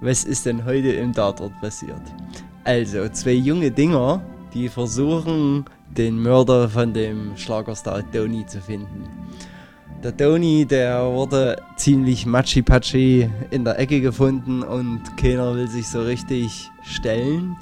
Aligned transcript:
Was 0.00 0.22
ist 0.22 0.46
denn 0.46 0.64
heute 0.64 0.92
im 0.92 1.12
Tatort 1.12 1.60
passiert? 1.60 2.00
Also, 2.62 3.08
zwei 3.08 3.32
junge 3.32 3.70
Dinger, 3.70 4.22
die 4.54 4.68
versuchen, 4.68 5.64
den 5.90 6.22
Mörder 6.22 6.68
von 6.68 6.92
dem 6.92 7.36
Schlagerstar 7.36 8.08
Tony 8.12 8.46
zu 8.46 8.60
finden. 8.60 9.08
Der 10.04 10.16
Tony, 10.16 10.64
der 10.64 11.04
wurde 11.04 11.60
ziemlich 11.74 12.26
matschi-patschi 12.26 13.28
in 13.50 13.64
der 13.64 13.80
Ecke 13.80 14.00
gefunden 14.00 14.62
und 14.62 15.00
keiner 15.16 15.52
will 15.56 15.66
sich 15.66 15.88
so 15.88 16.02
richtig 16.02 16.70
stellen. 16.84 17.56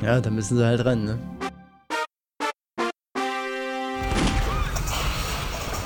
Ja, 0.00 0.20
da 0.20 0.30
müssen 0.30 0.56
sie 0.56 0.64
halt 0.64 0.84
ran, 0.84 1.04
ne? 1.04 1.18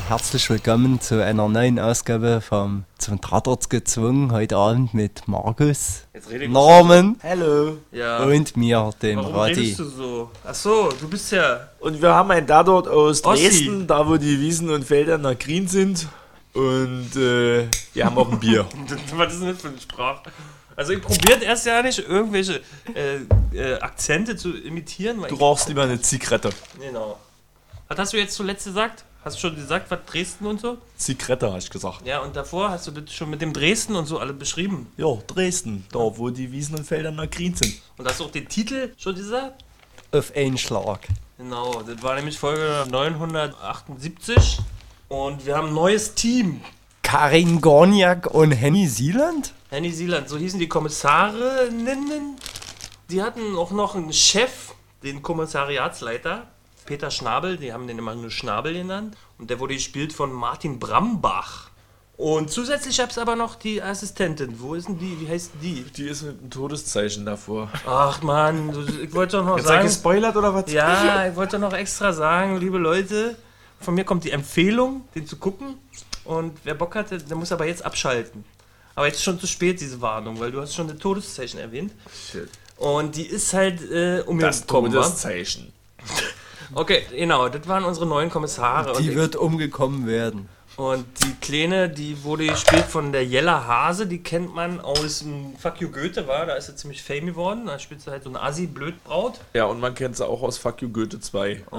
Herzlich 0.09 0.49
willkommen 0.51 1.01
zu 1.01 1.23
einer 1.25 1.49
neuen 1.49 1.81
Ausgabe 1.81 2.41
vom 2.41 2.85
zum 2.97 3.21
Tatort 3.21 3.69
gezwungen. 3.71 4.31
Heute 4.31 4.57
Abend 4.57 4.95
mit 4.95 5.27
Markus, 5.27 6.03
Jetzt 6.15 6.31
rede 6.31 6.45
ich 6.45 6.51
Norman 6.51 7.17
Hallo. 7.23 7.79
Ja. 7.91 8.23
und 8.25 8.57
mir, 8.57 8.91
dem 9.03 9.19
Warum 9.19 9.35
Radi. 9.35 9.55
redest 9.55 9.81
du 9.81 9.85
so? 9.85 10.31
Ach 10.45 10.55
so, 10.55 10.91
du 11.01 11.09
bist 11.09 11.33
ja. 11.33 11.69
Und 11.81 12.01
wir 12.01 12.15
haben 12.15 12.31
einen 12.31 12.47
Tatort 12.47 12.87
aus 12.87 13.25
Ossi. 13.25 13.43
Dresden, 13.49 13.87
da 13.89 14.07
wo 14.09 14.17
die 14.17 14.39
Wiesen 14.41 14.71
und 14.71 14.85
Felder 14.85 15.19
nach 15.19 15.37
grün 15.37 15.67
sind. 15.67 16.07
Und 16.55 17.17
äh, 17.17 17.67
wir 17.93 18.05
haben 18.07 18.17
auch 18.17 18.31
ein 18.31 18.39
Bier. 18.39 18.65
Was 19.17 19.33
ist 19.35 19.43
denn 19.43 19.49
das 19.53 19.61
für 19.61 19.69
eine 19.69 19.81
Sprache? 19.81 20.23
Also 20.77 20.93
ich 20.93 21.03
probiert 21.03 21.43
erst 21.43 21.67
ja 21.67 21.83
nicht 21.83 21.99
irgendwelche 21.99 22.61
äh, 22.95 23.57
äh, 23.57 23.81
Akzente 23.81 24.37
zu 24.37 24.57
imitieren. 24.57 25.21
Weil 25.21 25.31
Du 25.31 25.37
rauchst 25.37 25.69
lieber 25.69 25.83
eine 25.83 26.01
Zigarette. 26.01 26.51
genau. 26.79 27.19
Was 27.89 27.99
hast 27.99 28.13
du 28.13 28.17
jetzt 28.19 28.35
zuletzt 28.35 28.65
gesagt? 28.67 29.05
Hast 29.27 29.39
du 29.39 29.49
schon 29.49 29.57
gesagt, 29.57 29.91
was 29.91 29.99
Dresden 30.07 30.47
und 30.47 30.61
so? 30.61 30.79
Zigarette, 30.97 31.53
hast 31.53 31.67
du 31.67 31.73
gesagt. 31.73 32.07
Ja, 32.07 32.21
und 32.21 32.37
davor 32.37 32.71
hast 32.71 32.87
du 32.87 32.93
das 32.93 33.13
schon 33.13 33.29
mit 33.29 33.43
dem 33.43 33.53
Dresden 33.53 33.97
und 33.97 34.07
so 34.07 34.21
alle 34.21 34.33
beschrieben. 34.33 34.87
Ja, 34.97 35.19
Dresden, 35.27 35.85
da 35.91 35.99
wo 35.99 36.31
die 36.31 36.53
Wiesen 36.53 36.77
und 36.77 36.85
Felder 36.85 37.11
nach 37.11 37.29
grün 37.29 37.53
sind. 37.53 37.75
Und 37.99 38.07
hast 38.07 38.21
du 38.21 38.27
auch 38.27 38.31
den 38.31 38.49
Titel 38.49 38.93
schon 38.97 39.17
gesagt? 39.17 39.65
Auf 40.13 40.31
einen 40.37 40.57
Schlag. 40.57 41.09
Genau, 41.39 41.83
das 41.83 42.01
war 42.05 42.15
nämlich 42.15 42.39
Folge 42.39 42.87
978. 42.89 44.61
Und 45.09 45.45
wir 45.45 45.57
haben 45.57 45.71
ein 45.71 45.75
neues 45.75 46.15
Team. 46.15 46.61
Karin 47.03 47.61
Gorniak 47.61 48.33
und 48.33 48.53
Henny 48.53 48.87
Sieland? 48.87 49.55
Henny 49.71 49.91
Sieland, 49.91 50.29
so 50.29 50.39
hießen 50.39 50.61
die 50.61 50.69
Kommissarinnen. 50.69 52.37
Die 53.11 53.21
hatten 53.21 53.57
auch 53.57 53.73
noch 53.73 53.97
einen 53.97 54.13
Chef, 54.13 54.75
den 55.03 55.21
Kommissariatsleiter, 55.21 56.47
Peter 56.87 57.11
Schnabel, 57.11 57.57
die 57.57 57.73
haben 57.73 57.87
den 57.87 57.99
immer 57.99 58.15
nur 58.15 58.31
Schnabel 58.31 58.73
genannt. 58.73 59.17
Und 59.39 59.51
der 59.51 59.61
wurde 59.61 59.75
gespielt 59.75 60.13
von 60.13 60.33
Martin 60.33 60.79
Brambach. 60.79 61.71
Und 62.17 62.51
zusätzlich 62.51 62.97
gab 62.97 63.11
es 63.11 63.19
aber 63.19 63.37
noch 63.37 63.57
die 63.57 63.83
Assistentin. 63.83 64.59
Wo 64.59 64.75
ist 64.75 64.89
denn 64.89 64.99
die? 64.99 65.21
Wie 65.21 65.29
heißt 65.29 65.51
die? 65.61 65.83
Die 65.83 66.09
ist 66.09 66.23
mit 66.23 66.41
einem 66.41 66.49
Todeszeichen 66.51 67.27
davor. 67.27 67.71
Ach 67.87 68.23
man, 68.23 68.71
ich 69.03 69.13
wollte 69.13 69.37
doch 69.37 69.45
noch 69.45 69.59
Jetzt 69.59 69.67
sagen. 69.67 69.83
gespoilert 69.87 70.35
oder 70.35 70.55
was? 70.55 70.73
Ja, 70.73 71.29
ich 71.29 71.37
wollte 71.37 71.59
noch 71.59 71.75
extra 71.75 72.15
sagen, 72.15 72.57
liebe 72.59 72.79
Leute, 72.79 73.37
von 73.81 73.95
mir 73.95 74.05
kommt 74.05 74.25
die 74.25 74.31
Empfehlung, 74.31 75.07
den 75.15 75.27
zu 75.27 75.37
gucken. 75.37 75.75
Und 76.25 76.57
wer 76.65 76.75
Bock 76.75 76.95
hatte, 76.95 77.19
der 77.19 77.37
muss 77.37 77.53
aber 77.53 77.67
jetzt 77.67 77.85
abschalten. 77.85 78.45
Aber 78.95 79.07
jetzt 79.07 79.17
ist 79.17 79.25
schon 79.25 79.39
zu 79.39 79.47
spät, 79.47 79.79
diese 79.83 80.01
Warnung, 80.01 80.41
weil 80.41 80.51
du 80.51 80.61
hast 80.63 80.75
schon 80.75 80.89
eine 80.89 80.99
Todeszeichen 80.99 81.61
erwähnt. 81.61 81.93
Shit. 82.33 82.49
Und 82.79 83.15
die 83.17 83.27
ist 83.27 83.53
halt 83.53 83.83
äh, 83.91 84.19
Das 84.21 84.27
umgekommen. 84.27 84.95
wa? 84.95 85.03
Todeszeichen. 85.03 85.71
Okay, 86.75 87.03
genau, 87.11 87.49
das 87.49 87.67
waren 87.69 87.85
unsere 87.85 88.07
neuen 88.07 88.31
Kommissare. 88.31 89.01
Die 89.01 89.11
und, 89.11 89.17
wird 89.17 89.37
umgekommen 89.37 90.07
werden. 90.07 90.49
und 90.77 91.07
die 91.25 91.35
Kleine, 91.41 91.89
die 91.89 92.23
wurde 92.25 92.47
gespielt 92.47 92.85
von 92.85 93.13
der 93.13 93.25
Jella 93.25 93.67
Hase, 93.67 94.07
die 94.07 94.23
kennt 94.23 94.55
man 94.55 94.81
aus 94.81 95.21
dem 95.21 95.57
Fuck 95.57 95.81
You 95.81 95.91
Goethe, 95.91 96.27
war, 96.27 96.47
da 96.47 96.55
ist 96.55 96.67
sie 96.67 96.77
ziemlich 96.77 97.03
fame 97.03 97.27
geworden. 97.27 97.67
Da 97.67 97.79
spielt 97.79 98.03
sie 98.03 98.11
halt 98.11 98.25
so 98.25 98.29
eine 98.29 98.43
Assi-Blödbraut. 98.43 99.41
Ja, 99.55 99.65
und 99.65 99.81
man 99.81 99.95
kennt 99.95 100.17
sie 100.17 100.27
auch 100.27 100.43
aus 100.43 100.59
Fuck 100.59 100.83
You 100.83 100.89
Goethe 100.91 101.21
2. 101.21 101.65
Oh, 101.71 101.77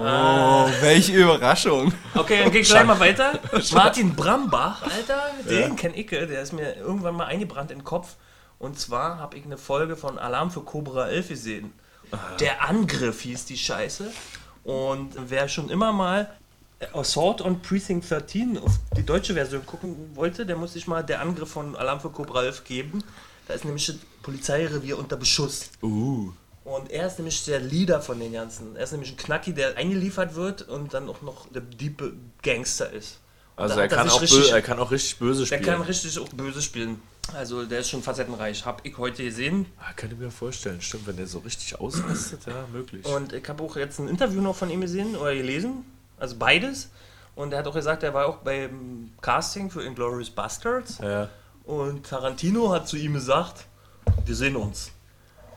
welche 0.80 1.12
Überraschung. 1.12 1.92
Okay, 2.14 2.40
dann 2.42 2.50
geh 2.50 2.60
ich 2.60 2.68
gleich 2.68 2.86
mal 2.86 2.98
weiter. 2.98 3.38
Martin 3.72 4.14
Brambach, 4.14 4.82
Alter, 4.82 5.22
den 5.48 5.76
kenn 5.76 5.94
ich, 5.94 6.08
der 6.08 6.42
ist 6.42 6.52
mir 6.52 6.76
irgendwann 6.76 7.14
mal 7.14 7.26
eingebrannt 7.26 7.70
in 7.70 7.78
den 7.78 7.84
Kopf. 7.84 8.16
Und 8.58 8.78
zwar 8.78 9.18
habe 9.18 9.36
ich 9.36 9.44
eine 9.44 9.56
Folge 9.56 9.96
von 9.96 10.18
Alarm 10.18 10.50
für 10.50 10.62
Cobra 10.62 11.08
11 11.08 11.28
gesehen. 11.28 11.72
Der 12.40 12.66
Angriff 12.66 13.20
hieß 13.20 13.44
die 13.44 13.58
Scheiße. 13.58 14.10
Und 14.68 15.14
wer 15.16 15.48
schon 15.48 15.70
immer 15.70 15.92
mal 15.92 16.28
Assault 16.92 17.40
on 17.40 17.62
Precinct 17.62 18.02
13 18.10 18.58
auf 18.58 18.72
die 18.94 19.02
deutsche 19.02 19.32
Version 19.32 19.64
gucken 19.64 20.10
wollte, 20.14 20.44
der 20.44 20.56
muss 20.56 20.74
sich 20.74 20.86
mal 20.86 21.02
der 21.02 21.22
Angriff 21.22 21.48
von 21.48 21.74
Alarm 21.74 22.00
für 22.00 22.10
Cobra 22.10 22.42
11 22.44 22.64
geben. 22.64 23.02
Da 23.46 23.54
ist 23.54 23.64
nämlich 23.64 23.86
das 23.86 23.96
Polizeirevier 24.22 24.98
unter 24.98 25.16
Beschuss. 25.16 25.70
Uh. 25.82 26.32
Und 26.64 26.90
er 26.90 27.06
ist 27.06 27.18
nämlich 27.18 27.46
der 27.46 27.60
Leader 27.60 28.02
von 28.02 28.20
den 28.20 28.34
ganzen. 28.34 28.76
Er 28.76 28.84
ist 28.84 28.92
nämlich 28.92 29.12
ein 29.12 29.16
Knacki, 29.16 29.54
der 29.54 29.78
eingeliefert 29.78 30.34
wird 30.34 30.68
und 30.68 30.92
dann 30.92 31.08
auch 31.08 31.22
noch 31.22 31.46
der 31.50 31.62
diepe 31.62 32.12
Gangster 32.42 32.92
ist. 32.92 33.20
Also 33.56 33.76
er 33.76 33.84
er 33.84 33.88
kann, 33.88 34.10
auch 34.10 34.20
richtig- 34.20 34.52
er 34.52 34.60
kann 34.60 34.78
auch 34.78 34.90
richtig 34.90 35.18
böse 35.18 35.46
spielen. 35.46 35.62
kann 35.62 35.80
richtig 35.80 36.18
auch 36.18 36.28
böse 36.28 36.60
spielen. 36.60 37.00
Also 37.34 37.64
der 37.66 37.80
ist 37.80 37.90
schon 37.90 38.02
facettenreich. 38.02 38.64
Hab 38.64 38.84
ich 38.86 38.96
heute 38.98 39.22
gesehen. 39.24 39.66
ah, 39.78 39.92
kann 39.94 40.10
ich 40.10 40.16
mir 40.18 40.30
vorstellen, 40.30 40.80
stimmt, 40.80 41.06
wenn 41.06 41.16
der 41.16 41.26
so 41.26 41.38
richtig 41.40 41.78
ausrastet, 41.78 42.40
ja, 42.46 42.66
möglich. 42.72 43.04
Und 43.04 43.32
ich 43.32 43.46
habe 43.48 43.62
auch 43.62 43.76
jetzt 43.76 43.98
ein 44.00 44.08
Interview 44.08 44.40
noch 44.40 44.56
von 44.56 44.70
ihm 44.70 44.80
gesehen 44.80 45.14
oder 45.16 45.34
gelesen. 45.34 45.84
Also 46.18 46.36
beides. 46.36 46.90
Und 47.34 47.52
er 47.52 47.60
hat 47.60 47.66
auch 47.66 47.74
gesagt, 47.74 48.02
er 48.02 48.12
war 48.14 48.26
auch 48.26 48.38
beim 48.38 49.10
Casting 49.20 49.70
für 49.70 49.82
Inglourious 49.82 50.30
Bastards. 50.30 50.98
ja. 50.98 51.28
Und 51.64 52.06
Tarantino 52.06 52.72
hat 52.72 52.88
zu 52.88 52.96
ihm 52.96 53.12
gesagt, 53.12 53.66
wir 54.24 54.34
sehen 54.34 54.56
uns. 54.56 54.90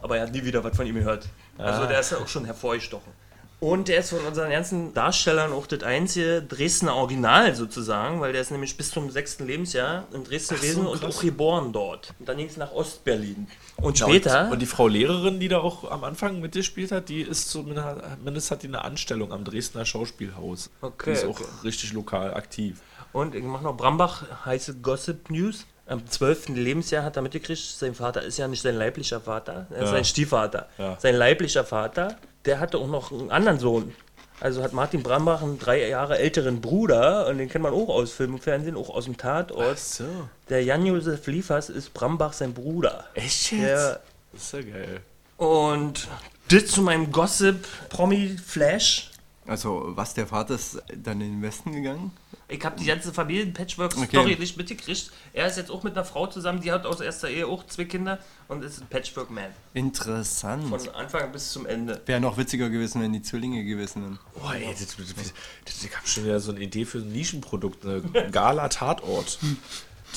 Aber 0.02 0.18
er 0.18 0.24
hat 0.24 0.34
nie 0.34 0.44
wieder 0.44 0.62
was 0.62 0.76
von 0.76 0.86
ihm 0.86 0.96
gehört. 0.96 1.30
Also 1.58 1.84
Ah. 1.84 1.86
der 1.86 2.02
ist 2.02 2.12
ja 2.12 2.18
auch 2.18 2.28
schon 2.28 2.44
hervorgestochen. 2.44 3.14
Und 3.63 3.89
der 3.89 3.99
ist 3.99 4.09
von 4.09 4.25
unseren 4.25 4.49
ganzen 4.49 4.91
Darstellern 4.95 5.53
auch 5.53 5.67
das 5.67 5.83
einzige 5.83 6.41
Dresdner 6.41 6.95
Original 6.95 7.53
sozusagen, 7.53 8.19
weil 8.19 8.31
der 8.31 8.41
ist 8.41 8.49
nämlich 8.49 8.75
bis 8.75 8.89
zum 8.89 9.11
sechsten 9.11 9.45
Lebensjahr 9.45 10.07
in 10.16 10.23
Dresden 10.23 10.55
so, 10.55 10.61
gewesen 10.61 10.88
und 10.88 11.01
krass. 11.01 11.16
auch 11.16 11.22
geboren 11.22 11.72
dort. 11.72 12.11
Und 12.17 12.27
dann 12.27 12.38
ging 12.38 12.47
es 12.47 12.57
nach 12.57 12.72
Ostberlin. 12.72 13.47
Und 13.77 13.99
Ja, 13.99 14.07
später, 14.07 14.45
Und, 14.45 14.53
und 14.53 14.59
die 14.63 14.66
Frau 14.66 14.88
Lehrerin, 14.88 15.39
die 15.39 15.47
da 15.47 15.59
auch 15.59 15.91
am 15.91 16.03
Anfang 16.03 16.41
mitgespielt 16.41 16.91
hat, 16.91 17.09
die 17.09 17.22
ist 17.22 17.51
zumindest 17.51 18.49
hat 18.49 18.63
die 18.63 18.67
eine 18.67 18.83
Anstellung 18.83 19.31
am 19.31 19.44
Dresdner 19.44 19.85
Schauspielhaus. 19.85 20.72
Okay, 20.81 21.11
die 21.11 21.11
ist 21.11 21.25
okay. 21.25 21.43
auch 21.43 21.63
richtig 21.63 21.93
lokal 21.93 22.33
aktiv. 22.33 22.81
Und 23.13 23.35
ich 23.35 23.43
mache 23.43 23.63
noch 23.63 23.78
Brambach, 23.78 24.23
heiße 24.43 24.78
Gossip 24.78 25.29
News. 25.29 25.67
Am 25.88 26.08
12. 26.08 26.50
Lebensjahr 26.50 27.03
hat 27.03 27.16
er 27.18 27.22
mitgekriegt, 27.22 27.62
sein 27.62 27.94
Vater 27.96 28.22
ist 28.22 28.38
ja 28.38 28.47
nicht 28.47 28.62
sein 28.62 28.75
leiblicher 28.75 29.19
Vater, 29.19 29.68
er 29.72 29.78
ist 29.78 29.86
Ja. 29.90 29.92
sein 29.96 30.06
Stiefvater. 30.06 30.68
Ja. 30.78 30.97
Sein 31.00 31.16
leiblicher 31.16 31.64
Vater, 31.66 32.16
der 32.46 32.59
hatte 32.59 32.78
auch 32.78 32.88
noch 32.88 33.12
einen 33.12 33.31
anderen 33.31 33.59
Sohn. 33.59 33.94
Also 34.40 34.64
hat 34.64 34.74
Martin 34.74 35.03
Brambach 35.03 35.41
einen 35.44 35.59
drei 35.59 35.88
Jahre 35.88 36.18
älteren 36.18 36.62
Bruder 36.62 37.28
und 37.28 37.38
den 37.38 37.47
kennt 37.50 37.62
man 37.64 37.74
auch 37.74 37.90
aus 37.90 38.12
Film 38.14 38.34
und 38.36 38.44
Fernsehen, 38.44 38.75
auch 38.75 38.90
aus 38.90 39.06
dem 39.06 39.16
Tatort. 39.18 39.78
so. 39.78 40.03
Der 40.50 40.64
Jan-Josef 40.64 41.28
Liefers 41.28 41.70
ist 41.70 41.94
Brambach 41.94 42.34
sein 42.34 42.53
Bruder. 42.53 43.06
Echt 43.14 43.52
Ja. 43.52 43.97
Das 44.34 44.44
ist 44.44 44.53
ja 44.53 44.62
geil. 44.62 45.02
Und 45.38 46.08
das 46.50 46.68
zu 46.68 46.81
meinem 46.81 47.12
Gossip 47.12 47.66
Promi 47.90 48.38
Flash. 48.44 49.12
Also, 49.46 49.84
was 49.90 50.14
der 50.14 50.25
Vater 50.28 50.56
ist 50.56 50.81
dann 50.96 51.20
in 51.22 51.34
den 51.34 51.41
Westen 51.41 51.74
gegangen? 51.74 52.12
Ich 52.51 52.66
habe 52.66 52.78
die 52.78 52.85
ganze 52.85 53.13
Familien-Patchwork-Story 53.13 54.07
Okay. 54.34 54.35
nicht 54.38 54.57
mitgekriegt. 54.57 55.09
Er 55.31 55.47
ist 55.47 55.56
jetzt 55.56 55.72
auch 55.72 55.84
mit 55.84 55.94
einer 55.94 56.03
Frau 56.03 56.28
zusammen, 56.28 56.59
die 56.59 56.69
hat 56.73 56.85
aus 56.85 57.00
erster 57.00 57.29
Ehe 57.29 57.47
auch 57.47 57.66
zwei 57.66 57.85
Kinder 57.85 58.19
und 58.50 58.62
ist 58.62 58.81
ein 58.81 58.88
Patchwork-Man. 58.88 59.45
Interessant. 59.73 60.67
Von 60.67 60.90
Anfang 60.94 61.31
bis 61.31 61.51
zum 61.53 61.66
Ende. 61.66 62.01
Wäre 62.06 62.19
noch 62.19 62.38
witziger 62.38 62.69
gewesen, 62.69 63.01
wenn 63.01 63.13
die 63.13 63.22
Zwillinge 63.22 63.63
gewesen 63.63 64.01
wären. 64.03 64.19
Oh, 64.35 64.51
ey, 64.51 64.67
das, 64.69 64.97
das, 64.97 65.31
das, 65.66 65.84
ich 65.84 65.95
habe 65.95 66.06
schon 66.06 66.25
wieder 66.25 66.41
so 66.41 66.51
eine 66.51 66.59
Idee 66.59 66.84
für 66.84 66.97
ein 66.97 67.11
Nischenprodukt, 67.13 67.85
eine 67.85 68.01
Gala-Tatort. 68.31 69.40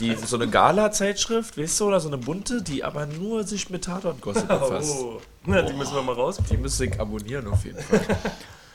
Die, 0.00 0.16
so 0.16 0.34
eine 0.34 0.48
Gala-Zeitschrift, 0.48 1.56
weißt 1.56 1.78
du, 1.78 1.84
oder 1.84 2.00
so 2.00 2.08
eine 2.08 2.18
bunte, 2.18 2.62
die 2.62 2.82
aber 2.82 3.06
nur 3.06 3.44
sich 3.44 3.70
mit 3.70 3.84
Tatort-Gossip 3.84 4.48
befasst. 4.48 4.92
Oh. 5.04 5.20
Na, 5.46 5.62
die 5.62 5.72
müssen 5.74 5.94
wir 5.94 6.02
mal 6.02 6.14
raus. 6.14 6.38
Die 6.50 6.56
müsste 6.56 6.86
ich 6.86 6.98
abonnieren 6.98 7.46
auf 7.46 7.64
jeden 7.64 7.78
Fall. 7.80 8.00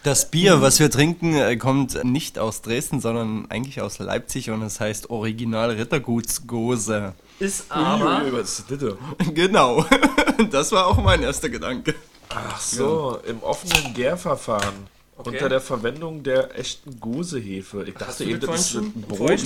Das 0.03 0.31
Bier, 0.31 0.61
was 0.61 0.79
wir 0.79 0.89
trinken, 0.89 1.35
äh, 1.35 1.57
kommt 1.57 2.03
nicht 2.05 2.39
aus 2.39 2.61
Dresden, 2.61 3.01
sondern 3.01 3.47
eigentlich 3.49 3.81
aus 3.81 3.99
Leipzig 3.99 4.49
und 4.49 4.61
es 4.61 4.79
heißt 4.79 5.09
Original 5.09 5.71
Rittergutsgose. 5.71 7.13
Ist 7.39 7.65
aber. 7.69 8.21
Uiuiui, 8.21 8.33
was 8.33 8.59
ist 8.59 8.71
das 8.71 8.79
denn? 8.79 8.97
Genau. 9.33 9.85
Das 10.51 10.71
war 10.71 10.87
auch 10.87 11.03
mein 11.03 11.21
erster 11.21 11.49
Gedanke. 11.49 11.93
Ach 12.29 12.61
so, 12.61 13.19
im 13.27 13.43
offenen 13.43 13.93
Gärverfahren. 13.93 14.87
Okay. 15.17 15.31
Unter 15.31 15.49
der 15.49 15.59
Verwendung 15.59 16.23
der 16.23 16.57
echten 16.57 16.97
Gosehefe. 16.97 17.83
Ich 17.83 17.95
Hast 17.95 18.21
dachte 18.21 18.23
du 18.23 18.29
eben, 18.29 18.39
das 18.39 18.73
ist 18.73 18.75
ein 18.75 18.93
Brot. 18.93 19.37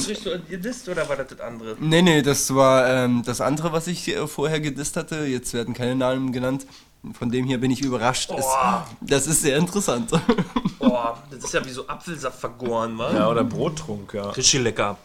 gedisst 0.47 0.87
oder 0.87 1.09
war 1.09 1.15
das 1.15 1.29
das 1.29 1.39
andere? 1.39 1.75
Nee, 1.79 2.03
nee, 2.03 2.21
das 2.21 2.53
war 2.53 2.87
ähm, 2.87 3.23
das 3.25 3.41
andere, 3.41 3.71
was 3.71 3.87
ich 3.87 4.07
äh, 4.07 4.27
vorher 4.27 4.59
gedisst 4.59 4.97
hatte. 4.97 5.25
Jetzt 5.25 5.55
werden 5.55 5.73
keine 5.73 5.95
Namen 5.95 6.31
genannt. 6.31 6.67
Von 7.11 7.29
dem 7.29 7.45
hier 7.45 7.59
bin 7.59 7.69
ich 7.69 7.81
überrascht. 7.81 8.31
Es, 8.31 8.45
Boah. 8.45 8.87
das 9.01 9.27
ist 9.27 9.41
sehr 9.41 9.57
interessant. 9.57 10.09
Boah, 10.79 11.21
das 11.29 11.43
ist 11.43 11.53
ja 11.53 11.63
wie 11.65 11.69
so 11.71 11.85
Apfelsaft 11.87 12.39
vergoren, 12.39 12.97
wa? 12.97 13.13
Ja, 13.13 13.29
oder 13.29 13.43
Brottrunk, 13.43 14.13
ja. 14.13 14.29
Richtig 14.29 14.61
lecker. 14.61 14.97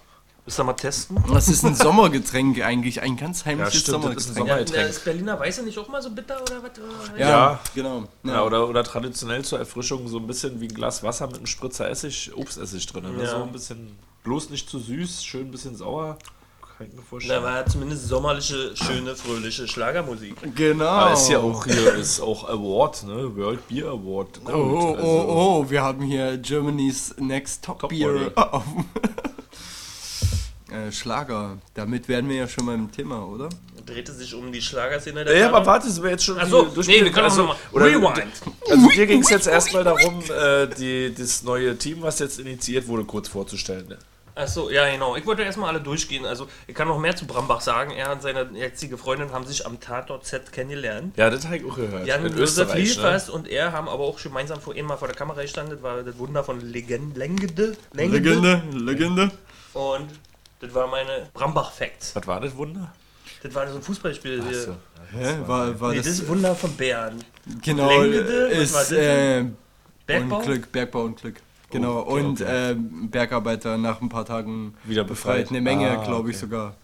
Willst 0.44 0.58
du 0.60 0.64
mal 0.64 0.72
testen? 0.74 1.22
Das 1.32 1.48
ist 1.48 1.64
ein 1.64 1.74
Sommergetränk 1.74 2.62
eigentlich, 2.62 3.02
ein 3.02 3.16
ganz 3.16 3.40
Ja, 3.40 3.46
heimliches 3.46 3.80
stimmt, 3.80 4.04
das 4.04 4.14
ist 4.16 4.28
ein 4.30 4.34
Sommergetränk. 4.36 4.48
Ja, 4.48 4.54
Sommergetränk. 4.54 4.90
ist 4.90 5.04
Berliner 5.04 5.40
Weiße 5.40 5.62
nicht 5.64 5.76
auch 5.78 5.88
mal 5.88 6.00
so 6.00 6.10
bitter 6.10 6.40
oder 6.40 6.62
was? 6.62 6.70
Oder? 6.78 7.18
Ja, 7.18 7.28
Ja. 7.28 7.60
genau. 7.74 8.04
Ja, 8.22 8.44
oder, 8.44 8.66
oder 8.68 8.82
traditionell 8.84 9.44
zur 9.44 9.58
Erfrischung 9.58 10.06
so 10.08 10.18
ein 10.18 10.26
bisschen 10.26 10.58
wie 10.60 10.68
ein 10.68 10.74
Glas 10.74 11.02
Wasser 11.02 11.26
mit 11.26 11.36
einem 11.36 11.46
Spritzer 11.46 11.90
Essig, 11.90 12.30
Obstessig 12.34 12.86
drin. 12.86 13.02
Ne? 13.14 13.24
Ja. 13.24 13.28
So 13.30 13.42
ein 13.42 13.52
bisschen, 13.52 13.98
bloß 14.24 14.48
nicht 14.50 14.70
zu 14.70 14.78
süß, 14.78 15.22
schön 15.24 15.48
ein 15.48 15.50
bisschen 15.50 15.76
sauer. 15.76 16.16
Kann 16.78 16.86
ich 16.86 16.92
mir 16.92 17.00
Da 17.00 17.06
vorstellen. 17.08 17.42
war 17.42 17.56
ja 17.58 17.66
zumindest 17.66 18.06
sommerliche, 18.06 18.76
schöne, 18.76 19.16
fröhliche 19.16 19.66
Schlagermusik. 19.66 20.36
Genau. 20.54 20.84
Aber 20.86 21.12
ist 21.14 21.28
ja 21.28 21.40
auch 21.40 21.64
hier, 21.64 21.94
ist 21.96 22.20
auch 22.20 22.48
Award, 22.48 23.02
ne? 23.04 23.36
World 23.36 23.66
Beer 23.66 23.86
Award. 23.88 24.40
Oh, 24.46 24.50
oh, 24.50 24.94
Also- 24.94 25.02
oh, 25.02 25.26
oh, 25.64 25.70
wir 25.70 25.82
haben 25.82 26.02
hier 26.02 26.38
Germany's 26.38 27.16
Next 27.18 27.64
Top, 27.64 27.80
Top 27.80 27.90
Beer 27.90 28.12
dem 28.12 28.30
äh, 30.70 30.92
Schlager. 30.92 31.58
Damit 31.74 32.08
wären 32.08 32.28
wir 32.28 32.36
ja 32.36 32.48
schon 32.48 32.66
beim 32.66 32.92
Thema, 32.92 33.26
oder? 33.26 33.48
Drehte 33.86 34.12
sich 34.12 34.34
um 34.34 34.52
die 34.52 34.60
Schlagerszene 34.62 35.24
Ja, 35.24 35.32
ja, 35.32 35.40
Zeit. 35.46 35.54
aber 35.54 35.66
warte, 35.66 35.90
sind 35.90 36.02
wir 36.04 36.10
jetzt 36.10 36.24
schon 36.24 36.36
Ach 36.38 36.46
so, 36.46 36.64
viel 36.66 36.74
durch- 36.74 36.86
nee, 36.86 37.02
wir 37.04 37.10
können 37.10 37.26
auch 37.30 37.36
noch 37.38 37.46
mal- 37.48 37.56
oder- 37.72 37.86
Rewind. 37.86 38.32
Also 38.70 38.88
dir 38.90 39.06
ging 39.06 39.22
es 39.22 39.30
jetzt 39.30 39.46
erstmal 39.46 39.82
darum, 39.82 40.22
äh, 40.30 40.66
die, 40.68 41.12
das 41.12 41.42
neue 41.42 41.76
Team, 41.76 42.02
was 42.02 42.18
jetzt 42.18 42.38
initiiert 42.38 42.86
wurde, 42.86 43.04
kurz 43.04 43.28
vorzustellen. 43.28 43.88
Ne? 43.88 43.98
Achso, 44.38 44.70
ja, 44.70 44.88
genau. 44.88 45.16
Ich 45.16 45.26
wollte 45.26 45.42
erstmal 45.42 45.70
alle 45.70 45.80
durchgehen. 45.80 46.24
Also, 46.24 46.46
ich 46.68 46.74
kann 46.74 46.86
noch 46.86 46.98
mehr 47.00 47.16
zu 47.16 47.26
Brambach 47.26 47.60
sagen. 47.60 47.90
Er 47.90 48.12
und 48.12 48.22
seine 48.22 48.48
jetzige 48.54 48.96
Freundin 48.96 49.32
haben 49.32 49.44
sich 49.44 49.66
am 49.66 49.80
Tatort 49.80 50.24
Z 50.26 50.52
kennengelernt. 50.52 51.16
Ja, 51.16 51.28
das 51.28 51.44
habe 51.46 51.56
ich 51.56 51.64
auch 51.64 51.74
gehört. 51.74 52.06
Jan 52.06 52.24
in 52.24 52.38
Josef 52.38 52.68
Österreich. 52.68 52.74
Ne? 52.74 52.82
Liefers 52.82 53.28
und 53.30 53.48
er 53.48 53.72
haben 53.72 53.88
aber 53.88 54.04
auch 54.04 54.22
gemeinsam 54.22 54.60
vor 54.60 54.74
mal 54.80 54.96
vor 54.96 55.08
der 55.08 55.16
Kamera 55.16 55.42
gestanden. 55.42 55.74
Das 55.74 55.82
war 55.82 56.04
das 56.04 56.16
Wunder 56.18 56.44
von 56.44 56.60
Legende. 56.60 57.18
Längede. 57.18 57.76
Legende. 57.92 59.32
Und 59.74 60.08
das 60.60 60.72
war 60.72 60.86
meine 60.86 61.28
Brambach-Facts. 61.34 62.14
Was 62.14 62.26
war 62.26 62.40
das 62.40 62.56
Wunder? 62.56 62.92
Das 63.42 63.52
war 63.54 63.68
so 63.68 63.76
ein 63.76 63.82
Fußballspiel. 63.82 64.42
hier. 64.42 64.58
Achso. 64.58 64.76
Hä? 65.12 65.36
War, 65.46 65.80
war 65.80 65.90
Nee, 65.90 65.96
das, 65.96 66.06
das 66.06 66.14
ist 66.20 66.28
Wunder 66.28 66.54
von 66.54 66.72
Bären. 66.76 67.24
genau 67.62 67.88
Längede, 67.88 68.48
ist 68.48 68.92
äh, 68.92 69.46
Bergbau? 70.06 70.36
und 70.36 70.44
Glück, 70.44 70.72
Bergbau 70.72 71.02
und 71.02 71.20
Glück. 71.20 71.40
Genau, 71.70 72.00
Okay, 72.00 72.20
und 72.20 72.40
okay. 72.40 72.70
ähm, 72.72 73.10
Bergarbeiter 73.10 73.76
nach 73.76 74.00
ein 74.00 74.08
paar 74.08 74.24
Tagen 74.24 74.74
Wieder 74.84 75.04
befreit. 75.04 75.50
Eine 75.50 75.60
Menge, 75.60 75.90
Ah, 75.90 76.04
glaube 76.04 76.30
ich 76.30 76.36
okay. 76.36 76.46
sogar. 76.46 76.74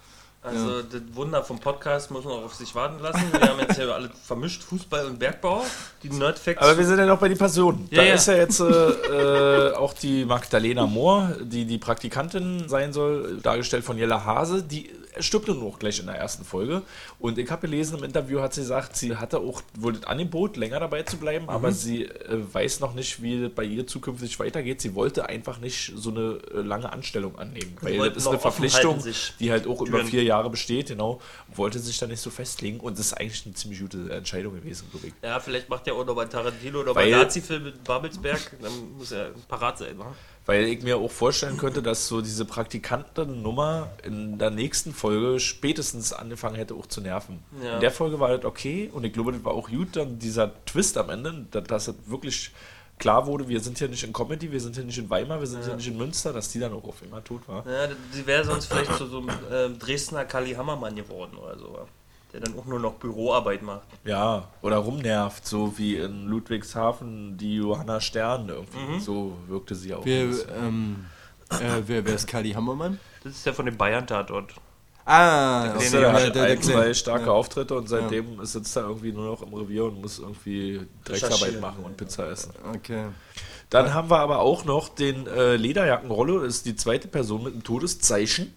Also 0.43 0.83
das 0.83 1.01
Wunder 1.15 1.43
vom 1.43 1.59
Podcast 1.59 2.11
muss 2.11 2.25
man 2.25 2.35
auch 2.35 2.45
auf 2.45 2.55
sich 2.55 2.75
warten 2.75 3.03
lassen. 3.03 3.23
Wir 3.33 3.49
haben 3.49 3.61
jetzt 3.61 3.77
hier 3.77 3.95
alle 3.95 4.11
vermischt, 4.27 4.63
Fußball 4.63 5.07
und 5.07 5.19
Bergbau. 5.19 5.65
Die 6.03 6.11
Nerdfacts. 6.11 6.61
Aber 6.61 6.77
wir 6.77 6.85
sind 6.85 6.99
ja 6.99 7.07
noch 7.07 7.19
bei 7.19 7.29
den 7.29 7.39
Personen. 7.39 7.89
Ja, 7.91 8.03
da 8.03 8.09
ja. 8.09 8.15
ist 8.15 8.27
ja 8.29 8.35
jetzt 8.35 8.61
äh, 8.61 8.65
äh, 8.65 9.73
auch 9.75 9.95
die 9.95 10.27
Magdalena 10.27 10.85
Mohr, 10.87 11.31
die 11.41 11.65
die 11.65 11.79
Praktikantin 11.79 12.69
sein 12.69 12.93
soll, 12.93 13.39
dargestellt 13.43 13.85
von 13.85 13.97
Jella 13.97 14.23
Hase. 14.27 14.63
Die 14.63 14.91
stirbt 15.21 15.49
nun 15.49 15.63
auch 15.63 15.79
gleich 15.79 15.99
in 16.01 16.07
der 16.07 16.17
ersten 16.17 16.45
Folge. 16.45 16.83
Und 17.19 17.39
ich 17.39 17.51
habe 17.51 17.63
gelesen, 17.63 17.99
im 17.99 18.05
Interview 18.05 18.41
hat 18.41 18.55
sie 18.55 18.63
gesagt, 18.63 18.97
sie 18.97 19.17
hatte 19.17 19.39
auch 19.39 19.63
wohl 19.79 19.95
das 19.95 20.05
Angebot, 20.05 20.57
länger 20.57 20.81
dabei 20.81 21.03
zu 21.03 21.17
bleiben, 21.17 21.49
aber 21.49 21.69
Mhm. 21.71 21.75
sie 21.75 22.05
äh, 22.05 22.43
weiß 22.53 22.81
noch 22.81 22.95
nicht, 22.95 23.23
wie 23.23 23.49
bei 23.49 23.65
ihr 23.65 23.87
zukünftig 23.87 24.39
weitergeht. 24.39 24.81
Sie 24.81 24.95
wollte 24.95 25.29
einfach 25.29 25.59
nicht 25.59 25.93
so 25.97 26.11
eine 26.11 26.39
äh, 26.55 26.61
lange 26.63 26.93
Anstellung 26.93 27.39
annehmen. 27.39 27.77
Weil 27.81 27.99
das 28.09 28.19
ist 28.19 28.27
eine 28.29 28.39
Verpflichtung, 28.39 29.03
die 29.41 29.51
halt 29.51 29.67
auch 29.67 29.81
über 29.83 30.05
vier 30.05 30.23
Jahre 30.25 30.51
besteht, 30.51 30.89
genau. 30.89 31.21
Wollte 31.55 31.79
sich 31.79 31.99
da 31.99 32.07
nicht 32.07 32.21
so 32.21 32.31
festlegen. 32.31 32.81
Und 32.81 32.99
das 32.99 33.07
ist 33.07 33.13
eigentlich 33.15 33.45
eine 33.47 33.55
ziemlich 33.55 33.81
gute 33.81 34.11
Entscheidung 34.13 34.55
gewesen, 34.55 34.89
glaube 34.91 35.07
ich. 35.09 35.13
ja, 35.23 35.39
vielleicht 35.41 35.69
macht 35.69 35.87
er 35.87 35.95
auch 35.95 36.05
noch 36.05 36.15
bei 36.17 36.25
Tarantino 36.27 36.81
oder 36.81 36.95
Weil- 36.95 37.11
bei 37.11 37.17
Nazi-Film 37.19 37.65
mit 37.65 37.85
Babelsberg. 37.85 38.57
Dann 38.63 38.73
muss 38.99 39.13
er 39.13 39.31
parat 39.49 39.79
sein, 39.79 39.99
wa? 39.99 40.15
Weil 40.47 40.65
ich 40.65 40.83
mir 40.83 40.99
auch 40.99 41.11
vorstellen 41.11 41.57
könnte, 41.57 41.83
dass 41.83 42.07
so 42.07 42.21
diese 42.21 42.45
Praktikantennummer 42.45 43.91
in 44.03 44.39
der 44.39 44.51
nächsten 44.51 44.93
Folge 44.93 45.41
spätestens 45.41 46.13
angefangen 46.13 46.57
hätte 46.57 46.75
auch 46.75 46.87
zu 46.87 47.01
nerven. 47.01 47.43
Ja. 47.63 47.77
In 47.77 47.81
der 47.81 47.91
Folge 47.91 48.21
war 48.21 48.37
das 48.37 48.45
okay 48.45 48.91
und 48.93 49.05
ich 49.05 49.13
glaube, 49.13 49.33
das 49.33 49.43
war 49.43 49.55
auch 49.55 49.71
gut, 49.71 49.97
dann 49.97 50.19
dieser 50.19 50.53
Twist 50.67 50.99
am 50.99 51.09
Ende, 51.09 51.47
dass, 51.51 51.89
es 51.89 51.95
wirklich 52.07 52.53
klar 52.99 53.27
wurde, 53.27 53.49
wir 53.49 53.61
sind 53.61 53.79
hier 53.79 53.89
nicht 53.89 54.05
in 54.05 54.13
Comedy, 54.13 54.53
wir 54.53 54.61
sind 54.61 54.75
hier 54.77 54.85
nicht 54.85 54.99
in 54.99 55.09
Weimar, 55.09 55.41
wir 55.41 55.47
sind 55.47 55.65
hier 55.65 55.77
nicht 55.77 55.89
in 55.89 55.97
Münster, 55.97 56.33
dass 56.33 56.51
die 56.51 56.61
dann 56.61 56.75
auch 56.75 56.85
auf 56.85 57.03
einmal 57.03 57.23
tot 57.23 57.49
war. 57.49 57.67
Ja, 57.67 57.89
die 58.15 58.27
wäre 58.27 58.45
sonst 58.45 58.67
vielleicht 58.67 58.95
zu 58.97 59.07
so 59.07 59.19
einem 59.19 59.31
ähm, 59.51 59.79
Dresdner 59.79 60.27
Kali 60.27 60.53
Hammermann 60.53 60.95
geworden 60.95 61.37
oder 61.39 61.59
so. 61.59 61.89
Der 62.35 62.41
dann 62.41 62.59
auch 62.59 62.65
nur 62.65 62.81
noch 62.81 62.95
Büroarbeit 62.95 63.63
macht. 63.63 63.87
Ja, 64.05 64.49
oder 64.61 64.79
rumnervt, 64.79 65.47
so 65.47 65.79
wie 65.79 65.95
in 65.97 66.27
Ludwigshafen 66.27 67.37
die 67.37 67.55
Johanna 67.57 68.01
Stern 68.01 68.49
irgendwie. 68.49 68.99
So 68.99 69.37
wirkte 69.47 69.77
sie 69.77 69.95
auch. 69.95 70.05
Wer, 70.05 70.25
ähm, 70.61 71.07
äh, 71.51 71.83
wer, 71.87 72.05
wer 72.05 72.15
ist 72.15 72.27
Kali 72.27 72.51
Hammermann? 72.51 72.99
Das 73.23 73.35
ist 73.35 73.47
der 73.47 73.55
von 73.55 73.67
dem 73.67 73.77
Bayern-Tatort. 73.77 74.53
Ah, 75.05 75.65
Der 75.65 75.73
Kleine, 75.75 75.91
der 75.91 76.01
ja, 76.01 76.13
hat 76.13 76.23
der, 76.23 76.31
der, 76.31 76.45
ein, 76.45 76.63
zwei 76.63 76.93
starke 76.95 77.27
Ja. 77.27 77.33
Auftritte 77.33 77.77
und 77.77 77.89
seitdem 77.89 78.45
sitzt 78.45 78.75
er 78.77 78.83
irgendwie 78.85 79.13
nur 79.13 79.27
noch 79.27 79.43
im 79.43 79.55
Revier 79.55 79.85
und 79.85 80.01
muss 80.01 80.19
irgendwie 80.19 80.81
Drecksarbeit 81.05 81.61
machen 81.61 81.85
und 81.85 81.97
Pizza 81.97 82.29
essen. 82.31 82.53
Okay. 82.75 83.05
Dann 83.71 83.95
haben 83.95 84.11
wir 84.11 84.19
aber 84.19 84.41
auch 84.41 84.65
noch 84.65 84.89
den 84.89 85.27
äh, 85.29 85.57
Lederjacken-Rollo, 85.57 86.41
ist 86.41 86.67
die 86.67 86.75
zweite 86.75 87.07
Person 87.07 87.45
mit 87.45 87.53
einem 87.53 87.63
Todeszeichen. 87.65 88.53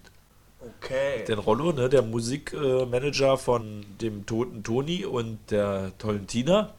Okay. 0.76 1.24
Den 1.26 1.38
Rollo, 1.38 1.72
ne, 1.72 1.88
der 1.88 2.02
Musikmanager 2.02 3.34
äh, 3.34 3.36
von 3.36 3.84
dem 4.00 4.26
toten 4.26 4.62
Toni 4.62 5.04
und 5.04 5.38
der 5.50 5.92
tollen 5.98 6.26
Tina. 6.26 6.72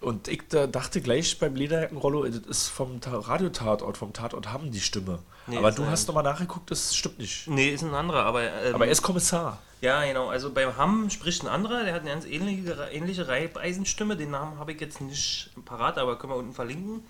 Und 0.00 0.28
ich 0.28 0.42
da 0.48 0.66
dachte 0.66 1.02
gleich 1.02 1.38
beim 1.38 1.54
Lederjacken-Rollo, 1.54 2.24
das 2.24 2.36
ist 2.36 2.68
vom 2.68 3.00
Ta 3.00 3.18
Radiotatort, 3.18 3.98
vom 3.98 4.12
Tatort 4.12 4.50
haben 4.50 4.70
die 4.70 4.80
Stimme. 4.80 5.18
Nee, 5.46 5.58
aber 5.58 5.72
du 5.72 5.86
hast 5.86 6.06
nochmal 6.06 6.22
nachgeguckt, 6.22 6.70
das 6.70 6.94
stimmt 6.94 7.18
nicht. 7.18 7.48
Nee, 7.48 7.70
ist 7.70 7.82
ein 7.82 7.92
anderer, 7.92 8.24
aber. 8.24 8.42
Ähm, 8.42 8.74
Aber 8.74 8.86
er 8.86 8.92
ist 8.92 9.02
Kommissar. 9.02 9.58
Ja, 9.80 10.04
genau. 10.04 10.28
Also 10.28 10.50
beim 10.52 10.76
Hamm 10.76 11.10
spricht 11.10 11.42
ein 11.42 11.48
anderer, 11.48 11.84
der 11.84 11.94
hat 11.94 12.02
eine 12.02 12.10
ganz 12.10 12.24
ähnliche, 12.24 12.76
ähnliche 12.92 13.28
Reibeisenstimme. 13.28 14.16
Den 14.16 14.30
Namen 14.30 14.58
habe 14.58 14.72
ich 14.72 14.80
jetzt 14.80 15.00
nicht 15.00 15.50
parat, 15.64 15.98
aber 15.98 16.18
können 16.18 16.32
wir 16.32 16.36
unten 16.36 16.52
verlinken. 16.52 17.02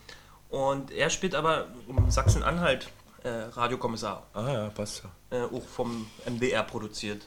Und 0.49 0.91
er 0.91 1.11
spielt 1.11 1.35
aber 1.35 1.69
im 1.89 2.11
Sachsen-Anhalt 2.11 2.89
Radiokommissar, 3.29 4.27
Ah 4.33 4.53
ja, 4.53 4.69
passt 4.71 5.03
ja. 5.31 5.39
äh, 5.39 5.45
auch 5.45 5.63
vom 5.63 6.07
MDR 6.27 6.63
produziert. 6.63 7.23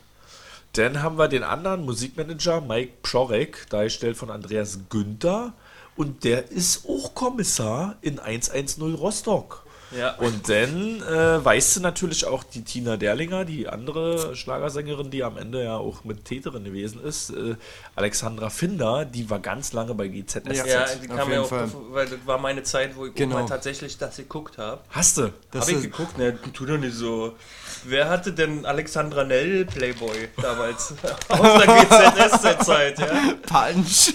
Dann 0.73 1.03
haben 1.03 1.17
wir 1.19 1.27
den 1.27 1.43
anderen 1.43 1.85
Musikmanager, 1.85 2.61
Mike 2.61 2.93
Pschorek, 3.03 3.67
dargestellt 3.69 4.17
von 4.17 4.31
Andreas 4.31 4.79
Günther. 4.89 5.53
Und 5.95 6.23
der 6.23 6.49
ist 6.49 6.87
auch 6.89 7.13
Kommissar 7.13 7.97
in 8.01 8.17
110 8.19 8.95
Rostock. 8.95 9.62
Ja. 9.97 10.15
Und 10.15 10.49
dann 10.49 11.01
äh, 11.01 11.43
weißt 11.45 11.75
du 11.77 11.79
natürlich 11.81 12.25
auch 12.25 12.43
die 12.43 12.63
Tina 12.63 12.97
Derlinger, 12.97 13.45
die 13.45 13.67
andere 13.67 14.35
Schlagersängerin, 14.35 15.11
die 15.11 15.23
am 15.23 15.37
Ende 15.37 15.63
ja 15.63 15.77
auch 15.77 16.03
mit 16.03 16.25
Täterin 16.25 16.63
gewesen 16.63 17.01
ist, 17.03 17.29
äh, 17.31 17.55
Alexandra 17.95 18.49
Finder, 18.49 19.05
die 19.05 19.29
war 19.29 19.39
ganz 19.39 19.73
lange 19.73 19.93
bei 19.93 20.07
GZSZ. 20.07 20.47
Ja. 20.57 20.65
Ja, 20.65 20.83
auf 20.83 20.95
die 20.95 21.01
jeden 21.01 21.15
kam 21.17 21.31
ja 21.31 21.41
auch, 21.41 21.47
Fall. 21.47 21.69
weil 21.91 22.07
das 22.07 22.19
war 22.25 22.37
meine 22.37 22.63
Zeit, 22.63 22.95
wo 22.95 23.05
ich 23.05 23.13
Genau. 23.15 23.45
tatsächlich 23.47 23.97
das 23.97 24.17
geguckt 24.17 24.57
habe. 24.57 24.81
Hast 24.89 25.17
du? 25.17 25.31
Das 25.51 25.61
Habe 25.67 25.73
ich 25.77 25.81
geguckt? 25.83 26.17
Ne, 26.17 26.37
tu 26.53 26.65
doch 26.65 26.77
nicht 26.77 26.95
so. 26.95 27.33
Wer 27.85 28.09
hatte 28.09 28.31
denn 28.33 28.65
Alexandra 28.65 29.23
Nell 29.23 29.65
Playboy 29.65 30.29
damals? 30.41 30.93
Aus 31.29 31.63
der 31.63 31.85
GZSZ-Zeit, 31.85 32.99
ja? 32.99 33.33
Punch. 33.45 34.13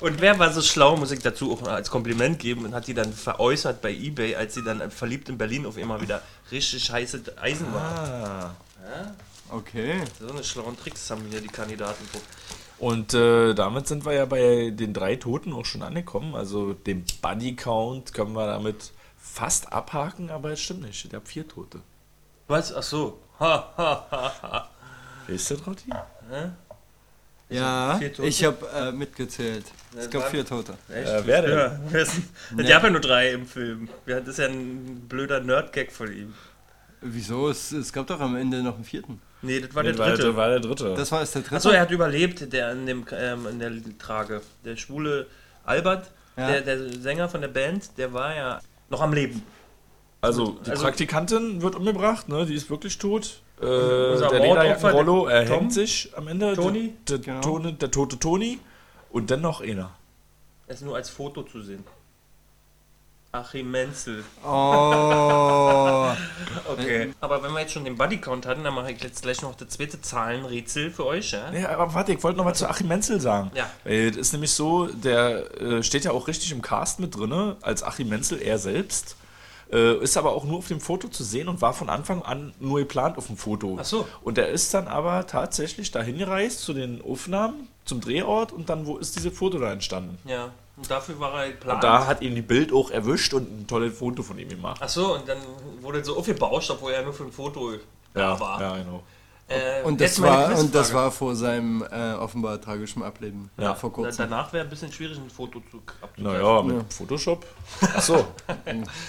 Und 0.00 0.20
wer 0.20 0.38
war 0.38 0.52
so 0.52 0.60
schlau, 0.60 0.96
muss 0.96 1.10
ich 1.10 1.20
dazu 1.20 1.52
auch 1.52 1.66
als 1.66 1.90
Kompliment 1.90 2.38
geben 2.38 2.64
und 2.64 2.74
hat 2.74 2.86
die 2.86 2.94
dann 2.94 3.12
veräußert 3.12 3.80
bei 3.80 3.92
Ebay, 3.92 4.36
als 4.36 4.54
sie 4.54 4.62
dann 4.62 4.90
verliebt 4.90 5.28
in 5.28 5.38
Berlin 5.38 5.64
auf 5.64 5.78
immer 5.78 6.00
wieder 6.00 6.22
richtig 6.50 6.90
heiße 6.90 7.22
Eisen 7.40 7.72
war. 7.72 8.56
Ah. 8.84 9.10
Okay. 9.50 10.00
So 10.20 10.28
eine 10.28 10.44
schlauen 10.44 10.76
Tricks 10.76 11.10
haben 11.10 11.24
hier 11.30 11.40
die 11.40 11.48
Kandidaten. 11.48 12.04
Und 12.78 13.14
äh, 13.14 13.54
damit 13.54 13.86
sind 13.86 14.04
wir 14.04 14.12
ja 14.12 14.26
bei 14.26 14.70
den 14.70 14.92
drei 14.92 15.16
Toten 15.16 15.52
auch 15.52 15.64
schon 15.64 15.82
angekommen. 15.82 16.34
Also 16.34 16.74
den 16.74 17.04
Buddy 17.22 17.56
Count 17.56 18.12
können 18.12 18.34
wir 18.34 18.46
damit 18.46 18.92
fast 19.16 19.72
abhaken, 19.72 20.30
aber 20.30 20.50
es 20.52 20.60
stimmt 20.60 20.82
nicht. 20.82 21.04
Ich 21.04 21.14
habe 21.14 21.24
vier 21.24 21.48
Tote. 21.48 21.80
Was? 22.48 22.74
Ach 22.74 22.82
so. 22.82 23.18
Ha, 23.40 23.72
ha, 23.76 24.06
ha, 24.10 24.32
ha. 24.42 24.70
Ist 25.28 25.50
das 25.50 25.66
Rotti? 25.66 25.90
Ja, 25.90 26.06
Tote? 27.48 28.26
ich 28.26 28.44
habe 28.44 28.66
äh, 28.74 28.92
mitgezählt. 28.92 29.64
Es 29.96 30.04
Ja, 30.06 30.10
gab 30.10 30.30
vier 30.30 30.44
Tote. 30.44 30.74
Echt? 30.92 31.08
Äh, 31.08 31.22
wer 31.26 31.42
denn? 31.42 31.50
Ja, 31.92 31.98
ist 32.00 32.12
denn? 32.50 32.64
Es 32.64 32.68
gab 32.68 32.82
ja 32.82 32.90
nur 32.90 33.00
drei 33.00 33.32
im 33.32 33.46
Film. 33.46 33.88
Ja, 34.06 34.18
Das 34.20 34.30
ist 34.30 34.38
ja 34.38 34.46
ein 34.46 35.06
blöder 35.08 35.40
Nerd-Gag 35.40 35.92
von 35.92 36.12
ihm. 36.12 36.34
Wieso? 37.00 37.48
Es, 37.48 37.70
es 37.72 37.92
gab 37.92 38.06
doch 38.08 38.20
am 38.20 38.34
Ende 38.36 38.62
noch 38.62 38.74
einen 38.74 38.84
vierten. 38.84 39.20
Nee, 39.42 39.60
das 39.60 39.74
war 39.74 39.82
Nee, 39.84 39.92
der 39.92 40.06
dritte. 40.16 40.34
war 40.36 40.48
der 40.48 40.60
dritte. 40.60 40.94
Das 40.96 41.12
war 41.12 41.20
jetzt 41.20 41.34
der 41.34 41.42
dritte. 41.42 41.56
Achso, 41.56 41.70
er 41.70 41.82
hat 41.82 41.90
überlebt, 41.90 42.52
der 42.52 42.72
in, 42.72 42.86
dem, 42.86 43.06
ähm, 43.12 43.46
in 43.46 43.58
der 43.60 43.70
Trage. 43.98 44.40
Der 44.64 44.76
schwule 44.76 45.26
Albert, 45.64 46.10
Ja. 46.36 46.50
der, 46.50 46.60
der 46.62 46.92
Sänger 47.00 47.28
von 47.28 47.42
der 47.42 47.48
Band, 47.48 47.96
der 47.98 48.12
war 48.12 48.34
ja 48.34 48.60
noch 48.88 49.00
am 49.02 49.12
Leben. 49.12 49.42
also 50.20 50.58
die 50.64 50.70
also- 50.70 50.82
Praktikantin 50.82 51.62
wird 51.62 51.76
umgebracht, 51.76 52.28
ne? 52.28 52.44
Die 52.46 52.54
ist 52.54 52.70
wirklich 52.70 52.98
tot. 52.98 53.40
Äh, 53.60 53.64
Unser 54.12 54.28
der 54.28 54.40
Lederjacken-Rollo 54.40 55.28
der 55.28 55.36
erhängt 55.42 55.72
sich 55.72 56.12
am 56.16 56.28
Ende. 56.28 56.54
Toni? 56.54 56.92
Der, 57.08 57.18
der, 57.18 57.34
Genau. 57.34 57.40
Tone, 57.40 57.72
der 57.72 57.90
tote 57.90 58.18
Toni. 58.18 58.58
Und 59.10 59.30
dann 59.30 59.40
noch 59.40 59.60
einer. 59.62 59.90
Er 60.66 60.74
ist 60.74 60.82
nur 60.82 60.96
als 60.96 61.08
Foto 61.08 61.42
zu 61.42 61.62
sehen. 61.62 61.84
Achim 63.32 63.70
Menzel. 63.70 64.24
Oh. 64.44 66.12
Okay. 66.68 67.12
Aber 67.20 67.42
wenn 67.42 67.52
wir 67.52 67.60
jetzt 67.60 67.72
schon 67.72 67.84
den 67.84 67.96
Bodycount 67.96 68.44
hatten, 68.46 68.64
dann 68.64 68.74
mache 68.74 68.92
ich 68.92 69.02
jetzt 69.02 69.22
gleich 69.22 69.40
noch 69.42 69.54
das 69.54 69.68
zweite 69.70 70.00
Zahlenrätsel 70.00 70.90
für 70.90 71.06
euch. 71.06 71.30
Ja? 71.32 71.52
Ja, 71.52 71.68
aber 71.70 71.94
warte, 71.94 72.12
ich 72.12 72.22
wollte 72.22 72.36
noch 72.38 72.44
mal 72.44 72.54
zu 72.54 72.68
Achim 72.68 72.88
Menzel 72.88 73.20
sagen. 73.20 73.50
Ja. 73.54 73.70
Das 73.84 74.16
ist 74.16 74.32
nämlich 74.32 74.50
so, 74.52 74.86
der 74.86 75.60
äh, 75.60 75.82
steht 75.82 76.04
ja 76.04 76.10
auch 76.12 76.28
richtig 76.28 76.52
im 76.52 76.60
Cast 76.62 77.00
mit 77.00 77.16
drin, 77.16 77.54
als 77.62 77.82
Achim 77.82 78.08
Menzel, 78.08 78.40
er 78.42 78.58
selbst. 78.58 79.16
Äh, 79.72 79.98
ist 79.98 80.16
aber 80.16 80.32
auch 80.32 80.44
nur 80.44 80.58
auf 80.58 80.68
dem 80.68 80.80
Foto 80.80 81.08
zu 81.08 81.24
sehen 81.24 81.48
und 81.48 81.60
war 81.60 81.72
von 81.72 81.90
Anfang 81.90 82.22
an 82.22 82.54
nur 82.60 82.78
geplant 82.78 83.18
auf 83.18 83.26
dem 83.26 83.36
Foto. 83.36 83.76
Ach 83.80 83.84
so. 83.84 84.06
Und 84.22 84.38
er 84.38 84.48
ist 84.48 84.72
dann 84.74 84.86
aber 84.86 85.26
tatsächlich 85.26 85.90
dahin 85.90 86.18
gereist 86.18 86.60
zu 86.60 86.72
den 86.72 87.02
Aufnahmen, 87.02 87.68
zum 87.84 88.00
Drehort 88.00 88.52
und 88.52 88.68
dann 88.68 88.86
wo 88.86 88.96
ist 88.96 89.16
dieses 89.16 89.36
Foto 89.36 89.58
da 89.58 89.72
entstanden. 89.72 90.18
Ja. 90.24 90.52
Und 90.76 90.90
dafür 90.90 91.18
war 91.18 91.42
er 91.42 91.52
geplant. 91.52 91.76
Und 91.76 91.84
da 91.84 92.06
hat 92.06 92.20
ihn 92.20 92.34
die 92.34 92.42
Bild 92.42 92.72
auch 92.72 92.90
erwischt 92.90 93.32
und 93.32 93.62
ein 93.62 93.66
tolles 93.66 93.98
Foto 93.98 94.22
von 94.22 94.38
ihm 94.38 94.48
gemacht. 94.50 94.78
Ach 94.82 94.88
so, 94.88 95.14
und 95.14 95.26
dann 95.26 95.38
wurde 95.80 96.04
so 96.04 96.18
aufgebauscht, 96.18 96.70
obwohl 96.70 96.92
er 96.92 97.02
nur 97.02 97.14
für 97.14 97.24
ein 97.24 97.32
Foto 97.32 97.72
da 98.12 98.38
war. 98.38 98.60
ja, 98.60 98.76
genau. 98.76 99.02
Äh, 99.48 99.82
Und 99.84 100.00
das, 100.00 100.20
war, 100.20 100.58
und 100.58 100.74
das 100.74 100.92
war 100.92 101.12
vor 101.12 101.36
seinem 101.36 101.80
äh, 101.82 102.14
offenbar 102.14 102.60
tragischen 102.60 103.04
Ableben. 103.04 103.48
Ja. 103.56 103.76
vor 103.76 103.92
kurzem. 103.92 104.28
danach 104.28 104.52
wäre 104.52 104.64
ein 104.64 104.70
bisschen 104.70 104.92
schwierig, 104.92 105.18
ein 105.18 105.30
Foto 105.30 105.60
zu 105.70 105.76
abzugreifen. 106.02 106.24
Naja, 106.24 106.62
mit 106.62 106.92
Photoshop. 106.92 107.46
Achso. 107.94 108.26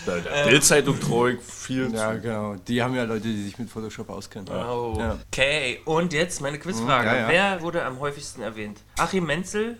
der 0.06 0.18
der 0.20 0.46
Bildzeitung 0.46 1.00
treu 1.00 1.38
viel 1.42 1.92
Ja, 1.92 2.14
zu. 2.14 2.22
genau. 2.22 2.56
Die 2.68 2.84
haben 2.84 2.94
ja 2.94 3.04
Leute, 3.06 3.22
die 3.22 3.44
sich 3.46 3.58
mit 3.58 3.68
Photoshop 3.70 4.10
auskennen. 4.12 4.48
Oh. 4.50 4.96
Ja. 5.00 5.18
Okay, 5.32 5.82
und 5.86 6.14
jetzt 6.14 6.40
meine 6.40 6.60
Quizfrage. 6.60 7.08
Ja, 7.08 7.16
ja. 7.16 7.28
Wer 7.30 7.62
wurde 7.64 7.84
am 7.84 8.00
häufigsten 8.00 8.44
erwähnt? 8.44 8.80
Achim 8.98 9.26
Menzel, 9.26 9.80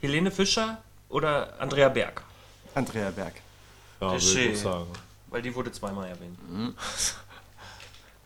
Helene 0.00 0.30
Fischer 0.30 0.78
oder 1.10 1.52
Andrea 1.60 1.90
Berg? 1.90 2.22
Andrea 2.74 3.10
Berg. 3.10 3.34
Ja, 4.00 4.12
würde 4.12 4.20
Schön. 4.22 4.52
ich 4.52 4.60
sagen. 4.60 4.86
Weil 5.28 5.42
die 5.42 5.54
wurde 5.54 5.70
zweimal 5.70 6.08
erwähnt. 6.08 6.38
Mhm. 6.50 6.74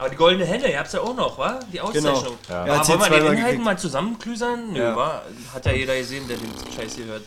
Aber 0.03 0.11
die 0.11 0.17
goldene 0.17 0.45
Henne, 0.45 0.69
ihr 0.71 0.79
habt 0.81 0.93
ja 0.93 1.01
auch 1.01 1.15
noch, 1.15 1.39
wa? 1.39 1.61
Die 1.73 1.81
Auszeichnung. 1.81 2.37
Ja. 2.49 2.67
Ja, 2.67 2.83
sie 2.85 2.91
wollen 2.93 3.01
wir 3.03 3.07
die 3.07 3.13
zweimal 3.13 3.19
Inhalten 3.21 3.37
gekriegt. 3.45 3.65
mal 3.65 3.79
zusammenklüsern? 3.79 4.73
Nö, 4.73 4.79
Ja. 4.81 4.97
wa? 4.97 5.23
Hat 5.55 5.65
ja 5.67 5.73
jeder 5.73 5.97
gesehen, 5.97 6.27
der 6.27 6.37
den 6.39 6.51
Scheiß 6.75 6.97
hier 6.97 7.05
hört. 7.07 7.23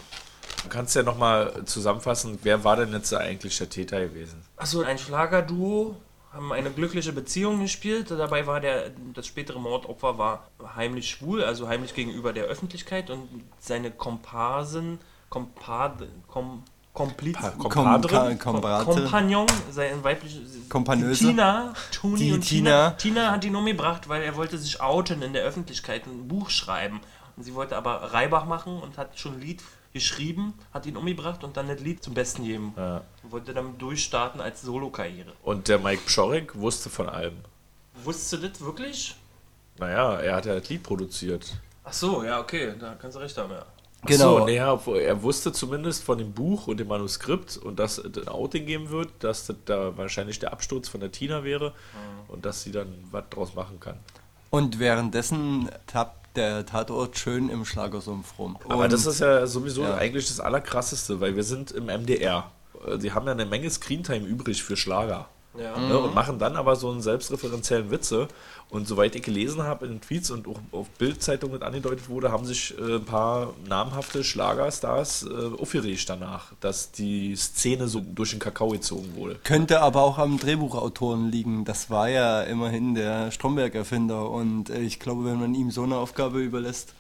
Du 0.64 0.70
kannst 0.70 0.94
ja 0.96 1.04
nochmal 1.04 1.64
zusammenfassen, 1.66 2.38
wer 2.44 2.64
war 2.66 2.76
denn 2.76 2.92
jetzt 2.92 3.14
eigentlich 3.14 3.58
der 3.58 3.70
Täter 3.70 4.02
gewesen? 4.02 4.42
Achso, 4.58 4.82
ein 4.82 4.98
Schlagerduo 4.98 5.96
haben 6.34 6.52
eine 6.52 6.70
glückliche 6.70 7.14
Beziehung 7.14 7.62
gespielt. 7.62 8.12
Dabei 8.12 8.46
war 8.46 8.60
der, 8.60 8.92
das 9.14 9.26
spätere 9.26 9.58
Mordopfer 9.60 10.18
war 10.18 10.50
heimlich 10.76 11.10
schwul, 11.10 11.44
also 11.46 11.70
heimlich 11.70 11.94
gegenüber 11.94 12.34
der 12.34 12.44
Öffentlichkeit 12.46 13.10
und 13.10 13.30
seine 13.60 13.90
Komparsen, 13.92 15.00
Kompad, 15.30 16.04
Kom, 16.28 16.64
Kompliz, 16.96 17.36
Pa- 17.36 17.52
Kom 17.52 17.70
Kompadre? 17.70 18.36
Kom. 18.38 18.62
Kompagnon, 18.62 19.46
sein 19.70 20.04
weibliches 20.04 20.68
Kompanöse. 20.70 21.20
die 21.26 21.30
Tina, 21.32 21.74
Toni 21.92 22.18
Die 22.18 22.32
und 22.32 22.42
Tina. 22.42 22.92
Tina. 22.92 23.32
Hat 23.32 23.44
ihn 23.46 23.56
umgebracht, 23.56 24.10
weil 24.10 24.24
er 24.24 24.36
wollte 24.36 24.58
sich 24.58 24.82
outen 24.82 25.22
in 25.22 25.34
der 25.34 25.44
Öffentlichkeit, 25.44 26.08
ein 26.08 26.28
Buch 26.28 26.50
schreiben. 26.50 27.02
Und 27.36 27.44
sie 27.44 27.54
wollte 27.54 27.76
aber 27.78 28.14
Reibach 28.14 28.46
machen 28.46 28.82
und 28.82 28.98
hat 28.98 29.20
schon 29.20 29.34
ein 29.34 29.42
Lied 29.42 29.62
geschrieben, 29.94 30.54
hat 30.74 30.86
ihn 30.86 30.98
umgebracht 30.98 31.44
und 31.44 31.56
dann 31.58 31.68
das 31.68 31.80
Lied 31.82 32.02
zum 32.04 32.14
Besten 32.14 32.44
geben. 32.46 32.74
Ja. 32.78 33.02
Und 33.24 33.32
wollte 33.32 33.54
dann 33.54 33.78
durchstarten 33.78 34.40
als 34.42 34.62
Solokarriere. 34.62 35.34
Und 35.44 35.68
der 35.68 35.80
Mike 35.80 36.02
Pschorek 36.06 36.56
wusste 36.60 36.90
von 36.90 37.10
allem. 37.10 37.36
Wusstest 38.04 38.34
du 38.34 38.38
das 38.50 38.62
wirklich? 38.62 39.16
Naja, 39.78 40.16
er 40.16 40.36
hat 40.38 40.46
ja 40.46 40.58
das 40.58 40.70
Lied 40.70 40.84
produziert. 40.84 41.56
Ach 41.84 41.94
so, 41.94 42.24
ja, 42.24 42.40
okay, 42.40 42.74
da 42.80 42.96
kannst 43.00 43.16
du 43.18 43.22
recht 43.22 43.38
haben, 43.38 43.52
ja. 43.52 43.66
Genau. 44.06 44.40
So, 44.40 44.46
naja, 44.46 44.80
er 44.96 45.24
wusste 45.24 45.52
zumindest 45.52 46.04
von 46.04 46.18
dem 46.18 46.32
Buch 46.34 46.68
und 46.68 46.78
dem 46.80 46.88
Manuskript 46.88 47.58
und 47.58 47.80
dass 47.80 47.98
es 47.98 48.18
ein 48.18 48.28
Outing 48.28 48.66
geben 48.66 48.90
wird, 48.90 49.10
dass 49.20 49.48
das 49.48 49.56
da 49.66 49.98
wahrscheinlich 49.98 50.40
der 50.40 50.54
Absturz 50.54 50.88
von 50.90 51.00
der 51.00 51.12
Tina 51.12 51.44
wäre 51.44 51.74
und 52.28 52.46
dass 52.46 52.64
sie 52.64 52.72
dann 52.72 52.88
was 53.12 53.24
draus 53.30 53.56
machen 53.56 53.80
kann. 53.80 53.98
Und 54.50 54.80
währenddessen 54.80 55.70
tappt 55.88 56.38
der 56.38 56.66
Tatort 56.66 57.18
schön 57.18 57.50
im 57.50 57.66
Schlagersumpf 57.66 58.38
rum. 58.38 58.58
Aber 58.68 58.84
Und- 58.86 58.94
das 58.94 59.06
ist 59.06 59.20
ja 59.20 59.48
sowieso 59.48 59.84
Ja. 59.84 59.96
eigentlich 59.96 60.28
das 60.28 60.40
Allerkrasseste, 60.40 61.20
weil 61.22 61.36
wir 61.36 61.44
sind 61.44 61.72
im 61.72 61.86
MDR. 61.90 62.52
Äh, 62.86 62.98
Sie 63.00 63.12
haben 63.14 63.26
ja 63.26 63.32
eine 63.34 63.46
Menge 63.46 63.70
Screentime 63.70 64.26
übrig 64.26 64.62
für 64.64 64.76
Schlager. 64.78 65.28
Ja. 65.58 65.78
Ne, 65.78 65.98
und 65.98 66.14
machen 66.14 66.40
dann 66.40 66.56
aber 66.56 66.76
so 66.76 66.90
einen 66.90 67.02
selbstreferenziellen 67.02 67.92
Witze. 67.92 68.28
Und 68.70 68.88
soweit 68.88 69.16
ich 69.16 69.22
gelesen 69.22 69.64
habe 69.64 69.86
in 69.86 69.94
den 69.94 70.02
Tweets 70.02 70.32
und 70.32 70.48
auch 70.48 70.60
auf 70.72 70.90
Bildzeitung 70.98 71.52
mit 71.52 71.62
angedeutet 71.62 72.10
wurde, 72.10 72.32
haben 72.32 72.46
sich 72.46 72.76
äh, 72.78 72.96
ein 72.96 73.06
paar 73.06 73.54
namhafte 73.68 74.24
Schlagerstars 74.24 75.24
äh, 75.24 75.62
aufgeregt 75.62 76.10
danach, 76.10 76.52
dass 76.62 76.92
die 76.92 77.36
Szene 77.36 77.88
so 77.88 78.02
durch 78.02 78.32
den 78.32 78.40
Kakao 78.40 78.70
gezogen 78.70 79.16
wurde. 79.16 79.36
Könnte 79.44 79.82
aber 79.82 80.02
auch 80.02 80.18
am 80.18 80.40
Drehbuchautoren 80.40 81.32
liegen. 81.32 81.64
Das 81.64 81.90
war 81.90 82.10
ja 82.10 82.42
immerhin 82.42 82.96
der 82.96 83.32
Stromberg-Erfinder. 83.32 84.30
Und 84.30 84.70
äh, 84.70 84.82
ich 84.82 85.00
glaube, 85.00 85.26
wenn 85.26 85.40
man 85.40 85.54
ihm 85.54 85.70
so 85.70 85.84
eine 85.84 85.98
Aufgabe 85.98 86.40
überlässt, 86.40 86.96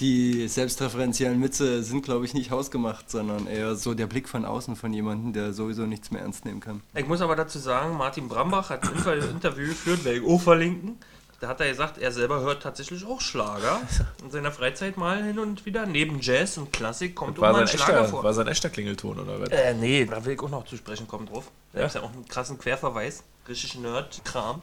die 0.00 0.46
selbstreferenziellen 0.48 1.42
Witze 1.42 1.82
sind, 1.82 2.02
glaube 2.04 2.24
ich, 2.24 2.34
nicht 2.34 2.50
hausgemacht, 2.50 3.10
sondern 3.10 3.46
eher 3.46 3.74
so 3.74 3.94
der 3.94 4.06
Blick 4.06 4.28
von 4.28 4.44
außen 4.44 4.76
von 4.76 4.92
jemandem, 4.92 5.32
der 5.32 5.52
sowieso 5.52 5.82
nichts 5.86 6.10
mehr 6.10 6.22
ernst 6.22 6.44
nehmen 6.44 6.60
kann. 6.60 6.82
Ich 6.94 7.06
muss 7.06 7.20
aber 7.20 7.34
dazu 7.36 7.58
sagen, 7.58 7.96
Martin 7.96 8.28
Brambach 8.28 8.70
hat 8.70 8.84
ein 8.84 8.94
Inter- 8.96 9.16
Interview 9.30 9.68
geführt, 9.68 10.04
werde 10.04 10.18
ich 10.20 10.26
auch 10.26 10.40
verlinken. 10.40 10.96
Da 11.40 11.46
hat 11.48 11.60
er 11.60 11.68
gesagt, 11.68 11.98
er 11.98 12.10
selber 12.10 12.40
hört 12.40 12.64
tatsächlich 12.64 13.04
auch 13.06 13.20
Schlager. 13.20 13.80
In 14.24 14.30
seiner 14.32 14.50
Freizeit 14.50 14.96
mal 14.96 15.22
hin 15.22 15.38
und 15.38 15.64
wieder. 15.66 15.86
Neben 15.86 16.18
Jazz 16.20 16.58
und 16.58 16.72
Klassik 16.72 17.14
kommt 17.14 17.38
auch 17.38 17.42
mal 17.42 17.60
ein 17.60 17.68
Schlager 17.68 17.92
echter, 18.00 18.08
vor. 18.08 18.24
war 18.24 18.34
sein 18.34 18.48
echter 18.48 18.70
Klingelton 18.70 19.20
oder 19.20 19.40
was? 19.40 19.48
Äh, 19.50 19.74
nee, 19.74 20.04
da 20.04 20.24
will 20.24 20.32
ich 20.34 20.40
auch 20.40 20.50
noch 20.50 20.64
zu 20.66 20.76
sprechen 20.76 21.06
kommen 21.06 21.26
drauf. 21.26 21.50
Da 21.72 21.80
Ja? 21.80 21.86
ist 21.86 21.94
ja 21.94 22.02
auch 22.02 22.12
einen 22.12 22.26
krassen 22.26 22.58
Querverweis. 22.58 23.22
Richtig 23.48 23.78
Nerd-Kram. 23.78 24.62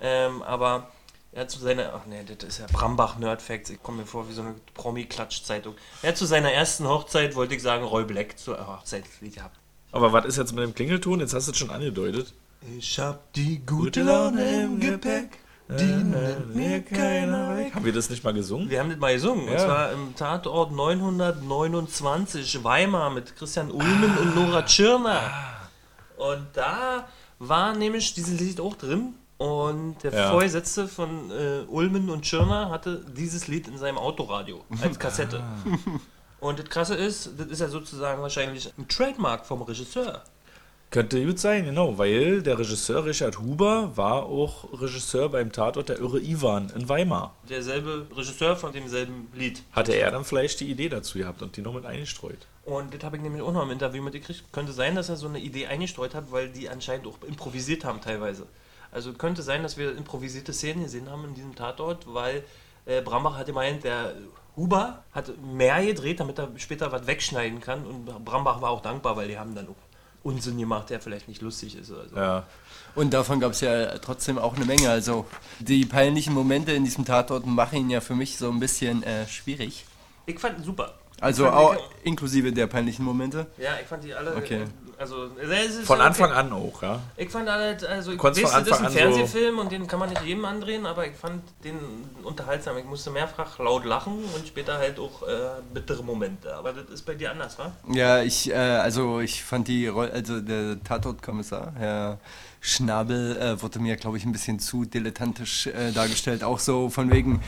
Ähm, 0.00 0.42
aber 0.42 0.88
er 1.32 1.42
hat 1.42 1.50
zu 1.50 1.58
seiner, 1.58 1.92
ach 1.94 2.06
nee, 2.06 2.22
das 2.24 2.46
ist 2.48 2.58
ja 2.58 2.66
Brambach 2.72 3.18
Nerd-Facts. 3.18 3.70
Ich 3.70 3.82
komme 3.82 3.98
mir 3.98 4.06
vor 4.06 4.28
wie 4.28 4.32
so 4.32 4.42
eine 4.42 4.54
Promi-Klatsch-Zeitung. 4.74 5.74
Er 6.02 6.10
hat 6.10 6.16
zu 6.16 6.26
seiner 6.26 6.52
ersten 6.52 6.86
Hochzeit, 6.86 7.34
wollte 7.34 7.54
ich 7.54 7.62
sagen, 7.62 7.84
Roy 7.84 8.04
Black 8.04 8.38
zur 8.38 8.66
Hochzeitslied 8.66 9.34
gehabt. 9.36 9.58
Aber 9.92 10.12
was 10.12 10.24
ist 10.26 10.36
jetzt 10.38 10.52
mit 10.54 10.62
dem 10.64 10.74
Klingelton? 10.74 11.20
Jetzt 11.20 11.34
hast 11.34 11.48
du 11.48 11.52
es 11.52 11.58
schon 11.58 11.70
angedeutet. 11.70 12.32
Ich 12.78 12.98
hab 12.98 13.32
die 13.32 13.64
gute 13.64 14.02
Laune 14.02 14.62
im 14.64 14.78
Gepäck. 14.80 15.38
Die 15.68 15.84
nimmt 15.84 16.54
mir 16.54 16.82
keiner 16.82 17.56
weg. 17.56 17.74
Haben 17.74 17.84
wir 17.84 17.92
das 17.94 18.10
nicht 18.10 18.22
mal 18.24 18.34
gesungen? 18.34 18.68
Wir 18.68 18.80
haben 18.80 18.90
das 18.90 18.98
mal 18.98 19.14
gesungen. 19.14 19.46
Und 19.48 19.52
Ja. 19.54 19.58
zwar 19.64 19.92
im 19.92 20.14
Tatort 20.14 20.70
929 20.72 22.62
Weimar 22.62 23.10
mit 23.10 23.34
Christian 23.36 23.70
Ulmen 23.70 24.16
und 24.18 24.34
Nora 24.34 24.62
Tschirner. 24.64 25.30
Und 26.16 26.46
da 26.52 27.08
war 27.38 27.74
nämlich 27.74 28.12
dieses 28.14 28.38
Lied 28.38 28.60
auch 28.60 28.76
drin. 28.76 29.14
Und 29.42 29.96
der 30.04 30.12
Ja. 30.12 30.30
Vorgesetzte 30.30 30.86
von 30.86 31.30
äh, 31.32 31.64
Ulmen 31.66 32.10
und 32.10 32.22
Tschirner 32.22 32.70
hatte 32.70 33.04
dieses 33.16 33.48
Lied 33.48 33.66
in 33.66 33.76
seinem 33.76 33.98
Autoradio 33.98 34.64
als 34.80 34.98
Kassette. 34.98 35.42
Und 36.38 36.58
das 36.58 36.68
Krasse 36.68 36.94
ist, 36.96 37.30
das 37.38 37.46
ist 37.48 37.60
ja 37.60 37.68
sozusagen 37.68 38.20
wahrscheinlich 38.20 38.72
ein 38.76 38.88
Trademark 38.88 39.46
vom 39.46 39.62
Regisseur. 39.62 40.22
Könnte 40.90 41.24
gut 41.24 41.38
sein, 41.38 41.64
genau, 41.64 41.98
weil 41.98 42.42
der 42.42 42.58
Regisseur 42.58 43.04
Richard 43.04 43.38
Huber 43.38 43.96
war 43.96 44.26
auch 44.26 44.80
Regisseur 44.80 45.28
beim 45.28 45.50
Tatort 45.52 45.88
Der 45.88 45.98
Irre 45.98 46.20
Ivan 46.20 46.70
in 46.76 46.88
Weimar. 46.88 47.34
Derselbe 47.48 48.06
Regisseur 48.14 48.56
von 48.56 48.72
demselben 48.72 49.28
Lied. 49.34 49.62
Hatte 49.72 49.92
er 49.92 50.10
dann 50.10 50.24
vielleicht 50.24 50.60
die 50.60 50.70
Idee 50.70 50.88
dazu 50.88 51.18
gehabt 51.18 51.42
und 51.42 51.56
die 51.56 51.62
noch 51.62 51.74
mit 51.74 51.86
eingestreut? 51.86 52.46
Und 52.64 52.94
das 52.94 53.02
habe 53.02 53.16
ich 53.16 53.22
nämlich 53.22 53.42
auch 53.42 53.52
noch 53.52 53.62
im 53.62 53.70
Interview 53.70 54.02
mitgekriegt. 54.02 54.44
Könnte 54.52 54.72
sein, 54.72 54.94
dass 54.94 55.08
er 55.08 55.16
so 55.16 55.26
eine 55.28 55.38
Idee 55.40 55.66
eingestreut 55.66 56.14
hat, 56.14 56.30
weil 56.30 56.48
die 56.48 56.68
anscheinend 56.68 57.06
auch 57.06 57.18
improvisiert 57.26 57.84
haben 57.84 58.00
teilweise. 58.00 58.46
Also 58.92 59.12
könnte 59.14 59.42
sein, 59.42 59.62
dass 59.62 59.76
wir 59.76 59.96
improvisierte 59.96 60.52
Szenen 60.52 60.84
gesehen 60.84 61.10
haben 61.10 61.24
in 61.24 61.34
diesem 61.34 61.54
Tatort, 61.54 62.12
weil 62.12 62.44
äh, 62.84 63.00
Brambach 63.00 63.36
hat 63.36 63.46
gemeint, 63.46 63.84
der 63.84 64.14
Huber 64.54 65.02
hat 65.12 65.32
mehr 65.42 65.84
gedreht, 65.84 66.20
damit 66.20 66.38
er 66.38 66.50
später 66.56 66.92
was 66.92 67.06
wegschneiden 67.06 67.60
kann. 67.60 67.86
Und 67.86 68.04
Brambach 68.24 68.60
war 68.60 68.70
auch 68.70 68.82
dankbar, 68.82 69.16
weil 69.16 69.28
die 69.28 69.38
haben 69.38 69.54
dann 69.54 69.68
auch 69.68 69.76
Unsinn 70.22 70.58
gemacht, 70.58 70.90
der 70.90 71.00
vielleicht 71.00 71.26
nicht 71.26 71.42
lustig 71.42 71.76
ist. 71.76 71.90
Oder 71.90 72.08
so. 72.08 72.16
Ja. 72.16 72.46
Und 72.94 73.14
davon 73.14 73.40
gab 73.40 73.52
es 73.52 73.62
ja 73.62 73.98
trotzdem 73.98 74.38
auch 74.38 74.54
eine 74.54 74.66
Menge. 74.66 74.90
Also 74.90 75.26
die 75.58 75.84
peinlichen 75.86 76.34
Momente 76.34 76.72
in 76.72 76.84
diesem 76.84 77.04
Tatort 77.04 77.46
machen 77.46 77.78
ihn 77.78 77.90
ja 77.90 78.00
für 78.00 78.14
mich 78.14 78.36
so 78.36 78.50
ein 78.50 78.60
bisschen 78.60 79.02
äh, 79.02 79.26
schwierig. 79.26 79.86
Ich 80.26 80.38
fand 80.38 80.58
ihn 80.58 80.64
super. 80.64 80.94
Also 81.20 81.48
auch 81.48 81.76
inklusive 82.02 82.52
der 82.52 82.66
peinlichen 82.66 83.04
Momente. 83.04 83.46
Ja, 83.56 83.70
ich 83.80 83.86
fand 83.86 84.02
die 84.02 84.12
alle. 84.12 84.34
Okay. 84.36 84.64
Also, 85.02 85.28
Von 85.84 85.98
okay. 85.98 86.06
Anfang 86.06 86.30
an 86.32 86.52
auch, 86.52 86.80
ja. 86.82 87.00
Ich 87.16 87.28
fand 87.28 87.50
halt, 87.50 87.84
also 87.84 88.12
ich 88.12 88.20
von 88.20 88.32
das 88.32 88.38
ist 88.38 88.54
ein 88.54 88.86
an 88.86 88.92
so- 88.92 88.98
Fernsehfilm 88.98 89.58
und 89.58 89.72
den 89.72 89.86
kann 89.88 89.98
man 89.98 90.08
nicht 90.08 90.22
jedem 90.22 90.44
andrehen, 90.44 90.86
aber 90.86 91.06
ich 91.06 91.16
fand 91.16 91.42
den 91.64 91.76
unterhaltsam. 92.22 92.78
Ich 92.78 92.84
musste 92.84 93.10
mehrfach 93.10 93.58
laut 93.58 93.84
lachen 93.84 94.12
und 94.34 94.46
später 94.46 94.78
halt 94.78 94.98
auch 95.00 95.22
äh, 95.22 95.60
bittere 95.74 96.04
Momente. 96.04 96.54
Aber 96.54 96.72
das 96.72 96.88
ist 96.88 97.02
bei 97.04 97.14
dir 97.14 97.32
anders, 97.32 97.58
wa? 97.58 97.72
Ja, 97.92 98.22
ich, 98.22 98.48
äh, 98.50 98.54
also 98.54 99.18
ich 99.20 99.42
fand 99.42 99.66
die 99.66 99.88
Rolle, 99.88 100.12
also 100.12 100.40
der 100.40 100.82
Tatortkommissar, 100.84 101.72
Herr 101.76 102.18
Schnabel, 102.60 103.36
äh, 103.36 103.60
wurde 103.60 103.80
mir, 103.80 103.96
glaube 103.96 104.16
ich, 104.18 104.24
ein 104.24 104.30
bisschen 104.32 104.60
zu 104.60 104.84
dilettantisch 104.84 105.66
äh, 105.66 105.90
dargestellt. 105.92 106.44
Auch 106.44 106.60
so 106.60 106.88
von 106.90 107.10
wegen, 107.10 107.42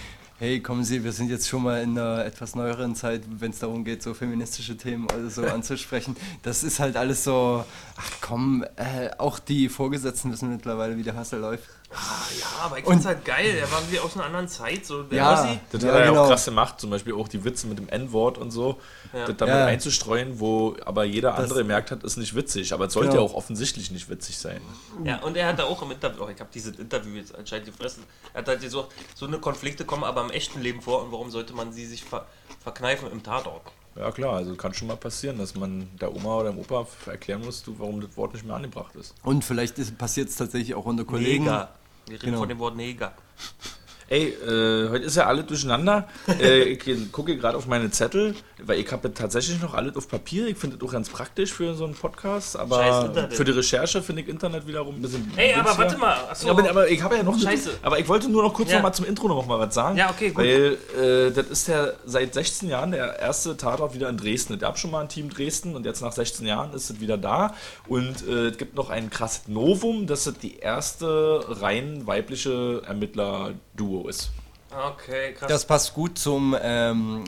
hey, 0.44 0.60
kommen 0.60 0.84
Sie, 0.84 1.02
wir 1.02 1.12
sind 1.12 1.30
jetzt 1.30 1.48
schon 1.48 1.62
mal 1.62 1.82
in 1.82 1.98
einer 1.98 2.22
etwas 2.22 2.54
neueren 2.54 2.94
Zeit, 2.94 3.22
wenn 3.26 3.50
es 3.50 3.60
darum 3.60 3.82
geht, 3.82 4.02
so 4.02 4.12
feministische 4.12 4.76
Themen 4.76 5.06
oder 5.06 5.30
so 5.30 5.42
anzusprechen. 5.46 6.16
Das 6.42 6.62
ist 6.62 6.80
halt 6.80 6.98
alles 6.98 7.24
so, 7.24 7.64
ach 7.96 8.10
komm, 8.20 8.62
äh, 8.76 9.08
auch 9.16 9.38
die 9.38 9.70
Vorgesetzten 9.70 10.30
wissen 10.30 10.50
mittlerweile, 10.50 10.98
wie 10.98 11.02
der 11.02 11.16
Hassel 11.16 11.40
läuft. 11.40 11.64
Ah, 11.96 12.26
ja, 12.40 12.46
aber 12.64 12.78
ich 12.78 12.84
find's 12.84 13.06
halt 13.06 13.24
geil. 13.24 13.54
Er 13.60 13.70
war 13.70 13.78
irgendwie 13.80 14.00
aus 14.00 14.14
einer 14.16 14.24
anderen 14.24 14.48
Zeit. 14.48 14.84
So, 14.84 15.04
der 15.04 15.16
Ja. 15.18 15.32
Ossi. 15.32 15.60
Das 15.70 15.82
Ja, 15.82 15.88
hat 15.88 15.94
er 15.94 16.00
ja 16.04 16.10
genau. 16.10 16.24
auch 16.24 16.28
krass 16.28 16.44
gemacht, 16.44 16.80
zum 16.80 16.90
Beispiel 16.90 17.14
auch 17.14 17.28
die 17.28 17.44
Witze 17.44 17.66
mit 17.68 17.78
dem 17.78 17.88
N-Wort 17.88 18.36
und 18.38 18.50
so, 18.50 18.80
Ja. 19.12 19.26
das 19.26 19.36
damit 19.36 19.54
Ja. 19.54 19.66
einzustreuen, 19.66 20.40
wo 20.40 20.76
aber 20.84 21.04
jeder 21.04 21.36
andere 21.36 21.58
gemerkt 21.60 21.90
hat, 21.90 22.02
ist 22.02 22.16
nicht 22.16 22.34
witzig. 22.34 22.72
Aber 22.72 22.86
es 22.86 22.92
sollte 22.92 23.10
Genau. 23.10 23.22
ja 23.24 23.28
auch 23.30 23.34
offensichtlich 23.34 23.90
nicht 23.90 24.08
witzig 24.08 24.38
sein. 24.38 24.60
Ja, 25.04 25.18
und 25.20 25.36
er 25.36 25.48
hat 25.48 25.58
da 25.58 25.64
auch 25.64 25.80
im 25.82 25.92
Interview, 25.92 26.24
oh, 26.24 26.28
ich 26.28 26.40
habe 26.40 26.50
dieses 26.52 26.76
Interview 26.78 27.14
jetzt 27.14 27.34
anscheinend 27.34 27.66
gefressen, 27.66 28.02
er 28.32 28.40
hat 28.40 28.48
halt 28.48 28.60
gesagt, 28.60 28.88
so 29.14 29.26
eine 29.26 29.38
Konflikte 29.38 29.84
kommen 29.84 30.04
aber 30.04 30.22
im 30.22 30.30
echten 30.30 30.60
Leben 30.60 30.82
vor 30.82 31.02
und 31.04 31.12
warum 31.12 31.30
sollte 31.30 31.52
man 31.54 31.72
sie 31.72 31.86
sich 31.86 32.02
ver 32.04 32.26
verkneifen 32.62 33.10
im 33.12 33.22
Tatort? 33.22 33.62
Ja 33.96 34.10
klar, 34.10 34.34
also 34.34 34.56
kann 34.56 34.74
schon 34.74 34.88
mal 34.88 34.96
passieren, 34.96 35.38
dass 35.38 35.54
man 35.54 35.88
der 36.00 36.12
Oma 36.16 36.38
oder 36.38 36.50
dem 36.50 36.58
Opa 36.58 36.84
erklären 37.06 37.44
muss, 37.44 37.62
du, 37.62 37.76
warum 37.78 38.00
das 38.00 38.16
Wort 38.16 38.32
nicht 38.32 38.44
mehr 38.44 38.56
angebracht 38.56 38.96
ist. 38.96 39.14
Und 39.22 39.44
vielleicht 39.44 39.96
passiert 39.98 40.28
es 40.30 40.34
tatsächlich 40.36 40.74
auch 40.74 40.84
unter 40.86 41.04
Kollegen. 41.04 41.44
Neger. 41.44 41.68
Wir 42.06 42.14
reden 42.14 42.26
Genau. 42.26 42.38
von 42.40 42.48
dem 42.48 42.58
Wort 42.58 42.76
Neger. 42.76 43.14
Ey, 44.08 44.28
äh, 44.28 44.90
heute 44.90 45.04
ist 45.04 45.16
ja 45.16 45.26
alles 45.26 45.46
durcheinander. 45.46 46.06
äh, 46.40 46.62
ich 46.64 47.12
gucke 47.12 47.36
gerade 47.36 47.56
auf 47.56 47.66
meine 47.66 47.90
Zettel, 47.90 48.34
weil 48.62 48.78
ich 48.78 48.92
habe 48.92 49.12
tatsächlich 49.14 49.60
noch 49.62 49.74
alles 49.74 49.96
auf 49.96 50.08
Papier. 50.08 50.46
Ich 50.46 50.58
finde 50.58 50.76
das 50.76 50.86
auch 50.86 50.92
ganz 50.92 51.08
praktisch 51.08 51.52
für 51.52 51.74
so 51.74 51.84
einen 51.84 51.94
Podcast, 51.94 52.58
aber 52.58 53.28
für 53.30 53.44
die 53.44 53.52
Recherche 53.52 54.02
finde 54.02 54.22
ich 54.22 54.28
Internet 54.28 54.66
wiederum 54.66 54.96
ein 54.96 55.02
bisschen. 55.02 55.32
Ey, 55.36 55.54
aber 55.54 55.76
warte 55.78 55.96
mal. 55.96 56.16
Achso. 56.30 56.50
Aber, 56.50 56.68
aber 56.68 56.88
ich 56.90 57.02
habe 57.02 57.16
ja 57.16 57.22
noch 57.22 57.38
Scheiße. 57.40 57.70
Eine, 57.70 57.78
aber 57.82 57.98
ich 57.98 58.08
wollte 58.08 58.28
nur 58.28 58.42
noch 58.42 58.52
kurz 58.52 58.70
Ja. 58.70 58.76
noch 58.76 58.82
mal 58.84 58.92
zum 58.92 59.06
Intro 59.06 59.28
noch 59.28 59.46
mal 59.46 59.58
was 59.58 59.74
sagen. 59.74 59.96
Ja, 59.96 60.10
okay, 60.10 60.28
gut. 60.30 60.44
Weil 60.44 60.78
äh, 61.00 61.30
das 61.32 61.46
ist 61.46 61.68
ja 61.68 61.88
seit 62.04 62.34
16 62.34 62.68
Jahren 62.68 62.90
der 62.90 63.18
erste 63.18 63.56
Tatort 63.56 63.94
wieder 63.94 64.08
in 64.08 64.16
Dresden. 64.18 64.54
Es 64.54 64.60
gab 64.60 64.78
schon 64.78 64.90
mal 64.90 65.00
ein 65.00 65.08
Team 65.08 65.30
Dresden 65.30 65.74
und 65.74 65.86
jetzt 65.86 66.02
nach 66.02 66.12
16 66.12 66.46
Jahren 66.46 66.72
ist 66.74 66.90
es 66.90 67.00
wieder 67.00 67.16
da. 67.16 67.54
Und 67.88 68.26
äh, 68.28 68.48
es 68.48 68.58
gibt 68.58 68.76
noch 68.76 68.90
ein 68.90 69.08
krasses 69.10 69.48
Novum, 69.48 70.06
dass 70.06 70.26
es 70.26 70.38
die 70.38 70.58
erste 70.58 71.44
rein 71.60 72.06
weibliche 72.06 72.82
Ermittler-Duo 73.74 74.08
ist. 74.08 74.30
Okay, 74.70 75.34
krass. 75.34 75.48
Das 75.48 75.64
passt 75.64 75.94
gut 75.94 76.18
zum 76.18 76.56
ähm, 76.60 77.24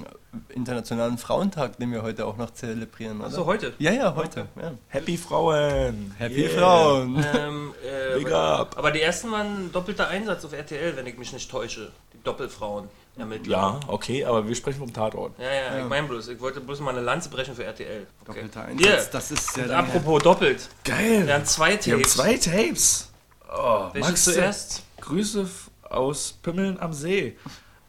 Internationalen 0.49 1.17
Frauentag, 1.17 1.79
den 1.79 1.93
wir 1.93 2.03
heute 2.03 2.27
auch 2.27 2.37
noch 2.37 2.51
zelebrieren, 2.51 3.19
oder? 3.19 3.29
Achso, 3.29 3.47
heute. 3.47 3.73
Ja, 3.79 3.93
ja, 3.93 4.15
heute. 4.17 4.49
Ja. 4.61 4.73
Happy 4.89 5.17
Frauen! 5.17 6.13
Happy 6.19 6.43
Yeah. 6.43 6.59
Frauen! 6.59 7.25
Ähm, 7.37 7.75
äh, 7.85 8.19
Big 8.19 8.33
up. 8.33 8.77
Aber 8.77 8.91
die 8.91 9.01
ersten 9.01 9.31
waren 9.31 9.71
doppelter 9.71 10.09
Einsatz 10.09 10.45
auf 10.45 10.53
RTL, 10.53 10.97
wenn 10.97 11.07
ich 11.07 11.17
mich 11.17 11.33
nicht 11.33 11.49
täusche. 11.49 11.93
Die 12.13 12.23
Doppelfrauen 12.25 12.89
ermittler. 13.17 13.57
Ja, 13.57 13.81
okay, 13.87 14.25
aber 14.25 14.47
wir 14.49 14.57
sprechen 14.57 14.79
vom 14.79 14.93
Tatort. 14.93 15.39
Ja, 15.39 15.45
ja, 15.53 15.79
ich 15.79 15.89
meine 15.89 16.09
bloß, 16.09 16.27
ich 16.29 16.41
wollte 16.41 16.61
bloß 16.61 16.81
mal 16.81 16.91
eine 16.91 17.01
Lanze 17.01 17.29
brechen 17.29 17.55
für 17.55 17.63
RTL. 17.65 18.09
Okay. 18.23 18.41
Doppelter 18.43 18.65
Einsatz, 18.65 19.11
das 19.11 19.31
ist 19.31 19.57
ja 19.57 19.65
und 19.65 19.71
apropos 19.71 20.21
doppelt. 20.23 20.69
Geil! 20.83 21.25
Wir 21.27 21.35
haben 21.35 21.45
zwei 21.45 21.79
Wir 21.85 21.93
haben 21.95 22.03
Tapes. 22.03 22.13
zwei 22.15 22.37
Tapes. 22.37 23.13
Oh, 23.49 23.89
Welches 23.93 24.09
Max, 24.11 24.25
zuerst? 24.25 24.83
Grüße 25.01 25.49
aus 25.91 26.39
Pimmeln 26.43 26.79
am 26.81 26.93
See. 26.93 27.37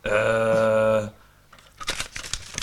Äh. 0.04 1.08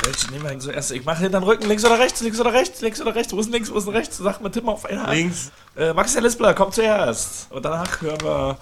Welche 0.05 0.31
nehmen 0.31 0.43
wir 0.43 0.51
denn 0.51 0.61
zuerst? 0.61 0.93
Ich 0.93 1.05
mache 1.05 1.23
hinter 1.23 1.41
den 1.41 1.49
Rücken 1.49 1.67
links 1.67 1.85
oder 1.85 1.99
rechts, 1.99 2.21
links 2.21 2.39
oder 2.39 2.53
rechts, 2.53 2.83
links 2.83 3.01
oder 3.01 3.15
rechts. 3.15 3.33
Wo 3.33 3.41
ist 3.41 3.47
denn 3.47 3.55
links, 3.55 3.73
wo 3.73 3.79
ist 3.79 3.87
denn 3.87 3.95
rechts? 3.95 4.19
Sag 4.19 4.41
mal, 4.41 4.51
tipp 4.51 4.65
mal 4.65 4.73
auf 4.73 4.85
eine 4.85 5.03
Hand. 5.03 5.15
Links. 5.15 5.51
Äh, 5.77 5.95
Max 5.95 6.15
Lispler, 6.21 6.53
kommt 6.53 6.75
zuerst. 6.75 7.51
Und 7.51 7.65
danach 7.65 8.03
hören 8.03 8.21
wir 8.21 8.59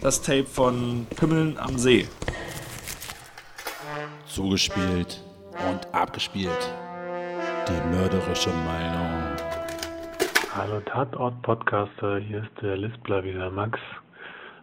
das 0.00 0.22
Tape 0.22 0.46
von 0.46 1.06
Pimmeln 1.16 1.58
am 1.58 1.76
See. 1.76 2.06
Zugespielt 4.26 5.22
und 5.68 5.92
abgespielt. 5.92 6.70
Die 7.68 7.96
mörderische 7.96 8.50
Meinung. 8.50 9.36
Hallo 10.54 10.80
Tatort-Podcaster, 10.80 12.18
hier 12.18 12.42
ist 12.42 12.62
der 12.62 12.76
Lispler 12.76 13.24
wieder, 13.24 13.50
Max. 13.50 13.78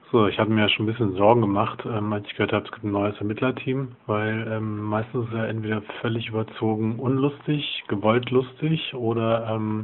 So, 0.09 0.25
ich 0.25 0.39
hatte 0.39 0.49
mir 0.49 0.61
ja 0.61 0.69
schon 0.69 0.85
ein 0.85 0.91
bisschen 0.93 1.17
Sorgen 1.17 1.41
gemacht, 1.41 1.83
ähm, 1.85 2.13
als 2.13 2.25
ich 2.27 2.33
gehört 2.33 2.53
habe, 2.53 2.63
es 2.63 2.71
gibt 2.71 2.85
ein 2.85 2.93
neues 2.93 3.17
Ermittlerteam, 3.17 3.89
weil 4.05 4.47
ähm, 4.49 4.83
meistens 4.83 5.27
ist 5.27 5.33
er 5.33 5.49
entweder 5.49 5.81
völlig 5.99 6.29
überzogen 6.29 6.97
unlustig, 6.97 7.83
gewollt 7.89 8.29
lustig 8.29 8.93
oder 8.93 9.49
ähm, 9.51 9.84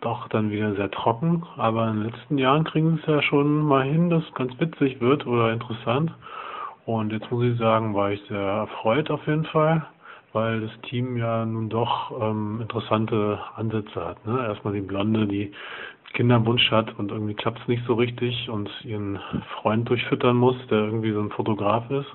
doch 0.00 0.28
dann 0.28 0.50
wieder 0.50 0.74
sehr 0.76 0.90
trocken. 0.90 1.44
Aber 1.58 1.88
in 1.88 1.96
den 1.96 2.10
letzten 2.10 2.38
Jahren 2.38 2.64
kriegen 2.64 2.96
sie 2.96 3.02
es 3.02 3.06
ja 3.06 3.20
schon 3.20 3.60
mal 3.60 3.84
hin, 3.84 4.08
dass 4.08 4.24
es 4.24 4.34
ganz 4.34 4.58
witzig 4.58 4.98
wird 5.02 5.26
oder 5.26 5.52
interessant. 5.52 6.10
Und 6.86 7.12
jetzt 7.12 7.30
muss 7.30 7.44
ich 7.44 7.58
sagen, 7.58 7.94
war 7.94 8.12
ich 8.12 8.22
sehr 8.28 8.38
erfreut 8.38 9.10
auf 9.10 9.26
jeden 9.26 9.44
Fall, 9.44 9.84
weil 10.32 10.62
das 10.62 10.80
Team 10.88 11.18
ja 11.18 11.44
nun 11.44 11.68
doch 11.68 12.18
ähm, 12.18 12.62
interessante 12.62 13.38
Ansätze 13.56 14.06
hat. 14.06 14.26
Ne? 14.26 14.42
Erstmal 14.42 14.72
die 14.72 14.80
Blonde, 14.80 15.26
die 15.26 15.52
Kinderwunsch 16.20 16.70
hat 16.70 16.98
und 16.98 17.10
irgendwie 17.10 17.32
klappt 17.32 17.60
es 17.62 17.68
nicht 17.68 17.82
so 17.86 17.94
richtig 17.94 18.50
und 18.50 18.68
ihren 18.84 19.18
Freund 19.54 19.88
durchfüttern 19.88 20.36
muss, 20.36 20.54
der 20.70 20.80
irgendwie 20.80 21.12
so 21.12 21.20
ein 21.20 21.30
Fotograf 21.30 21.90
ist. 21.90 22.08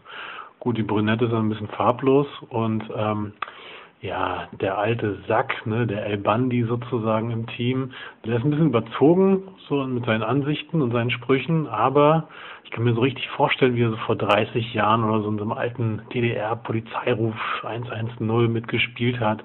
Gut, 0.59 0.77
die 0.77 0.83
Brünette 0.83 1.25
ist 1.25 1.33
ein 1.33 1.49
bisschen 1.49 1.69
farblos 1.69 2.27
und 2.49 2.83
ähm, 2.95 3.33
ja, 4.01 4.47
der 4.61 4.77
alte 4.77 5.17
Sack, 5.27 5.65
ne, 5.65 5.87
der 5.87 6.05
El 6.05 6.17
Bandi 6.17 6.65
sozusagen 6.65 7.31
im 7.31 7.47
Team, 7.47 7.93
der 8.23 8.35
ist 8.35 8.43
ein 8.43 8.51
bisschen 8.51 8.67
überzogen, 8.67 9.41
so 9.67 9.83
mit 9.85 10.05
seinen 10.05 10.21
Ansichten 10.21 10.83
und 10.83 10.91
seinen 10.91 11.09
Sprüchen, 11.09 11.65
aber 11.65 12.27
ich 12.63 12.69
kann 12.69 12.83
mir 12.83 12.93
so 12.93 13.01
richtig 13.01 13.27
vorstellen, 13.29 13.75
wie 13.75 13.85
er 13.85 13.89
so 13.89 13.97
vor 14.05 14.17
30 14.17 14.71
Jahren 14.75 15.03
oder 15.03 15.23
so 15.23 15.29
in 15.29 15.37
so 15.37 15.43
einem 15.45 15.53
alten 15.53 16.03
DDR-Polizeiruf 16.13 17.33
110 17.63 18.53
mitgespielt 18.53 19.19
hat 19.19 19.43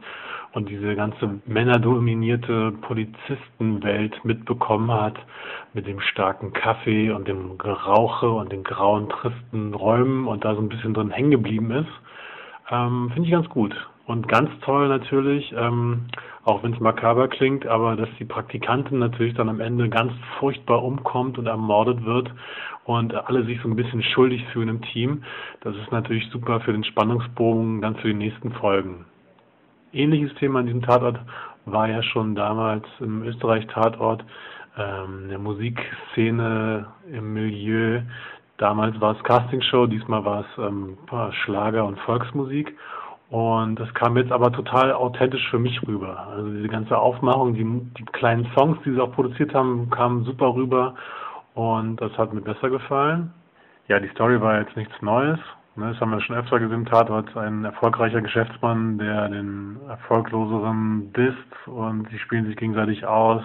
und 0.53 0.69
diese 0.69 0.97
ganze 0.97 1.41
männerdominierte 1.47 2.73
Polizistenwelt 2.83 4.25
mitbekommen 4.25 4.91
hat, 4.91 5.19
mit 5.75 5.87
dem 5.87 6.01
starken 6.01 6.53
Kaffee 6.53 7.11
und 7.11 7.29
dem 7.29 7.57
Gerauche 7.59 8.31
und 8.31 8.51
den 8.51 8.65
grauen, 8.65 9.09
tristen 9.09 9.75
Räumen 9.75 10.27
und 10.27 10.45
da 10.45 10.55
so 10.55 10.61
ein 10.61 10.69
bisschen 10.69 10.95
drin 10.95 11.11
hängen 11.11 11.31
geblieben 11.31 11.71
ist. 11.71 11.91
Ähm, 12.71 13.11
Finde 13.13 13.29
ich 13.29 13.33
ganz 13.33 13.49
gut. 13.49 13.75
Und 14.07 14.27
ganz 14.27 14.51
toll 14.63 14.89
natürlich, 14.89 15.55
ähm, 15.57 16.07
auch 16.45 16.65
wenn 16.65 16.73
es 16.73 16.81
makaber 16.81 17.29
klingt, 17.29 17.65
aber 17.67 17.95
dass 17.95 18.09
die 18.19 18.25
Praktikantin 18.25 18.99
natürlich 18.99 19.35
dann 19.35 19.49
am 19.49 19.61
Ende 19.61 19.89
ganz 19.89 20.13
furchtbar 20.41 20.83
umkommt 20.83 21.39
und 21.39 21.47
ermordet 21.47 22.05
wird 22.05 22.29
und 22.85 23.15
alle 23.15 23.45
sich 23.45 23.61
so 23.61 23.69
ein 23.69 23.77
bisschen 23.77 24.03
schuldig 24.03 24.45
fühlen 24.53 24.69
im 24.69 24.83
Team. 24.83 25.23
Das 25.61 25.77
ist 25.77 25.93
natürlich 25.93 26.29
super 26.31 26.59
für 26.61 26.73
den 26.73 26.83
Spannungsbogen 26.83 27.83
dann 27.83 27.95
für 27.97 28.09
die 28.09 28.15
nächsten 28.15 28.51
Folgen. 28.53 29.05
Ähnliches 29.93 30.35
Thema 30.37 30.61
an 30.61 30.67
diesem 30.67 30.83
Tatort 30.83 31.19
war 31.67 31.89
ja 31.89 32.03
schon 32.03 32.35
damals 32.35 32.85
im 33.01 33.23
Österreich-Tatort 33.23 34.25
ähm, 34.79 35.29
der 35.29 35.39
Musikszene 35.39 36.87
im 37.13 37.33
Milieu. 37.33 38.01
Damals 38.59 39.01
war 39.01 39.17
es 39.17 39.25
Castingshow, 39.25 39.87
diesmal 39.87 40.25
war 40.25 40.41
es 40.41 40.59
ähm, 40.59 40.97
Schlager 41.43 41.85
und 41.85 41.99
Volksmusik. 42.01 42.77
Und 43.31 43.79
das 43.79 43.93
kam 43.95 44.17
jetzt 44.17 44.33
aber 44.33 44.53
total 44.53 44.93
authentisch 44.93 45.49
für 45.51 45.59
mich 45.59 45.81
rüber. 45.87 46.27
Also 46.29 46.51
diese 46.51 46.69
ganze 46.69 46.99
Aufmachung, 46.99 47.55
die, 47.55 47.65
die 47.99 48.05
kleinen 48.13 48.51
Songs, 48.57 48.79
die 48.85 48.93
sie 48.93 49.01
auch 49.01 49.13
produziert 49.13 49.55
haben, 49.55 49.89
kamen 49.91 50.25
super 50.25 50.55
rüber. 50.55 50.95
Und 51.55 52.01
das 52.01 52.17
hat 52.19 52.33
mir 52.33 52.41
besser 52.41 52.71
gefallen. 52.71 53.33
Ja, 53.89 53.99
die 53.99 54.09
Story 54.09 54.41
war 54.41 54.61
jetzt 54.61 54.77
nichts 54.77 54.95
Neues. 55.01 55.39
Ne, 55.81 55.93
Das 55.93 56.01
haben 56.03 56.11
wir 56.11 56.21
schon 56.21 56.37
öfter 56.37 56.61
gesehen. 56.61 56.85
Tatort 56.85 57.35
ein 57.39 57.65
erfolgreicher 57.65 58.21
Geschäftsmann, 58.21 58.99
der 58.99 59.31
den 59.31 59.79
erfolgloseren 59.89 61.11
disst 61.15 61.69
und 61.69 62.07
sie 62.11 62.19
spielen 62.19 62.45
sich 62.45 62.57
gegenseitig 62.57 63.07
aus. 63.07 63.43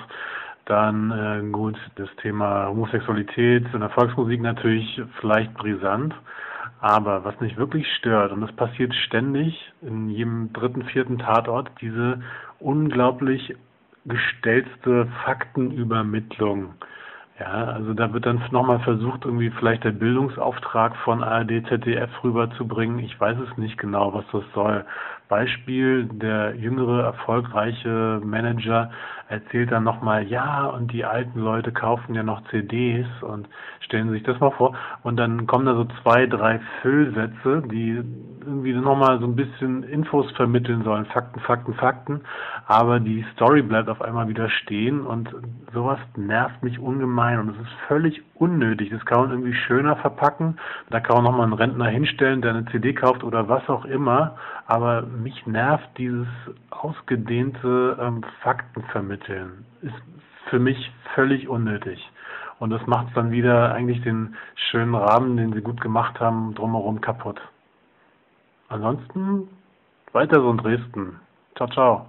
Dann 0.65 1.11
äh, 1.11 1.49
gut, 1.49 1.77
das 1.95 2.09
Thema 2.21 2.67
Homosexualität 2.67 3.65
in 3.73 3.79
der 3.79 3.89
Volksmusik 3.89 4.41
natürlich 4.41 5.01
vielleicht 5.21 5.53
brisant. 5.53 6.13
Aber 6.81 7.23
was 7.23 7.39
mich 7.39 7.55
wirklich 7.55 7.87
stört, 7.95 8.33
und 8.33 8.41
das 8.41 8.51
passiert 8.51 8.93
ständig 8.93 9.71
in 9.81 10.09
jedem 10.09 10.51
dritten, 10.51 10.83
vierten 10.83 11.19
Tatort, 11.19 11.71
diese 11.79 12.19
unglaublich 12.59 13.55
gestellte 14.03 15.07
Faktenübermittlung. 15.23 16.73
Ja, 17.37 17.65
also 17.65 17.93
da 17.93 18.13
wird 18.13 18.25
dann 18.25 18.41
nochmal 18.51 18.79
versucht, 18.79 19.25
irgendwie 19.25 19.49
vielleicht 19.49 19.83
der 19.83 19.91
Bildungsauftrag 19.91 20.95
von 20.97 21.21
ARD, 21.21 21.67
ZDF 21.67 22.09
rüberzubringen. 22.23 22.99
Ich 22.99 23.19
weiß 23.19 23.37
es 23.39 23.57
nicht 23.57 23.77
genau, 23.77 24.13
was 24.13 24.23
das 24.31 24.43
soll. 24.53 24.85
Beispiel, 25.27 26.05
der 26.05 26.55
jüngere, 26.55 27.03
erfolgreiche 27.03 28.21
Manager 28.23 28.89
erzählt 29.27 29.71
dann 29.71 29.83
nochmal, 29.83 30.23
ja, 30.23 30.65
und 30.65 30.91
die 30.91 31.05
alten 31.05 31.39
Leute 31.39 31.71
kaufen 31.71 32.13
ja 32.13 32.23
noch 32.23 32.47
CDs 32.49 33.07
und 33.21 33.47
stellen 33.79 34.11
sich 34.11 34.23
das 34.23 34.39
mal 34.39 34.51
vor. 34.51 34.75
Und 35.03 35.17
dann 35.17 35.47
kommen 35.47 35.65
da 35.65 35.75
so 35.75 35.85
zwei, 36.03 36.27
drei 36.27 36.59
Füllsätze, 36.81 37.63
die 37.71 38.03
irgendwie 38.45 38.73
nochmal 38.73 39.19
so 39.19 39.25
ein 39.25 39.35
bisschen 39.35 39.83
Infos 39.83 40.29
vermitteln 40.33 40.83
sollen, 40.83 41.05
Fakten, 41.05 41.39
Fakten, 41.39 41.73
Fakten. 41.73 42.21
Aber 42.67 42.99
die 42.99 43.25
Story 43.33 43.61
bleibt 43.61 43.89
auf 43.89 44.01
einmal 44.01 44.27
wieder 44.27 44.49
stehen 44.49 45.01
und 45.01 45.29
sowas 45.73 45.99
nervt 46.15 46.63
mich 46.63 46.79
ungemein 46.79 47.39
und 47.39 47.49
es 47.49 47.61
ist 47.61 47.73
völlig 47.87 48.21
unnötig. 48.35 48.89
Das 48.91 49.05
kann 49.05 49.21
man 49.21 49.31
irgendwie 49.31 49.53
schöner 49.53 49.95
verpacken. 49.97 50.57
Da 50.89 50.99
kann 50.99 51.15
man 51.17 51.25
nochmal 51.25 51.43
einen 51.43 51.53
Rentner 51.53 51.87
hinstellen, 51.87 52.41
der 52.41 52.51
eine 52.51 52.65
CD 52.65 52.93
kauft 52.93 53.23
oder 53.23 53.49
was 53.49 53.67
auch 53.69 53.85
immer. 53.85 54.35
Aber 54.67 55.03
mich 55.03 55.45
nervt 55.45 55.89
dieses 55.97 56.27
ausgedehnte 56.69 57.97
ähm, 57.99 58.23
Fakten 58.41 58.83
vermitteln. 59.15 59.65
Ist 59.81 59.93
für 60.49 60.59
mich 60.59 60.91
völlig 61.13 61.47
unnötig. 61.47 61.99
Und 62.59 62.69
das 62.69 62.85
macht 62.87 63.15
dann 63.15 63.31
wieder 63.31 63.73
eigentlich 63.73 64.01
den 64.03 64.35
schönen 64.69 64.95
Rahmen, 64.95 65.37
den 65.37 65.53
sie 65.53 65.61
gut 65.61 65.81
gemacht 65.81 66.19
haben, 66.19 66.53
drumherum 66.55 67.01
kaputt. 67.01 67.39
Ansonsten 68.69 69.49
weiter 70.13 70.39
so 70.39 70.51
in 70.51 70.57
Dresden. 70.57 71.19
Ciao, 71.55 71.67
ciao. 71.69 72.05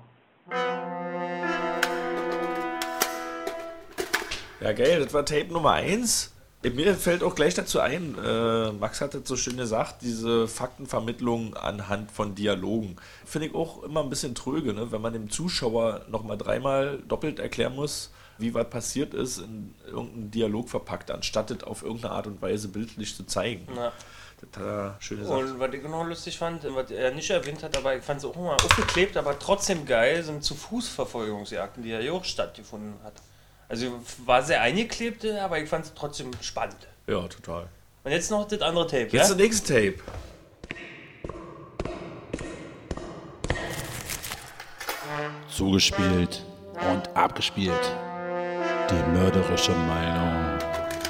Ja, 4.60 4.72
geil, 4.72 5.00
das 5.00 5.12
war 5.12 5.24
Tape 5.24 5.52
Nummer 5.52 5.72
1. 5.72 6.35
Mir 6.62 6.94
fällt 6.94 7.22
auch 7.22 7.34
gleich 7.34 7.54
dazu 7.54 7.78
ein, 7.80 8.16
äh, 8.18 8.72
Max 8.72 9.00
hat 9.00 9.14
es 9.14 9.28
so 9.28 9.36
schön 9.36 9.56
gesagt, 9.56 10.02
diese 10.02 10.48
Faktenvermittlung 10.48 11.54
anhand 11.54 12.10
von 12.10 12.34
Dialogen. 12.34 12.96
Finde 13.24 13.48
ich 13.48 13.54
auch 13.54 13.84
immer 13.84 14.02
ein 14.02 14.10
bisschen 14.10 14.34
tröge, 14.34 14.72
ne? 14.72 14.90
wenn 14.90 15.00
man 15.00 15.12
dem 15.12 15.30
Zuschauer 15.30 16.06
nochmal 16.08 16.36
dreimal 16.36 16.98
doppelt 17.06 17.38
erklären 17.38 17.76
muss, 17.76 18.10
wie 18.38 18.52
was 18.52 18.68
passiert 18.68 19.14
ist, 19.14 19.38
in 19.38 19.74
irgendeinen 19.86 20.30
Dialog 20.30 20.68
verpackt, 20.68 21.10
anstatt 21.10 21.50
es 21.50 21.62
auf 21.62 21.82
irgendeine 21.82 22.14
Art 22.14 22.26
und 22.26 22.42
Weise 22.42 22.68
bildlich 22.68 23.14
zu 23.14 23.24
zeigen. 23.24 23.68
Ja. 23.74 23.92
Das 24.40 24.60
hat 24.60 24.66
er 24.66 24.96
schön 24.98 25.18
gesagt. 25.20 25.40
Und 25.40 25.58
was 25.58 25.72
ich 25.72 25.82
noch 25.82 26.04
lustig 26.04 26.36
fand, 26.36 26.62
was 26.74 26.90
er 26.90 27.10
nicht 27.12 27.30
erwähnt 27.30 27.62
hat, 27.62 27.76
aber 27.76 27.96
ich 27.96 28.02
fand 28.02 28.18
es 28.18 28.24
auch 28.24 28.36
mal 28.36 28.54
aufgeklebt, 28.54 29.16
aber 29.16 29.38
trotzdem 29.38 29.86
geil, 29.86 30.22
sind 30.22 30.44
zu 30.44 30.54
Fußverfolgungsjagden, 30.54 31.82
die 31.82 31.90
ja 31.90 31.98
hier 32.00 32.12
auch 32.12 32.24
stattgefunden 32.24 32.94
hat. 33.02 33.14
Also 33.68 34.00
war 34.24 34.42
sehr 34.42 34.60
eingeklebt, 34.60 35.24
aber 35.24 35.58
ich 35.58 35.68
fand 35.68 35.86
es 35.86 35.94
trotzdem 35.94 36.30
spannend. 36.40 36.76
Ja, 37.06 37.26
total. 37.28 37.68
Und 38.04 38.12
jetzt 38.12 38.30
noch 38.30 38.46
das 38.46 38.60
andere 38.60 38.86
Tape, 38.86 39.02
Jetzt 39.04 39.12
ja? 39.12 39.20
das 39.28 39.36
nächste 39.36 39.74
Tape. 39.74 39.94
Zugespielt 45.48 46.44
und 46.92 47.16
abgespielt. 47.16 47.96
Die 48.90 49.18
mörderische 49.18 49.72
Meinung. 49.72 50.58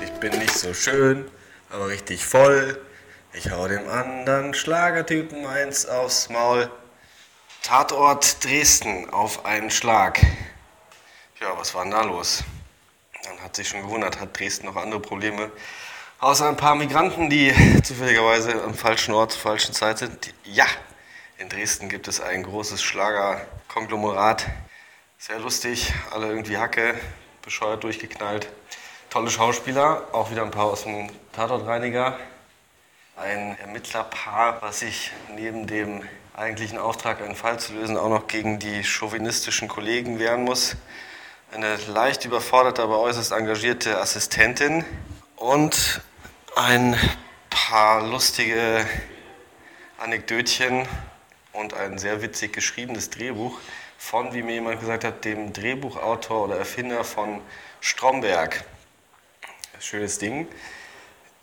Ich 0.02 0.10
bin 0.20 0.38
nicht 0.38 0.56
so 0.56 0.72
schön, 0.72 1.26
aber 1.70 1.88
richtig 1.88 2.24
voll. 2.24 2.80
Ich 3.34 3.50
hau 3.50 3.68
dem 3.68 3.86
anderen 3.88 4.54
Schlagertypen 4.54 5.44
eins 5.46 5.84
aufs 5.86 6.30
Maul. 6.30 6.70
Tatort 7.62 8.42
Dresden 8.44 9.10
auf 9.10 9.44
einen 9.44 9.70
Schlag. 9.70 10.20
Ja, 11.38 11.55
was 11.59 11.75
war 11.75 11.83
denn 11.83 11.90
da 11.90 12.01
los? 12.03 12.42
Dann 13.25 13.38
hat 13.42 13.57
sich 13.57 13.68
schon 13.68 13.83
gewundert, 13.83 14.18
hat 14.18 14.38
Dresden 14.38 14.64
noch 14.64 14.77
andere 14.77 15.01
Probleme. 15.01 15.53
Außer 16.18 16.49
ein 16.49 16.57
paar 16.57 16.75
Migranten, 16.75 17.29
die 17.29 17.53
zufälligerweise 17.83 18.62
am 18.62 18.72
falschen 18.72 19.12
Ort 19.12 19.33
zur 19.33 19.42
falschen 19.42 19.75
Zeit 19.75 19.99
sind. 19.99 20.33
Ja, 20.44 20.64
in 21.37 21.51
Dresden 21.51 21.90
gibt 21.90 22.09
es 22.09 22.22
ein 22.22 22.42
großes 22.42 22.83
Schlagerkonglomerat. 22.83 24.46
Sehr 25.18 25.38
lustig, 25.38 25.92
alle 26.11 26.29
irgendwie 26.29 26.57
Hacke, 26.57 26.94
bescheuert 27.42 27.85
durchgeknallt. 27.85 28.49
Tolle 29.11 29.29
Schauspieler, 29.29 30.09
auch 30.12 30.31
wieder 30.31 30.42
ein 30.42 30.51
paar 30.51 30.66
aus 30.66 30.85
dem 30.85 31.11
Tatortreiniger. 31.35 32.18
Ein 33.16 33.59
Ermittlerpaar, 33.59 34.62
was 34.62 34.79
sich 34.79 35.12
neben 35.35 35.66
dem 35.66 36.03
eigentlichen 36.35 36.79
Auftrag, 36.79 37.20
einen 37.20 37.37
Fall 37.37 37.61
zu 37.61 37.75
lösen, 37.75 37.99
auch 37.99 38.09
noch 38.09 38.27
gegen 38.27 38.59
die 38.59 38.83
chauvinistischen 38.83 39.68
Kollegen 39.68 40.18
wehren 40.18 40.44
muss. 40.44 40.77
Eine 41.52 41.76
leicht 41.87 42.24
überforderte, 42.24 42.82
aber 42.82 42.98
äußerst 43.00 43.30
engagierte 43.32 43.98
Assistentin 43.98 44.85
und 45.37 46.00
ein 46.56 46.98
paar 47.50 48.02
lustige 48.02 48.85
Anekdötchen 49.98 50.88
und 51.52 51.72
ein 51.72 51.98
sehr 51.98 52.20
witzig 52.20 52.52
geschriebenes 52.52 53.11
Drehbuch 53.11 53.61
von, 53.96 54.35
wie 54.35 54.42
mir 54.42 54.54
jemand 54.54 54.80
gesagt 54.80 55.04
hat, 55.04 55.24
dem 55.24 55.52
Drehbuchautor 55.52 56.44
oder 56.44 56.59
Erfinder 56.59 57.04
von 57.04 57.40
Stromberg. 57.80 58.64
Schönes 59.78 60.18
Ding. 60.18 60.48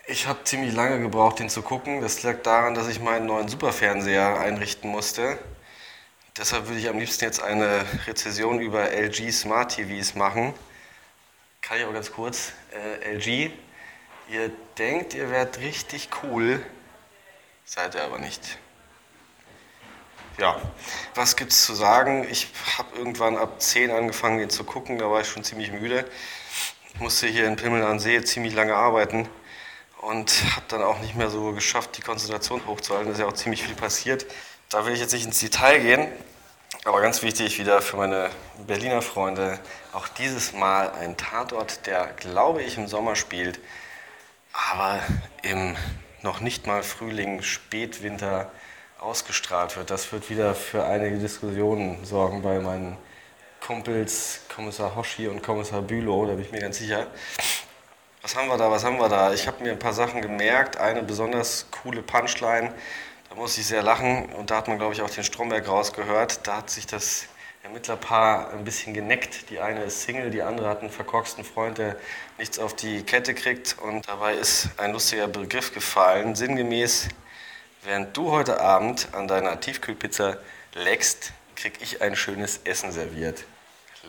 Ich 0.06 0.28
habe 0.28 0.44
ziemlich 0.44 0.74
lange 0.74 1.00
gebraucht, 1.00 1.40
den 1.40 1.50
zu 1.50 1.62
gucken. 1.62 2.02
Das 2.02 2.24
lag 2.24 2.42
daran, 2.44 2.76
dass 2.76 2.90
ich 2.90 3.00
meinen 3.00 3.26
neuen 3.26 3.48
Superfernseher 3.48 4.38
einrichten 4.40 4.92
musste. 4.92 5.40
Deshalb 6.36 6.66
würde 6.66 6.80
ich 6.80 6.90
am 6.90 6.98
liebsten 6.98 7.26
jetzt 7.26 7.44
eine 7.44 7.86
Rezession 8.08 8.60
über 8.60 8.90
LG 8.92 9.32
Smart 9.32 9.76
TVs 9.76 10.16
machen. 10.16 10.56
Kann 11.62 11.78
ich 11.78 11.86
auch 11.86 11.94
ganz 11.94 12.12
kurz. 12.12 12.54
Äh, 12.74 13.14
LG, 13.18 13.52
ihr 14.30 14.52
denkt, 14.80 15.14
ihr 15.14 15.30
werdet 15.30 15.60
richtig 15.60 16.10
cool, 16.24 16.66
seid 17.66 17.94
ihr 17.94 18.04
aber 18.04 18.18
nicht. 18.18 18.58
Ja, 20.40 20.60
was 21.14 21.36
gibt's 21.36 21.68
zu 21.68 21.76
sagen? 21.76 22.28
Ich 22.28 22.48
habe 22.80 22.98
irgendwann 22.98 23.38
ab 23.38 23.62
10 23.62 23.92
angefangen, 23.92 24.40
den 24.40 24.50
zu 24.50 24.64
gucken, 24.64 24.98
da 24.98 25.12
war 25.12 25.22
ich 25.22 25.28
schon 25.28 25.44
ziemlich 25.44 25.72
müde. 25.72 26.04
Ich 26.96 27.00
musste 27.00 27.28
hier 27.28 27.46
in 27.48 27.58
Pimmel 27.58 27.84
an 27.84 28.00
See 28.00 28.20
ziemlich 28.24 28.56
lange 28.56 28.76
arbeiten 28.76 29.30
und 30.02 30.34
habe 30.56 30.66
dann 30.68 30.82
auch 30.82 30.98
nicht 31.00 31.14
mehr 31.14 31.30
so 31.30 31.52
geschafft, 31.52 31.96
die 31.96 32.02
Konzentration 32.02 32.66
hochzuhalten. 32.66 33.10
Da 33.10 33.14
ist 33.14 33.20
ja 33.20 33.28
auch 33.28 33.34
ziemlich 33.34 33.62
viel 33.62 33.76
passiert. 33.76 34.26
Da 34.74 34.88
will 34.88 34.94
ich 34.94 35.00
jetzt 35.00 35.14
nicht 35.14 35.28
ins 35.28 35.40
Detail 35.40 35.78
gehen, 35.82 36.08
aber 36.84 37.00
ganz 37.00 37.22
wichtig 37.22 37.60
wieder 37.60 37.80
für 37.80 37.96
meine 37.96 38.32
Berliner 38.66 39.04
Freunde, 39.04 39.60
auch 39.94 40.08
dieses 40.08 40.52
Mal 40.52 40.90
ein 41.00 41.16
Tatort, 41.16 41.86
der, 41.86 42.08
glaube 42.18 42.64
ich, 42.64 42.80
im 42.80 42.88
Sommer 42.88 43.16
spielt, 43.16 43.60
aber 44.72 45.00
im 45.44 45.76
noch 46.24 46.40
nicht 46.40 46.66
mal 46.66 46.82
Frühling, 46.82 47.44
Spätwinter 47.44 48.52
ausgestrahlt 49.00 49.78
wird. 49.78 49.92
Das 49.92 50.12
wird 50.12 50.32
wieder 50.32 50.56
für 50.56 50.84
einige 50.84 51.20
Diskussionen 51.20 52.04
sorgen 52.04 52.42
bei 52.42 52.60
meinen 52.60 52.98
Kumpels 53.62 54.40
Kommissar 54.56 54.96
Hoshi 54.96 55.28
und 55.28 55.44
Kommissar 55.44 55.84
Bülow, 55.84 56.26
da 56.26 56.34
bin 56.34 56.46
ich 56.46 56.52
mir 56.52 56.62
ganz 56.62 56.80
sicher. 56.80 57.06
Was 58.24 58.36
haben 58.36 58.48
wir 58.48 58.58
da, 58.58 58.72
was 58.72 58.84
haben 58.84 58.98
wir 58.98 59.10
da? 59.10 59.34
Ich 59.34 59.46
habe 59.46 59.62
mir 59.64 59.74
ein 59.74 59.80
paar 59.80 59.94
Sachen 59.94 60.22
gemerkt. 60.24 60.78
Eine 60.78 61.04
besonders 61.04 61.68
coole 61.70 62.02
Punchline, 62.02 62.74
da 63.34 63.40
muss 63.40 63.58
ich 63.58 63.66
sehr 63.66 63.82
lachen 63.82 64.32
und 64.34 64.52
da 64.52 64.58
hat 64.58 64.68
man, 64.68 64.78
glaube 64.78 64.94
ich, 64.94 65.02
auch 65.02 65.10
den 65.10 65.24
Stromberg 65.24 65.68
rausgehört. 65.68 66.46
Da 66.46 66.58
hat 66.58 66.70
sich 66.70 66.86
das 66.86 67.26
Ermittlerpaar 67.64 68.52
ein 68.52 68.64
bisschen 68.64 68.94
geneckt. 68.94 69.50
Die 69.50 69.60
eine 69.60 69.86
ist 69.86 70.04
Single, 70.04 70.30
die 70.30 70.44
andere 70.44 70.70
hat 70.70 70.82
einen 70.82 70.92
verkorksten 70.92 71.44
Freund, 71.44 71.80
der 71.80 71.96
nichts 72.38 72.60
auf 72.60 72.76
die 72.76 73.02
Kette 73.02 73.34
kriegt. 73.34 73.78
Und 73.82 74.08
dabei 74.08 74.36
ist 74.36 74.70
ein 74.78 74.92
lustiger 74.92 75.28
Begriff 75.28 75.74
gefallen, 75.74 76.36
sinngemäß, 76.36 77.08
während 77.82 78.16
du 78.16 78.30
heute 78.30 78.62
Abend 78.62 79.08
an 79.14 79.28
deiner 79.28 79.60
Tiefkühlpizza 79.60 80.38
leckst, 80.76 81.34
krieg 81.56 81.80
ich 81.82 82.04
ein 82.04 82.16
schönes 82.16 82.60
Essen 82.66 82.92
serviert. 82.92 83.46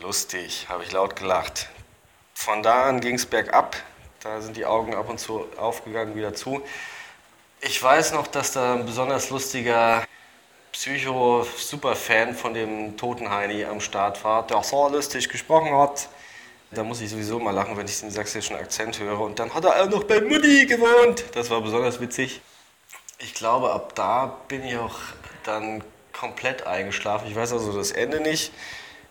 Lustig, 0.01 0.67
habe 0.69 0.83
ich 0.83 0.91
laut 0.91 1.15
gelacht. 1.15 1.69
Von 2.35 2.61
da 2.61 2.83
an 2.83 3.01
ging 3.01 3.15
es 3.15 3.25
bergab. 3.25 3.75
Da 4.19 4.41
sind 4.41 4.55
die 4.55 4.67
Augen 4.67 4.93
ab 4.93 5.09
und 5.09 5.19
zu 5.19 5.47
aufgegangen, 5.57 6.15
wieder 6.15 6.35
zu. 6.35 6.63
Ich 7.67 7.81
weiß 7.81 8.11
noch, 8.11 8.27
dass 8.27 8.51
da 8.51 8.75
ein 8.75 8.85
besonders 8.85 9.31
lustiger 9.31 10.05
Psycho-Superfan 10.71 12.35
von 12.35 12.53
dem 12.53 12.95
toten 12.95 13.31
Heini 13.31 13.65
am 13.65 13.81
Start 13.81 14.23
war, 14.23 14.45
der 14.45 14.61
so 14.61 14.87
lustig 14.87 15.29
gesprochen 15.29 15.75
hat. 15.75 16.07
Da 16.69 16.83
muss 16.83 17.01
ich 17.01 17.09
sowieso 17.09 17.39
mal 17.39 17.49
lachen, 17.49 17.75
wenn 17.75 17.87
ich 17.87 17.99
den 17.99 18.11
sächsischen 18.11 18.55
Akzent 18.55 18.99
höre. 18.99 19.19
Und 19.19 19.39
dann 19.39 19.51
hat 19.51 19.65
er 19.65 19.81
auch 19.81 19.89
noch 19.89 20.03
bei 20.03 20.21
Mutti 20.21 20.67
gewohnt. 20.67 21.25
Das 21.33 21.49
war 21.49 21.59
besonders 21.59 21.99
witzig. 21.99 22.39
Ich 23.17 23.33
glaube, 23.33 23.71
ab 23.71 23.95
da 23.95 24.37
bin 24.47 24.63
ich 24.63 24.77
auch 24.77 24.99
dann 25.43 25.83
komplett 26.13 26.67
eingeschlafen. 26.67 27.27
Ich 27.27 27.35
weiß 27.35 27.51
also 27.51 27.75
das 27.75 27.89
Ende 27.89 28.19
nicht. 28.19 28.51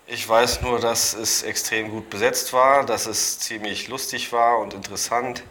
Ich 0.07 0.29
weiß 0.29 0.61
nur, 0.61 0.79
dass 0.79 1.15
es 1.15 1.43
extrem 1.43 1.91
gut 1.91 2.09
besetzt 2.09 2.53
war, 2.53 2.87
dass 2.87 3.07
es 3.07 3.41
ziemlich 3.41 3.89
lustig 3.89 4.33
war 4.33 4.61
und 4.61 4.75
interessant 4.75 5.43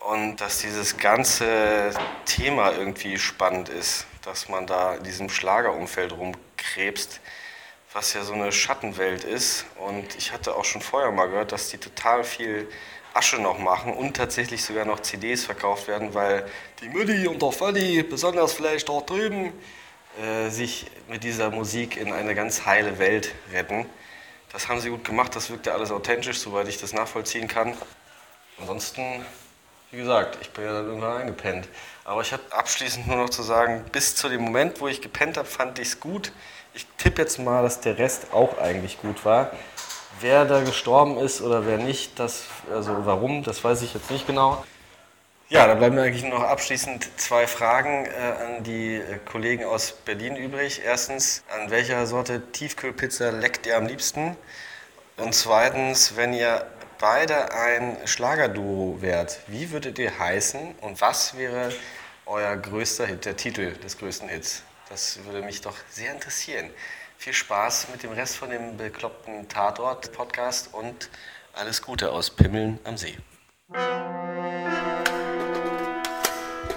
und 0.00 0.36
dass 0.36 0.58
dieses 0.58 0.96
ganze 0.96 1.92
Thema 2.24 2.72
irgendwie 2.72 3.18
spannend 3.18 3.68
ist, 3.68 4.06
dass 4.22 4.48
man 4.48 4.66
da 4.66 4.94
in 4.94 5.04
diesem 5.04 5.30
Schlagerumfeld 5.30 6.12
rumkrebst, 6.12 7.20
was 7.92 8.14
ja 8.14 8.22
so 8.22 8.34
eine 8.34 8.52
Schattenwelt 8.52 9.24
ist. 9.24 9.66
Und 9.76 10.16
ich 10.16 10.32
hatte 10.32 10.56
auch 10.56 10.64
schon 10.64 10.80
vorher 10.80 11.10
mal 11.10 11.26
gehört, 11.26 11.52
dass 11.52 11.70
die 11.70 11.78
total 11.78 12.24
viel 12.24 12.68
Asche 13.12 13.38
noch 13.40 13.58
machen 13.58 13.92
und 13.92 14.16
tatsächlich 14.16 14.64
sogar 14.64 14.84
noch 14.84 15.00
CDs 15.00 15.44
verkauft 15.44 15.88
werden, 15.88 16.14
weil 16.14 16.46
die 16.80 16.88
Mutti 16.88 17.26
und 17.26 17.42
der 17.42 17.52
Vati, 17.52 18.02
besonders 18.02 18.52
vielleicht 18.52 18.88
dort 18.88 19.10
drüben, 19.10 19.52
äh, 20.22 20.48
sich 20.48 20.86
mit 21.08 21.24
dieser 21.24 21.50
Musik 21.50 21.96
in 21.96 22.12
eine 22.12 22.34
ganz 22.34 22.66
heile 22.66 22.98
Welt 22.98 23.34
retten. 23.52 23.86
Das 24.52 24.68
haben 24.68 24.80
sie 24.80 24.90
gut 24.90 25.04
gemacht, 25.04 25.34
das 25.36 25.50
wirkte 25.50 25.72
alles 25.72 25.90
authentisch, 25.90 26.38
soweit 26.38 26.68
ich 26.68 26.78
das 26.78 26.92
nachvollziehen 26.92 27.48
kann. 27.48 27.76
Ansonsten, 28.58 29.24
wie 29.90 29.98
gesagt, 29.98 30.38
ich 30.40 30.50
bin 30.50 30.64
ja 30.64 30.72
dann 30.72 30.86
irgendwann 30.86 31.20
eingepennt. 31.20 31.68
Aber 32.04 32.22
ich 32.22 32.32
habe 32.32 32.42
abschließend 32.50 33.06
nur 33.06 33.16
noch 33.16 33.30
zu 33.30 33.42
sagen, 33.42 33.84
bis 33.92 34.14
zu 34.14 34.28
dem 34.28 34.42
Moment, 34.42 34.80
wo 34.80 34.88
ich 34.88 35.00
gepennt 35.00 35.36
habe, 35.36 35.48
fand 35.48 35.78
ich 35.78 35.88
es 35.88 36.00
gut. 36.00 36.32
Ich 36.74 36.86
tippe 36.96 37.22
jetzt 37.22 37.38
mal, 37.38 37.62
dass 37.62 37.80
der 37.80 37.98
Rest 37.98 38.32
auch 38.32 38.58
eigentlich 38.58 39.00
gut 39.00 39.24
war. 39.24 39.50
Wer 40.20 40.44
da 40.44 40.60
gestorben 40.60 41.18
ist 41.18 41.40
oder 41.40 41.66
wer 41.66 41.78
nicht, 41.78 42.18
das, 42.18 42.44
also 42.72 43.04
warum, 43.06 43.42
das 43.42 43.62
weiß 43.64 43.82
ich 43.82 43.94
jetzt 43.94 44.10
nicht 44.10 44.26
genau. 44.26 44.64
Ja, 45.48 45.66
da 45.66 45.74
bleiben 45.74 45.96
mir 45.96 46.02
eigentlich 46.02 46.22
nur 46.22 46.38
noch 46.38 46.46
abschließend 46.46 47.08
zwei 47.16 47.48
Fragen 47.48 48.06
äh, 48.06 48.10
an 48.10 48.62
die 48.62 48.94
äh, 48.94 49.18
Kollegen 49.24 49.64
aus 49.64 49.90
Berlin 50.04 50.36
übrig. 50.36 50.82
Erstens, 50.84 51.42
an 51.52 51.72
welcher 51.72 52.06
Sorte 52.06 52.40
Tiefkühlpizza 52.52 53.30
leckt 53.30 53.66
ihr 53.66 53.76
am 53.76 53.86
liebsten? 53.86 54.36
Und 55.16 55.34
zweitens, 55.34 56.16
wenn 56.16 56.34
ihr 56.34 56.64
beide 57.00 57.52
ein 57.52 57.96
Schlagerduo 58.04 59.00
wärt, 59.00 59.40
wie 59.46 59.70
würdet 59.72 59.98
ihr 59.98 60.18
heißen 60.18 60.74
und 60.82 61.00
was 61.00 61.36
wäre 61.36 61.72
euer 62.26 62.56
größter 62.56 63.06
Hit, 63.06 63.24
der 63.24 63.36
Titel 63.36 63.72
des 63.78 63.98
größten 63.98 64.28
Hits? 64.28 64.62
Das 64.90 65.18
würde 65.24 65.42
mich 65.42 65.62
doch 65.62 65.76
sehr 65.88 66.12
interessieren. 66.12 66.70
Viel 67.16 67.32
Spaß 67.32 67.88
mit 67.90 68.02
dem 68.02 68.12
Rest 68.12 68.36
von 68.36 68.50
dem 68.50 68.76
bekloppten 68.76 69.48
Tatort-Podcast 69.48 70.74
und 70.74 71.08
alles 71.54 71.80
Gute 71.82 72.12
aus 72.12 72.30
Pimmeln 72.30 72.78
am 72.84 72.96
See. 72.96 73.16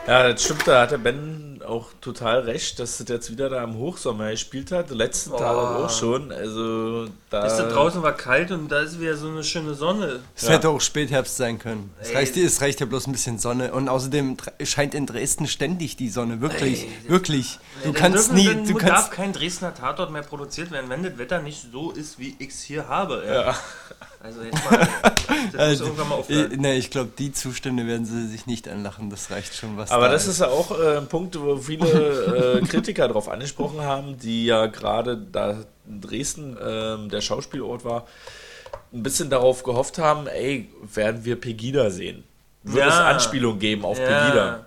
Ja, 0.08 0.30
das 0.30 0.44
stimmt, 0.44 0.68
da 0.68 0.82
hat 0.82 0.92
der 0.92 0.98
Ben 0.98 1.42
auch 1.65 1.89
total 2.02 2.41
recht, 2.41 2.80
dass 2.80 2.97
das 2.97 3.08
jetzt 3.08 3.32
wieder 3.32 3.49
da 3.49 3.63
im 3.63 3.76
Hochsommer 3.78 4.32
gespielt 4.32 4.71
hat. 4.71 4.89
Die 4.89 4.93
letzten 4.95 5.32
Tage 5.32 5.58
auch 5.60 5.89
schon. 5.89 6.32
Also 6.32 7.08
da. 7.30 7.45
Ist 7.45 7.58
da 7.58 7.69
draußen 7.69 8.02
war 8.04 8.13
kalt 8.13 8.52
und 8.52 8.69
da 8.69 8.80
ist 8.82 8.99
wieder 8.99 9.15
so 9.17 9.28
eine 9.28 9.43
schöne 9.43 9.73
Sonne. 9.73 10.19
Es 10.36 10.49
hätte 10.49 10.69
auch 10.69 10.82
Spätherbst 10.82 11.38
sein 11.38 11.60
können. 11.60 11.91
Es 12.02 12.13
reicht, 12.13 12.38
es 12.38 12.62
reicht 12.62 12.80
ja 12.80 12.86
bloß 12.86 13.08
ein 13.08 13.12
bisschen 13.12 13.39
Sonne. 13.39 13.73
Und 13.73 13.89
außerdem 13.89 14.38
scheint 14.63 14.93
in 14.95 15.06
Dresden 15.06 15.47
ständig 15.47 15.95
die 15.95 16.10
Sonne. 16.10 16.41
Wirklich, 16.41 16.86
wirklich. 17.08 17.60
Du 17.84 17.91
Dann 17.91 17.93
kannst 17.93 18.30
dürfen- 18.32 18.36
nie. 18.36 18.45
dann 18.47 18.65
Du 18.67 18.78
darf 18.80 18.89
kannst, 18.89 19.12
kein 19.12 19.34
Dresdner 19.34 19.73
Tatort 19.73 20.12
mehr 20.12 20.21
produziert 20.23 20.71
werden, 20.71 20.89
wenn 20.89 21.04
das 21.04 21.17
Wetter 21.17 21.41
nicht 21.41 21.65
so 21.71 21.91
ist, 21.91 22.19
wie 22.19 22.36
ich 22.39 22.49
es 22.49 22.62
hier 22.62 22.88
habe. 22.88 23.23
Ja. 23.28 23.56
Also 24.24 24.42
jetzt 24.42 24.64
mal, 24.72 24.78
das 25.04 25.52
muss 25.52 25.56
Also, 25.60 25.84
irgendwann 25.86 26.08
mal 26.10 26.16
äh, 26.16 26.20
aufhören. 26.20 26.62
ne, 26.62 26.76
ich 26.76 26.90
glaube, 26.90 27.12
die 27.20 27.34
Zustände 27.34 27.86
werden 27.86 28.06
sie 28.06 28.26
sich 28.28 28.46
nicht 28.46 28.68
anlachen. 28.70 29.10
Das 29.10 29.30
reicht 29.32 29.54
schon, 29.54 29.76
was 29.76 29.92
Aber 29.92 30.06
da 30.08 30.14
das 30.14 30.28
ist 30.28 30.40
ja 30.40 30.48
auch 30.48 30.72
äh, 30.80 30.98
ein 30.98 31.08
Punkt, 31.08 31.38
wo 31.40 31.58
viele 31.58 32.60
äh, 32.60 32.62
Kritiker 32.68 33.08
darauf 33.10 33.28
angesprochen 33.28 33.82
haben, 33.82 34.18
die 34.18 34.46
ja 34.46 34.68
gerade 34.68 35.18
da 35.18 35.58
Dresden 35.86 36.58
ähm, 36.66 37.10
der 37.10 37.20
Schauspielort 37.20 37.84
war, 37.84 38.08
ein 38.94 39.04
bisschen 39.04 39.30
darauf 39.30 39.64
gehofft 39.64 39.98
haben, 39.98 40.28
ey, 40.28 40.70
werden 40.94 41.26
wir 41.26 41.36
Pegida 41.36 41.90
sehen? 41.90 42.24
Wird 42.64 42.78
Ja. 42.78 42.88
es 42.88 42.96
Anspielung 42.96 43.60
geben 43.60 43.84
auf 43.84 44.00
Ja. 44.00 44.06
Pegida? 44.06 44.66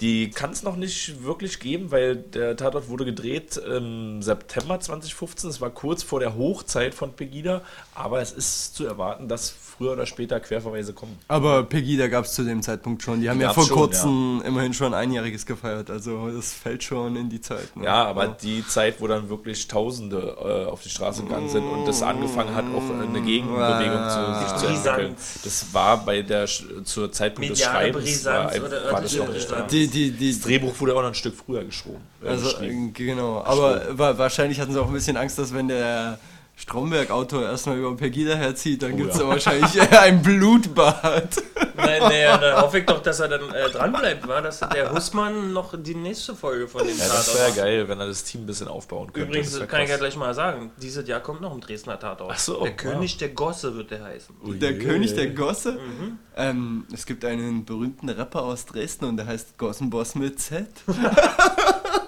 Die 0.00 0.30
kann 0.30 0.50
es 0.50 0.64
noch 0.64 0.74
nicht 0.74 1.22
wirklich 1.22 1.60
geben, 1.60 1.92
weil 1.92 2.16
der 2.16 2.56
Tatort 2.56 2.88
wurde 2.88 3.04
gedreht 3.04 3.56
im 3.56 4.22
September 4.22 4.80
2015. 4.80 5.50
Es 5.50 5.60
war 5.60 5.70
kurz 5.70 6.02
vor 6.02 6.18
der 6.18 6.36
Hochzeit 6.36 6.94
von 6.94 7.12
Pegida, 7.12 7.62
aber 7.94 8.20
es 8.20 8.32
ist 8.32 8.74
zu 8.74 8.86
erwarten, 8.86 9.28
dass 9.28 9.50
früher 9.50 9.92
oder 9.92 10.06
später 10.06 10.40
Querverweise 10.40 10.92
kommen. 10.92 11.16
Aber 11.28 11.62
Pegida 11.62 12.08
gab 12.08 12.24
es 12.24 12.34
zu 12.34 12.42
dem 12.42 12.62
Zeitpunkt 12.62 13.02
schon. 13.02 13.20
Die 13.20 13.30
haben 13.30 13.40
ja 13.40 13.48
gab's 13.48 13.54
vor 13.56 13.66
schon, 13.66 13.76
kurzem 13.76 14.42
immerhin 14.44 14.74
schon 14.74 14.94
einjähriges 14.94 15.46
gefeiert. 15.46 15.90
Also 15.90 16.28
das 16.28 16.52
fällt 16.52 16.82
schon 16.82 17.14
in 17.16 17.28
die 17.28 17.40
Zeit. 17.40 17.76
ne? 17.76 17.84
Ja, 17.84 18.04
aber 18.04 18.28
die 18.28 18.66
Zeit, 18.66 19.00
wo 19.00 19.06
dann 19.06 19.28
wirklich 19.28 19.68
Tausende 19.68 20.36
äh, 20.40 20.70
auf 20.70 20.82
die 20.82 20.90
Straße 20.90 21.22
gegangen 21.22 21.48
sind 21.48 21.64
und 21.64 21.86
das 21.86 22.02
angefangen 22.02 22.54
hat, 22.54 22.64
auch 22.64 22.82
eine 22.90 23.22
Gegenbewegung 23.22 24.08
zu, 24.10 24.40
sich 24.40 24.56
zu 24.58 24.66
entwickeln. 24.66 25.16
Das 25.44 25.72
war 25.72 26.04
bei 26.04 26.22
der 26.22 26.46
zur 26.46 27.10
Zeitpunkt 27.12 27.50
des 27.50 27.60
Mediale 27.60 27.92
Schreibens 27.92 28.24
war, 28.24 28.92
war 28.92 29.00
das 29.00 29.16
noch 29.16 29.28
nicht 29.28 29.50
da. 29.50 29.54
Brisanz. 29.54 29.72
Die, 29.86 30.10
die, 30.10 30.10
die, 30.12 30.32
Das 30.32 30.40
Drehbuch 30.42 30.78
wurde 30.80 30.94
auch 30.94 31.02
noch 31.02 31.08
ein 31.08 31.14
Stück 31.14 31.34
früher 31.34 31.64
geschoben. 31.64 32.00
äh, 32.22 32.28
Also, 32.28 32.60
äh, 32.62 32.90
genau. 32.92 33.42
Aber 33.44 33.82
wa 33.98 34.16
wahrscheinlich 34.18 34.60
hatten 34.60 34.72
sie 34.72 34.80
auch 34.80 34.86
ein 34.88 34.92
bisschen 34.92 35.16
Angst, 35.16 35.38
dass 35.38 35.52
wenn 35.54 35.68
der 35.68 36.18
Stromberg-Autor 36.56 37.42
erstmal 37.42 37.78
über 37.78 37.96
Pegida 37.96 38.34
herzieht, 38.34 38.82
dann 38.82 38.96
gibt 38.96 39.10
es 39.10 39.16
ja. 39.16 39.24
da 39.24 39.28
wahrscheinlich 39.28 39.92
ein 40.00 40.22
Blutbad. 40.22 41.42
Nein, 41.76 42.00
naja, 42.00 42.38
dann 42.38 42.62
hoffe 42.62 42.78
ich 42.78 42.86
doch, 42.86 43.02
dass 43.02 43.18
er 43.18 43.28
dann 43.28 43.52
äh, 43.52 43.68
dranbleibt, 43.70 44.28
war, 44.28 44.40
dass 44.40 44.60
der 44.60 44.92
Hussmann 44.92 45.52
noch 45.52 45.74
die 45.76 45.96
nächste 45.96 46.34
Folge 46.34 46.68
von 46.68 46.86
dem 46.86 46.96
ja, 46.96 47.04
das 47.04 47.26
Tatort 47.26 47.38
wäre 47.38 47.48
macht. 47.48 47.56
geil, 47.58 47.88
wenn 47.88 48.00
er 48.00 48.06
das 48.06 48.22
Team 48.22 48.42
ein 48.42 48.46
bisschen 48.46 48.68
aufbauen 48.68 49.12
könnte. 49.12 49.28
Übrigens 49.28 49.58
Das 49.58 49.68
kann 49.68 49.82
ich 49.82 49.88
ja 49.88 49.96
krass. 49.96 50.00
gleich 50.00 50.16
mal 50.16 50.32
sagen, 50.32 50.70
dieses 50.80 51.06
Jahr 51.08 51.20
kommt 51.20 51.40
noch 51.40 51.52
ein 51.52 51.60
Dresdner 51.60 51.98
Tatort. 51.98 52.32
Ach 52.32 52.38
so, 52.38 52.62
der 52.62 52.70
wow. 52.70 52.76
König 52.76 53.16
der 53.16 53.30
Gosse 53.30 53.74
wird 53.74 53.90
der 53.90 54.04
heißen. 54.04 54.36
Der 54.60 54.72
Ui, 54.72 54.78
König 54.78 55.10
ui, 55.10 55.16
der. 55.16 55.26
Gosse. 55.30 55.72
Mhm. 55.72 56.18
Ähm, 56.36 56.86
es 56.92 57.04
gibt 57.04 57.24
einen 57.24 57.64
berühmten 57.64 58.08
Rapper 58.08 58.42
aus 58.42 58.64
Dresden 58.66 59.06
und 59.06 59.16
der 59.16 59.26
heißt 59.26 59.58
Gossenboss 59.58 60.14
mit 60.14 60.40
Z. 60.40 60.68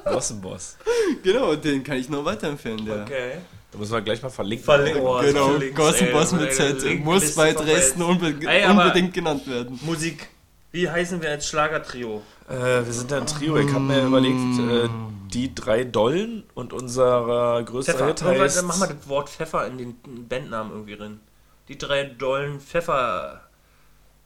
Gossenboss. 0.05 0.77
genau, 1.23 1.57
den 1.57 1.83
kann 1.83 1.97
ich 1.97 2.09
nur 2.09 2.25
weiterempfehlen. 2.25 2.85
Der. 2.87 3.03
Okay. 3.03 3.33
Da 3.77 3.81
müssen 3.81 3.93
wir 3.93 4.01
gleich 4.01 4.23
mal 4.23 4.31
verlinken. 4.31 4.65
Verlinken. 4.65 5.03
Oh, 5.03 5.21
Genau, 5.21 5.51
Gossenboss 5.75 6.33
mit 6.33 6.55
Z 6.55 7.05
muss 7.05 7.35
bei. 7.35 7.53
Dresden 7.53 8.03
unbe 8.03 8.35
Ey, 8.47 8.69
unbedingt 8.71 9.13
genannt 9.13 9.47
werden. 9.47 9.79
Musik. 9.83 10.29
Wie 10.73 10.89
heißen 10.89 11.21
wir 11.21 11.31
als 11.31 11.47
Schlagertrio? 11.47 12.23
Äh, 12.49 12.55
wir 12.55 12.93
sind 12.93 13.11
ja 13.11 13.19
ein 13.19 13.27
Trio. 13.27 13.57
Ich 13.59 13.69
habe 13.69 13.81
mir 13.81 14.07
überlegt, 14.07 14.59
äh, 14.59 14.89
die 15.33 15.55
drei 15.55 15.85
Dollen 15.85 16.45
und 16.55 16.73
unser 16.73 17.63
größter 17.65 17.93
Pfeffer. 17.93 18.07
Hit 18.07 18.23
heißt... 18.23 18.59
dann 18.59 18.67
machen 18.67 18.81
wir 18.81 18.95
das 18.95 19.09
Wort 19.09 19.29
Pfeffer 19.29 19.67
in 19.67 19.79
den 19.79 19.97
Bandnamen 20.29 20.73
irgendwie 20.73 20.97
drin. 20.97 21.21
Die 21.69 21.77
drei 21.77 22.05
dollen 22.05 22.61
Pfeffer. 22.61 23.43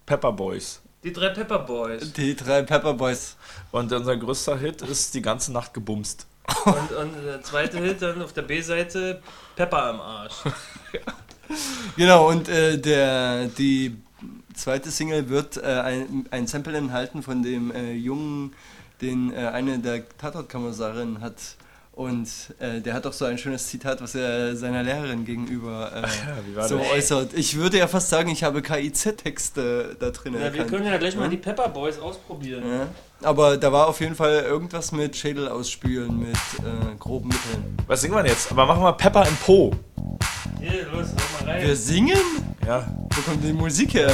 Pepper 0.06 0.32
Boys. 0.32 0.80
Die 1.02 1.12
drei 1.12 1.30
Pepper 1.30 1.60
Boys. 1.60 2.12
Die 2.12 2.36
drei 2.36 2.62
Pepper 2.62 2.94
Boys. 2.94 3.36
Und 3.72 3.92
unser 3.92 4.16
größter 4.16 4.58
Hit 4.58 4.82
ist 4.82 5.14
die 5.14 5.22
ganze 5.22 5.52
Nacht 5.52 5.72
gebumst. 5.74 6.26
Und, 6.64 6.92
und 6.92 7.24
der 7.24 7.42
zweite 7.42 7.78
Hit 7.78 8.02
dann 8.02 8.20
auf 8.22 8.32
der 8.32 8.42
B-Seite 8.42 9.22
Pepper 9.56 9.82
am 9.84 10.00
Arsch. 10.00 10.34
Genau, 11.96 12.28
und 12.28 12.48
äh, 12.48 12.78
der, 12.78 13.46
die 13.48 13.96
zweite 14.54 14.90
Single 14.92 15.28
wird 15.28 15.56
äh, 15.56 15.66
ein, 15.66 16.26
ein 16.30 16.46
Sample 16.46 16.76
enthalten 16.76 17.22
von 17.24 17.42
dem 17.42 17.72
äh, 17.72 17.92
Jungen, 17.92 18.52
den 19.00 19.32
äh, 19.32 19.48
eine 19.48 19.80
der 19.80 20.08
Tatortkommissarinnen 20.16 21.20
hat. 21.20 21.34
Und 21.92 22.28
äh, 22.60 22.80
der 22.80 22.94
hat 22.94 23.04
auch 23.06 23.12
so 23.12 23.24
ein 23.24 23.36
schönes 23.36 23.66
Zitat, 23.66 24.00
was 24.00 24.14
er 24.14 24.54
seiner 24.56 24.82
Lehrerin 24.84 25.24
gegenüber 25.24 25.90
äh, 25.92 26.56
war 26.56 26.68
so 26.68 26.78
das? 26.78 26.86
äußert. 26.92 27.34
Ich 27.34 27.56
würde 27.56 27.78
ja 27.78 27.88
fast 27.88 28.10
sagen, 28.10 28.30
ich 28.30 28.44
habe 28.44 28.62
KIZ-Texte 28.62 29.96
da 29.98 30.10
drin 30.10 30.34
Ja, 30.34 30.38
wir 30.40 30.46
erkannt. 30.46 30.70
können 30.70 30.86
ja 30.86 30.96
gleich 30.98 31.16
mal 31.16 31.28
die 31.28 31.36
Pepper 31.36 31.68
Boys 31.68 31.98
ausprobieren. 31.98 32.62
Ja. 32.66 32.86
Aber 33.22 33.58
da 33.58 33.70
war 33.70 33.86
auf 33.88 34.00
jeden 34.00 34.14
Fall 34.14 34.44
irgendwas 34.48 34.92
mit 34.92 35.14
Schädel 35.14 35.48
ausspülen, 35.48 36.18
mit 36.18 36.36
äh, 36.60 36.96
groben 36.98 37.28
Mitteln. 37.28 37.76
Was 37.86 38.00
singen 38.00 38.14
wir 38.14 38.22
denn 38.22 38.32
jetzt? 38.32 38.50
Aber 38.50 38.64
machen 38.66 38.82
wir 38.82 38.92
Pepper 38.92 39.26
im 39.26 39.36
Po. 39.36 39.72
Hier, 40.58 40.86
los, 40.90 41.08
hör 41.08 41.46
mal 41.46 41.52
rein. 41.52 41.66
Wir 41.66 41.76
singen? 41.76 42.20
Ja. 42.66 42.86
Wo 43.10 43.20
kommt 43.22 43.44
die 43.44 43.52
Musik 43.52 43.94
her? 43.94 44.12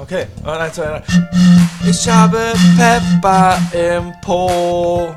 Okay. 0.00 0.26
Und 0.42 0.48
eins, 0.48 0.74
zwei, 0.74 0.86
drei. 0.86 1.02
Ich 1.88 2.08
habe 2.08 2.52
Pepper 2.76 3.58
im 3.72 4.12
Po. 4.20 5.14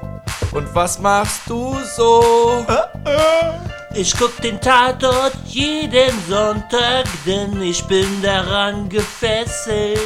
Und 0.52 0.74
was 0.76 1.00
machst 1.00 1.42
du 1.48 1.76
so? 1.96 2.66
Ich 3.94 4.16
guck 4.18 4.40
den 4.42 4.60
Tatort 4.62 5.36
jeden 5.46 6.14
Sonntag, 6.30 7.06
denn 7.26 7.62
ich 7.62 7.84
bin 7.86 8.22
daran 8.22 8.88
gefesselt. 8.90 10.00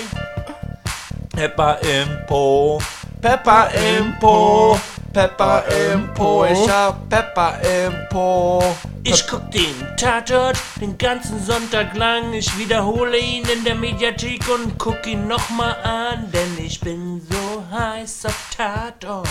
Pepper 1.40 1.80
im 1.84 2.26
Po. 2.28 2.82
Pepper 3.22 3.70
im 3.72 4.20
Po. 4.20 4.78
Pepper 5.14 5.64
im 5.70 6.14
Po. 6.14 6.44
Ich 6.44 6.70
hab 6.70 7.08
Pepper 7.08 7.54
im 7.62 7.94
Po. 8.10 8.62
Ich 9.06 9.26
guck 9.26 9.50
den 9.50 9.74
Tatort 9.96 10.58
den 10.82 10.98
ganzen 10.98 11.42
Sonntag 11.42 11.96
lang. 11.96 12.34
Ich 12.34 12.58
wiederhole 12.58 13.18
ihn 13.18 13.46
in 13.46 13.64
der 13.64 13.76
Mediathek 13.76 14.50
und 14.54 14.78
guck 14.78 15.08
ihn 15.08 15.30
nochmal 15.30 15.78
an, 15.82 16.30
denn 16.30 16.58
ich 16.62 16.82
bin 16.82 17.22
so 17.22 17.64
heiß 17.72 18.26
auf 18.26 18.50
Tatort. 18.58 19.30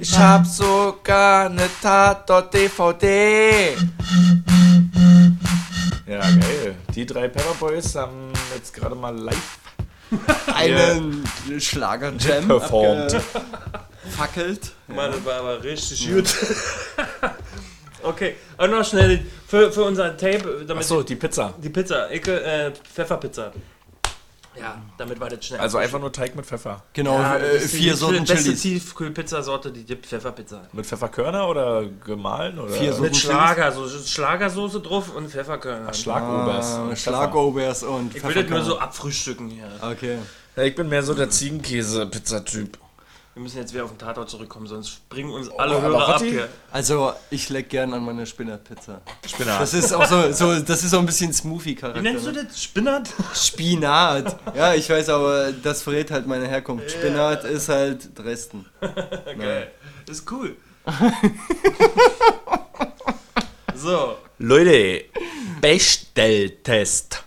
Ich 0.00 0.18
hab 0.18 0.44
sogar 0.44 1.48
ne 1.48 1.70
Tatort-DVD. 1.80 3.76
Ja, 6.08 6.22
geil. 6.22 6.74
Die 6.92 7.06
drei 7.06 7.28
Pepper 7.28 7.54
Boys 7.60 7.94
haben 7.94 8.32
jetzt 8.56 8.74
gerade 8.74 8.96
mal 8.96 9.16
live 9.16 9.61
Einen 10.54 11.24
Schlager-Jam 11.58 12.46
Performt. 12.46 13.16
fackelt. 14.16 14.72
Mann, 14.88 15.12
das 15.12 15.24
war 15.24 15.40
aber 15.40 15.62
richtig 15.62 16.08
gut. 16.12 16.34
okay, 18.02 18.36
und 18.58 18.70
noch 18.70 18.84
schnell 18.84 19.24
für, 19.46 19.72
für 19.72 19.84
unser 19.84 20.16
Tape, 20.16 20.64
damit 20.66 20.82
Achso, 20.82 21.02
die 21.02 21.16
Pizza. 21.16 21.54
die 21.62 21.70
Pizza, 21.70 22.10
ich, 22.10 22.26
äh, 22.26 22.72
Pfefferpizza. 22.92 23.52
Ja, 24.58 24.82
damit 24.98 25.18
war 25.18 25.30
das 25.30 25.44
schnell. 25.44 25.60
Also 25.60 25.78
einfach 25.78 25.98
nur 25.98 26.12
Teig 26.12 26.36
mit 26.36 26.44
Pfeffer. 26.44 26.82
Genau, 26.92 27.18
ja, 27.18 27.36
äh, 27.36 27.54
das 27.54 27.64
ist 27.64 27.74
vier 27.74 27.92
die 27.92 27.98
Sorten 27.98 28.24
beste 28.24 28.36
Chilis. 28.36 28.62
Tiefkühlpizzasorte, 28.62 29.72
die 29.72 29.84
gibt 29.84 30.06
Pfefferpizza. 30.06 30.68
Mit 30.72 30.84
Pfefferkörner 30.86 31.48
oder 31.48 31.84
gemahlen? 32.04 32.58
Oder 32.58 32.72
Vier 32.72 32.92
Sorten 32.92 33.02
Mit. 33.04 33.16
Schlager, 33.16 33.72
so 33.72 33.88
Schlagersoße 33.88 34.80
drauf 34.80 35.14
und 35.14 35.30
Pfefferkörner. 35.30 35.92
Schlagobers. 35.94 36.66
Ah, 36.74 36.82
und 36.82 36.88
Pfeffer. 36.90 37.10
Schlagobers 37.10 37.82
und 37.82 38.14
ich 38.14 38.22
will 38.22 38.34
das 38.34 38.50
nur 38.50 38.62
so 38.62 38.78
abfrühstücken 38.78 39.48
hier. 39.48 39.68
Okay. 39.80 40.18
Ja, 40.56 40.62
ich 40.64 40.74
bin 40.74 40.88
mehr 40.88 41.02
so 41.02 41.14
der 41.14 41.30
Ziegenkäse-Pizzatyp. 41.30 42.78
Wir 43.34 43.42
müssen 43.42 43.56
jetzt 43.56 43.72
wieder 43.72 43.84
auf 43.84 43.90
den 43.90 43.98
Tatort 43.98 44.28
zurückkommen, 44.28 44.66
sonst 44.66 44.90
springen 44.90 45.30
uns 45.30 45.48
alle 45.48 45.76
aber 45.76 45.82
Hörer 45.82 46.16
ab 46.16 46.22
hier. 46.22 46.50
Also, 46.70 47.14
ich 47.30 47.48
leck 47.48 47.70
gern 47.70 47.94
an 47.94 48.04
meine 48.04 48.26
Spinatpizza. 48.26 49.00
Spinat. 49.26 49.58
Das 49.58 49.72
ist 49.72 49.90
auch 49.94 50.04
so, 50.04 50.30
so 50.32 50.60
das 50.60 50.84
ist 50.84 50.90
so 50.90 50.98
ein 50.98 51.06
bisschen 51.06 51.32
Smoothie-Charakter. 51.32 51.98
Wie 51.98 52.04
nennst 52.04 52.26
du 52.26 52.32
ne? 52.32 52.44
das? 52.44 52.62
Spinat? 52.62 53.08
Spinat. 53.34 54.36
Ja, 54.54 54.74
ich 54.74 54.90
weiß, 54.90 55.08
aber 55.08 55.50
das 55.50 55.80
verrät 55.82 56.10
halt 56.10 56.26
meine 56.26 56.46
Herkunft. 56.46 56.90
Spinat 56.90 57.44
ist 57.44 57.70
halt 57.70 58.10
Dresden. 58.18 58.66
Geil. 59.38 59.72
Das 60.04 60.18
ist 60.18 60.30
cool. 60.30 60.54
so. 63.74 64.16
Leute, 64.38 65.04
Bestelltest. 65.62 67.24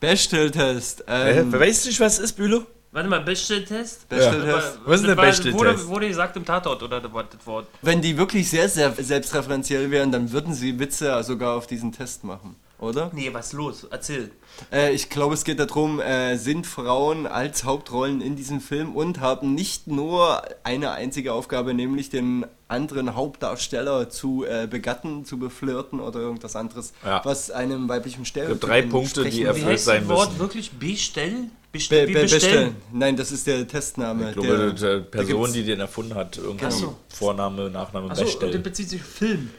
Bestelltest. 0.00 1.06
Äh, 1.06 1.38
Ähm, 1.40 1.52
weißt 1.52 1.84
du 1.84 1.90
nicht, 1.90 2.00
was 2.00 2.14
es 2.14 2.24
ist, 2.24 2.32
Bülow? 2.32 2.66
Warte 2.92 3.08
mal, 3.08 3.20
Bestelltest? 3.22 4.06
Bestelltest. 4.06 4.78
Was 4.84 5.00
ist 5.00 5.06
denn 5.08 5.16
der 5.16 5.16
Wurde, 5.16 5.26
Bestelltest? 5.28 5.88
wurde 5.88 6.08
gesagt 6.08 6.36
im 6.36 6.44
Tatort 6.44 6.82
oder 6.82 7.00
das 7.00 7.10
Wort- 7.10 7.32
das 7.32 7.46
Wort? 7.46 7.66
Wenn 7.80 8.02
die 8.02 8.16
wirklich 8.18 8.50
sehr, 8.50 8.68
sehr 8.68 8.92
selbstreferenziell 8.92 9.90
wären, 9.90 10.12
dann 10.12 10.30
würden 10.30 10.52
sie 10.52 10.78
Witze 10.78 11.22
sogar 11.22 11.56
auf 11.56 11.66
diesen 11.66 11.90
Test 11.90 12.22
machen, 12.22 12.54
oder? 12.82 13.10
Nee, 13.14 13.30
was 13.32 13.46
ist 13.46 13.52
los? 13.54 13.86
Erzähl. 13.90 14.30
Äh, 14.70 14.92
ich 14.92 15.08
glaube, 15.08 15.34
es 15.34 15.44
geht 15.44 15.58
darum, 15.58 16.00
äh, 16.00 16.36
sind 16.36 16.66
Frauen 16.66 17.26
als 17.26 17.64
Hauptrollen 17.64 18.20
in 18.20 18.36
diesem 18.36 18.60
Film 18.60 18.94
und 18.94 19.20
haben 19.20 19.54
nicht 19.54 19.86
nur 19.86 20.42
eine 20.64 20.90
einzige 20.90 21.32
Aufgabe, 21.32 21.72
nämlich 21.72 22.10
den 22.10 22.44
anderen 22.68 23.14
Hauptdarsteller 23.14 24.10
zu 24.10 24.44
äh, 24.44 24.66
begatten, 24.68 25.24
zu 25.24 25.38
beflirten 25.38 26.00
oder 26.00 26.20
irgendwas 26.20 26.56
anderes, 26.56 26.92
Ja. 27.04 27.20
was 27.24 27.50
einem 27.50 27.88
weiblichen 27.88 28.24
Stereotyp 28.24 28.60
gibt 28.60 28.70
drei 28.70 28.82
Punkte, 28.82 29.24
die 29.24 29.42
erfüllt 29.44 29.78
sein 29.80 30.06
das 30.06 30.16
Wort 30.16 30.28
müssen. 30.30 30.40
wirklich? 30.40 30.70
Bestell? 30.72 31.30
Be 31.30 31.78
Bestell? 31.78 32.06
be 32.06 32.08
Wie 32.08 32.12
bestellen? 32.22 32.40
bestellen. 32.42 32.76
Nein, 32.92 33.16
das 33.16 33.32
ist 33.32 33.46
der 33.46 33.66
Testname. 33.66 34.28
Ich 34.28 34.34
glaube, 34.34 34.48
der, 34.58 34.70
die 34.72 34.80
da 34.82 34.98
Person, 35.22 35.52
die 35.54 35.64
den 35.64 35.80
erfunden 35.80 36.14
hat, 36.14 36.36
irgendwie 36.36 36.66
Ach 36.66 36.70
so. 36.70 36.96
Vorname, 37.08 37.70
Nachname, 37.70 38.10
Achso, 38.10 38.24
Bestell. 38.24 38.50
das 38.50 38.62
bezieht 38.62 38.90
sich 38.90 39.00
auf 39.00 39.06
Film. 39.06 39.50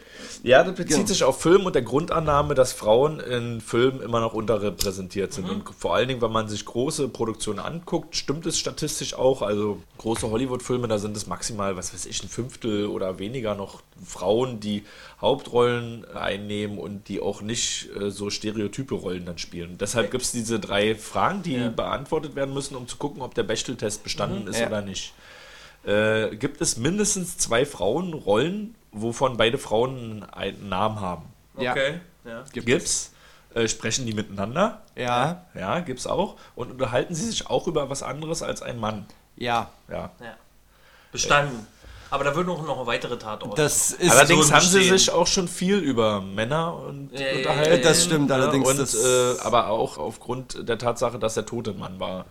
Ja, 0.42 0.62
das 0.62 0.74
bezieht 0.74 0.96
Genau. 0.96 1.06
sich 1.06 1.24
auf 1.24 1.40
Film 1.40 1.64
und 1.66 1.74
der 1.74 1.82
Grundannahme, 1.82 2.54
dass 2.54 2.72
Frauen 2.72 3.20
in 3.20 3.60
Filmen 3.60 4.00
immer 4.00 4.20
noch 4.20 4.34
unterrepräsentiert 4.34 5.32
sind. 5.32 5.48
Und 5.48 5.64
vor 5.78 5.94
allen 5.94 6.08
Dingen, 6.08 6.20
wenn 6.22 6.32
man 6.32 6.48
sich 6.48 6.64
große 6.64 7.08
Produktionen 7.08 7.58
anguckt, 7.60 8.14
stimmt 8.16 8.46
es 8.46 8.58
statistisch 8.58 9.14
auch. 9.14 9.42
Also 9.42 9.78
große 9.98 10.30
Hollywood-Filme, 10.30 10.88
da 10.88 10.98
sind 10.98 11.16
es 11.16 11.26
maximal, 11.26 11.76
was 11.76 11.94
weiß 11.94 12.06
ich, 12.06 12.22
ein 12.22 12.28
Fünftel 12.28 12.86
oder 12.86 13.18
weniger 13.18 13.54
noch 13.54 13.82
Frauen, 14.04 14.60
die 14.60 14.84
Hauptrollen 15.20 16.04
einnehmen 16.14 16.78
und 16.78 17.08
die 17.08 17.20
auch 17.20 17.40
nicht 17.40 17.88
äh, 17.96 18.10
so 18.10 18.30
stereotype 18.30 18.94
Rollen 18.94 19.24
dann 19.26 19.38
spielen. 19.38 19.70
Und 19.72 19.80
deshalb 19.80 20.10
gibt 20.10 20.22
es 20.24 20.32
diese 20.32 20.60
drei 20.60 20.94
Fragen, 20.94 21.42
die 21.42 21.54
Ja. 21.54 21.68
beantwortet 21.70 22.34
werden 22.36 22.52
müssen, 22.54 22.76
um 22.76 22.86
zu 22.88 22.96
gucken, 22.96 23.22
ob 23.22 23.34
der 23.34 23.42
Bechteltest 23.42 24.02
bestanden 24.04 24.46
ist 24.46 24.60
Ja. 24.60 24.66
oder 24.68 24.82
nicht. 24.82 25.12
Äh, 25.86 26.36
gibt 26.36 26.60
es 26.60 26.76
mindestens 26.76 27.36
zwei 27.38 27.66
Frauenrollen, 27.66 28.74
wovon 28.92 29.36
beide 29.36 29.58
Frauen 29.58 30.24
einen 30.32 30.68
Namen 30.68 31.00
haben. 31.00 31.24
Ja. 31.58 31.72
Okay. 31.72 32.00
Ja. 32.24 32.44
Gibt 32.52 32.66
Gibt's? 32.66 33.12
Äh, 33.54 33.68
sprechen 33.68 34.06
die 34.06 34.14
miteinander? 34.14 34.82
Ja, 34.96 35.44
Ja, 35.54 35.80
gibt's 35.80 36.06
auch. 36.06 36.36
Und 36.56 36.70
unterhalten 36.72 37.14
sie 37.14 37.26
sich 37.26 37.46
auch 37.48 37.66
über 37.68 37.88
was 37.90 38.02
anderes 38.02 38.42
als 38.42 38.62
ein 38.62 38.78
Mann? 38.80 39.06
ja. 39.36 39.70
Ja. 39.88 40.10
ja. 40.20 40.34
Bestanden. 41.12 41.66
Aber 42.10 42.22
da 42.24 42.34
würden 42.36 42.48
auch 42.50 42.64
noch 42.64 42.86
weitere 42.86 43.16
Tatorte. 43.18 43.60
Das 43.60 43.90
ist 43.92 44.10
Allerdings 44.12 44.48
so 44.48 44.54
haben 44.54 44.64
sie 44.66 44.82
sich 44.88 45.10
auch 45.10 45.26
schon 45.26 45.48
viel 45.48 45.78
über 45.78 46.20
Männer 46.20 46.76
und 46.76 47.10
Ja, 47.12 47.20
ja, 47.26 47.36
unterhalten. 47.38 47.70
ja, 47.70 47.76
ja. 47.76 47.82
Das 47.82 48.04
stimmt 48.04 48.30
allerdings, 48.32 48.68
Und, 48.68 48.78
das- 48.78 48.94
äh, 48.94 49.40
aber 49.40 49.68
auch 49.68 49.98
aufgrund 49.98 50.68
der 50.68 50.78
Tatsache, 50.78 51.18
dass 51.18 51.34
der 51.34 51.46
tote 51.46 51.72
Mann 51.72 51.98
war. 51.98 52.26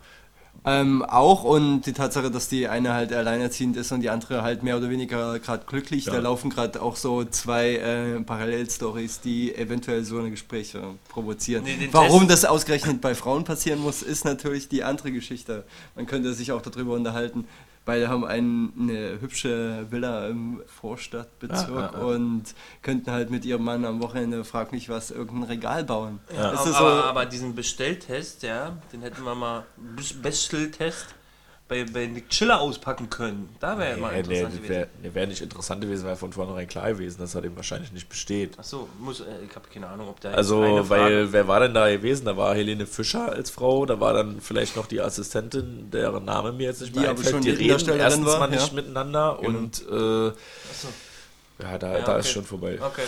Ähm, 0.66 1.02
auch 1.02 1.44
und 1.44 1.82
die 1.82 1.92
Tatsache, 1.92 2.30
dass 2.30 2.48
die 2.48 2.68
eine 2.68 2.94
halt 2.94 3.12
alleinerziehend 3.12 3.76
ist 3.76 3.92
und 3.92 4.00
die 4.00 4.08
andere 4.08 4.42
halt 4.42 4.62
mehr 4.62 4.78
oder 4.78 4.88
weniger 4.88 5.38
gerade 5.38 5.66
glücklich. 5.66 6.06
Ja. 6.06 6.14
Da 6.14 6.20
laufen 6.20 6.48
gerade 6.48 6.80
auch 6.80 6.96
so 6.96 7.22
zwei 7.24 7.74
äh, 7.76 8.20
Parallelstories, 8.20 9.20
die 9.20 9.54
eventuell 9.54 10.04
so 10.04 10.18
eine 10.18 10.30
Gespräche 10.30 10.82
provozieren. 11.10 11.64
Nee, 11.64 11.88
Warum 11.92 12.26
Test- 12.28 12.44
das 12.44 12.50
ausgerechnet 12.50 13.02
bei 13.02 13.14
Frauen 13.14 13.44
passieren 13.44 13.80
muss, 13.80 14.02
ist 14.02 14.24
natürlich 14.24 14.68
die 14.68 14.84
andere 14.84 15.12
Geschichte. 15.12 15.64
Man 15.96 16.06
könnte 16.06 16.32
sich 16.32 16.50
auch 16.52 16.62
darüber 16.62 16.94
unterhalten. 16.94 17.46
Beide 17.84 18.08
haben 18.08 18.24
ein, 18.24 18.72
eine 18.78 19.20
hübsche 19.20 19.86
Villa 19.90 20.28
im 20.28 20.62
Vorstadtbezirk 20.66 21.68
Ja, 21.68 21.80
ja, 21.80 21.92
ja. 21.92 21.98
und 22.04 22.54
könnten 22.80 23.10
halt 23.10 23.30
mit 23.30 23.44
ihrem 23.44 23.62
Mann 23.64 23.84
am 23.84 24.00
Wochenende, 24.00 24.42
frag 24.44 24.72
mich 24.72 24.88
was, 24.88 25.10
irgendein 25.10 25.42
Regal 25.50 25.84
bauen. 25.84 26.18
Ja, 26.34 26.52
aber, 26.52 26.56
so, 26.56 26.74
aber, 26.74 27.26
diesen 27.26 27.54
Bestelltest, 27.54 28.42
ja, 28.42 28.78
den 28.92 29.02
hätten 29.02 29.22
wir 29.24 29.34
mal, 29.34 29.64
Bes- 29.96 30.20
Bestelltest 30.20 31.14
bei, 31.66 31.84
bei 31.84 32.04
Nick 32.06 32.28
Chiller 32.28 32.60
auspacken 32.60 33.08
können. 33.08 33.56
Da 33.58 33.78
wäre 33.78 33.92
ja 33.92 33.96
mal 33.96 34.12
Nee, 34.12 34.22
nee, 34.28 34.40
interessant 34.40 34.52
das 34.52 34.56
gewesen. 34.62 34.88
wäre 35.02 35.14
wär 35.14 35.26
nicht 35.26 35.40
interessant 35.40 35.80
gewesen, 35.80 36.04
weil 36.06 36.16
von 36.16 36.30
vornherein 36.32 36.66
klar 36.68 36.90
gewesen, 36.92 37.18
dass 37.20 37.34
er 37.34 37.40
dem 37.40 37.56
wahrscheinlich 37.56 37.90
nicht 37.90 38.08
besteht. 38.08 38.58
Achso, 38.58 38.86
muss, 39.00 39.20
äh, 39.20 39.24
ich 39.48 39.56
habe 39.56 39.66
keine 39.72 39.86
Ahnung, 39.88 40.08
ob 40.08 40.20
da 40.20 40.28
jetzt 40.28 40.36
Also, 40.38 40.60
eine 40.60 40.84
Frage- 40.84 40.88
weil, 40.90 41.32
wer 41.32 41.48
war 41.48 41.60
denn 41.60 41.72
da 41.72 41.90
gewesen? 41.90 42.26
Da 42.26 42.36
war 42.36 42.54
Helene 42.54 42.86
Fischer 42.86 43.32
als 43.32 43.48
Frau, 43.48 43.86
da 43.86 43.98
war 43.98 44.12
dann 44.12 44.42
vielleicht 44.42 44.76
noch 44.76 44.86
die 44.86 45.00
Assistentin, 45.00 45.90
deren 45.90 46.26
Name 46.26 46.52
mir 46.52 46.64
jetzt 46.64 46.82
nicht 46.82 46.94
Die 46.94 47.00
mehr 47.00 47.08
aber 47.10 47.18
einfällt. 47.18 47.34
schon 47.34 47.42
Die 47.42 47.50
reden 47.50 47.98
erstens 47.98 48.26
war, 48.26 48.38
mal 48.40 48.48
nicht 48.50 48.60
ja. 48.60 48.66
Genau. 48.68 48.82
miteinander 48.82 49.38
und 49.40 49.82
äh, 49.90 50.26
ja, 51.62 51.78
da, 51.78 51.98
Ja, 51.98 52.04
da 52.04 52.16
ist 52.18 52.26
okay. 52.26 52.34
schon 52.34 52.44
vorbei. 52.44 52.78
Okay. 52.80 53.02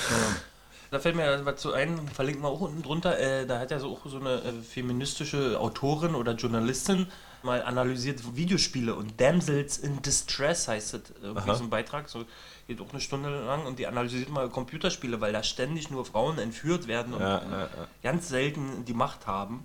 Da 0.91 1.01
fällt 1.01 1.17
mir 1.17 1.41
was 1.45 1.57
zu 1.61 1.73
ein, 1.73 1.99
verlinken 2.15 2.43
wir 2.43 2.49
auch 2.49 2.61
unten 2.61 2.83
drunter. 2.83 3.19
Äh, 3.19 3.45
da 3.45 3.59
hat 3.59 3.71
ja 3.73 3.79
so 3.81 3.89
auch 3.91 4.07
so 4.09 4.19
eine 4.19 4.37
äh, 4.37 4.53
feministische 4.63 5.59
Autorin 5.59 6.15
oder 6.15 6.33
Journalistin 6.33 7.07
mal 7.47 7.63
analysiert 7.63 8.37
Videospiele 8.37 8.95
und 8.95 9.19
Damsels 9.21 9.79
in 9.79 10.03
Distress 10.03 10.69
heißt 10.69 10.95
das 10.95 11.01
irgendwie 11.23 11.51
Aha. 11.51 11.57
so 11.57 11.65
ein 11.65 11.71
Beitrag, 11.71 12.09
so 12.09 12.25
geht 12.67 12.81
auch 12.81 12.91
eine 12.91 13.01
Stunde 13.01 13.31
lang 13.47 13.65
und 13.65 13.79
die 13.79 13.87
analysiert 13.87 14.29
mal 14.29 14.49
Computerspiele, 14.51 15.21
weil 15.21 15.33
da 15.33 15.43
ständig 15.43 15.91
nur 15.91 16.05
Frauen 16.05 16.39
entführt 16.39 16.87
werden 16.87 17.15
und 17.15 17.21
Ja, 17.21 17.43
ja, 17.43 17.61
ja. 17.61 17.69
ganz 18.03 18.29
selten 18.29 18.85
die 18.85 18.93
Macht 18.95 19.27
haben. 19.27 19.65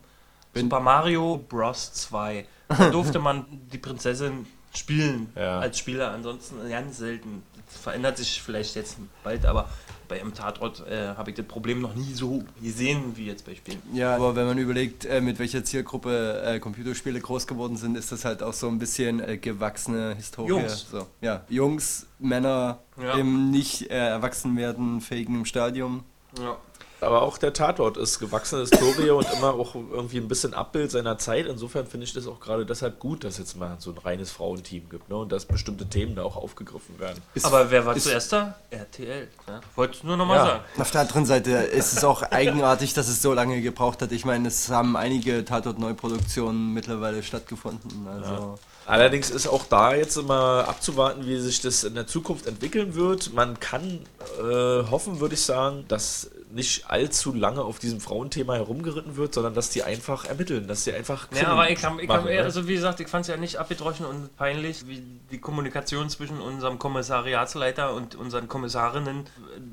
Super 0.54 0.80
Mario 0.80 1.38
Bros. 1.38 1.94
2. 1.94 2.46
Da 2.70 2.89
durfte 2.89 3.20
man 3.28 3.46
die 3.72 3.78
Prinzessin 3.78 4.46
spielen 4.74 5.32
als 5.36 5.78
Spieler, 5.80 6.12
ansonsten 6.12 6.70
ganz 6.70 6.98
selten. 6.98 7.44
Das 7.73 7.81
verändert 7.81 8.17
sich 8.17 8.41
vielleicht 8.41 8.75
jetzt 8.75 8.97
bald, 9.23 9.45
aber 9.45 9.69
bei 10.07 10.19
einem 10.19 10.34
Tatort 10.34 10.86
äh, 10.88 11.07
habe 11.15 11.29
ich 11.29 11.38
das 11.38 11.45
Problem 11.45 11.79
noch 11.79 11.95
nie 11.95 12.13
so 12.13 12.43
gesehen 12.62 13.15
wie 13.15 13.27
jetzt 13.27 13.45
bei 13.45 13.55
Spielen. 13.55 13.81
Ja, 13.93 14.15
aber 14.15 14.36
wenn 14.36 14.45
man 14.45 14.57
überlegt, 14.57 15.05
äh, 15.05 15.21
mit 15.21 15.39
welcher 15.39 15.63
Zielgruppe 15.63 16.41
äh, 16.45 16.60
Computerspiele 16.60 17.21
groß 17.21 17.47
geworden 17.47 17.77
sind, 17.77 17.97
ist 17.97 18.12
das 18.12 18.25
halt 18.25 18.43
auch 18.43 18.51
so 18.51 18.67
ein 18.67 18.77
bisschen 18.77 19.21
äh, 19.21 19.38
gewachsene 19.38 20.13
Historie. 20.15 20.49
Jungs. 20.49 20.88
So, 20.91 21.07
ja, 21.21 21.45
Jungs, 21.47 22.07
Männer 22.19 22.79
Ja. 23.01 23.13
im 23.13 23.51
nicht 23.51 23.89
äh, 23.89 23.95
erwachsen 24.10 24.57
werden 24.57 24.99
fähigen 24.99 25.45
Stadium. 25.45 26.03
Ja. 26.38 26.57
Aber 27.01 27.23
auch 27.23 27.37
der 27.39 27.51
Tatort 27.51 27.97
ist 27.97 28.19
gewachsene 28.19 28.61
Historie 28.61 29.09
und 29.09 29.25
immer 29.33 29.55
auch 29.55 29.73
irgendwie 29.73 30.17
ein 30.17 30.27
bisschen 30.27 30.53
Abbild 30.53 30.91
seiner 30.91 31.17
Zeit. 31.17 31.47
Insofern 31.47 31.87
finde 31.87 32.05
ich 32.05 32.13
das 32.13 32.27
auch 32.27 32.39
gerade 32.39 32.65
deshalb 32.65 32.99
gut, 32.99 33.23
dass 33.23 33.39
jetzt 33.39 33.57
mal 33.57 33.75
so 33.79 33.89
ein 33.91 33.97
reines 33.97 34.29
Frauenteam 34.29 34.87
gibt 34.87 35.09
ne? 35.09 35.15
und 35.17 35.31
dass 35.31 35.45
bestimmte 35.45 35.87
Themen 35.87 36.15
da 36.15 36.23
auch 36.23 36.35
aufgegriffen 36.37 36.99
werden. 36.99 37.19
Ist, 37.33 37.45
Aber 37.45 37.71
wer 37.71 37.85
war 37.87 37.95
ist- 37.95 38.03
zuerst 38.03 38.31
da? 38.33 38.55
RTL. 38.69 39.27
Ja? 39.47 39.61
Wollte 39.75 39.95
ich 39.97 40.03
nur 40.03 40.15
nochmal 40.15 40.37
Ja. 40.37 40.45
sagen. 40.45 40.63
Auf 40.77 40.91
der 40.91 41.01
anderen 41.01 41.25
Seite 41.25 41.51
ist 41.51 41.93
es 41.93 42.03
auch 42.03 42.21
eigenartig, 42.21 42.93
dass 42.93 43.07
es 43.07 43.21
so 43.21 43.33
lange 43.33 43.61
gebraucht 43.61 44.01
hat. 44.03 44.11
Ich 44.11 44.23
meine, 44.23 44.47
es 44.47 44.69
haben 44.69 44.95
einige 44.95 45.43
Tatort-Neuproduktionen 45.43 46.73
mittlerweile 46.73 47.23
stattgefunden. 47.23 48.07
Also, 48.07 48.59
Allerdings 48.85 49.29
ist 49.29 49.47
auch 49.47 49.65
da 49.65 49.93
jetzt 49.95 50.17
immer 50.17 50.65
abzuwarten, 50.67 51.25
wie 51.25 51.39
sich 51.39 51.61
das 51.61 51.83
in 51.83 51.93
der 51.95 52.07
Zukunft 52.07 52.47
entwickeln 52.47 52.95
wird. 52.95 53.33
Man 53.33 53.59
kann 53.59 54.01
äh, 54.39 54.43
hoffen, 54.89 55.19
würde 55.19 55.35
ich 55.35 55.41
sagen, 55.41 55.85
dass 55.87 56.29
nicht 56.53 56.89
allzu 56.89 57.33
lange 57.33 57.61
auf 57.61 57.79
diesem 57.79 57.99
Frauenthema 57.99 58.55
herumgeritten 58.55 59.15
wird, 59.15 59.33
sondern 59.33 59.53
dass 59.53 59.69
die 59.69 59.83
einfach 59.83 60.25
ermitteln, 60.25 60.67
dass 60.67 60.83
die 60.83 60.93
einfach. 60.93 61.27
Ja, 61.31 61.49
aber 61.49 61.69
ich 61.69 61.79
kann, 61.79 61.99
ich 61.99 62.07
kann 62.07 62.23
machen, 62.23 62.33
ne? 62.33 62.41
also 62.41 62.67
wie 62.67 62.73
gesagt, 62.73 62.99
ich 62.99 63.07
fand 63.07 63.23
es 63.23 63.29
ja 63.29 63.37
nicht 63.37 63.57
abgedroschen 63.57 64.05
und 64.05 64.35
peinlich, 64.37 64.87
wie 64.87 65.01
die 65.31 65.39
Kommunikation 65.39 66.09
zwischen 66.09 66.39
unserem 66.39 66.79
Kommissariatsleiter 66.79 67.93
und 67.93 68.15
unseren 68.15 68.47
Kommissarinnen 68.47 69.25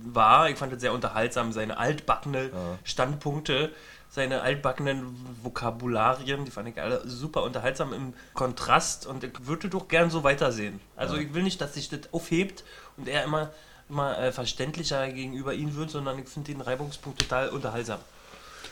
war. 0.04 0.50
Ich 0.50 0.56
fand 0.56 0.72
es 0.72 0.80
sehr 0.80 0.92
unterhaltsam, 0.92 1.52
seine 1.52 1.78
altbackene 1.78 2.50
Standpunkte, 2.84 3.72
seine 4.10 4.40
altbackenen 4.40 5.16
Vokabularien, 5.42 6.44
die 6.44 6.50
fand 6.50 6.68
ich 6.68 6.80
alle 6.80 7.06
super 7.06 7.42
unterhaltsam 7.42 7.92
im 7.92 8.14
Kontrast 8.34 9.06
und 9.06 9.22
ich 9.22 9.46
würde 9.46 9.68
doch 9.68 9.88
gern 9.88 10.10
so 10.10 10.24
weitersehen. 10.24 10.80
Also 10.96 11.16
ich 11.16 11.34
will 11.34 11.42
nicht, 11.42 11.60
dass 11.60 11.74
sich 11.74 11.88
das 11.88 12.12
aufhebt 12.12 12.64
und 12.96 13.08
er 13.08 13.24
immer, 13.24 13.50
immer 13.90 14.18
äh, 14.18 14.33
verständlicher 14.33 15.09
gegenüber 15.09 15.55
ihnen 15.55 15.74
wird, 15.77 15.90
sondern 15.90 16.18
ich 16.18 16.29
finde 16.29 16.53
den 16.53 16.61
Reibungspunkt 16.61 17.20
total 17.20 17.48
unterhaltsam. 17.51 17.98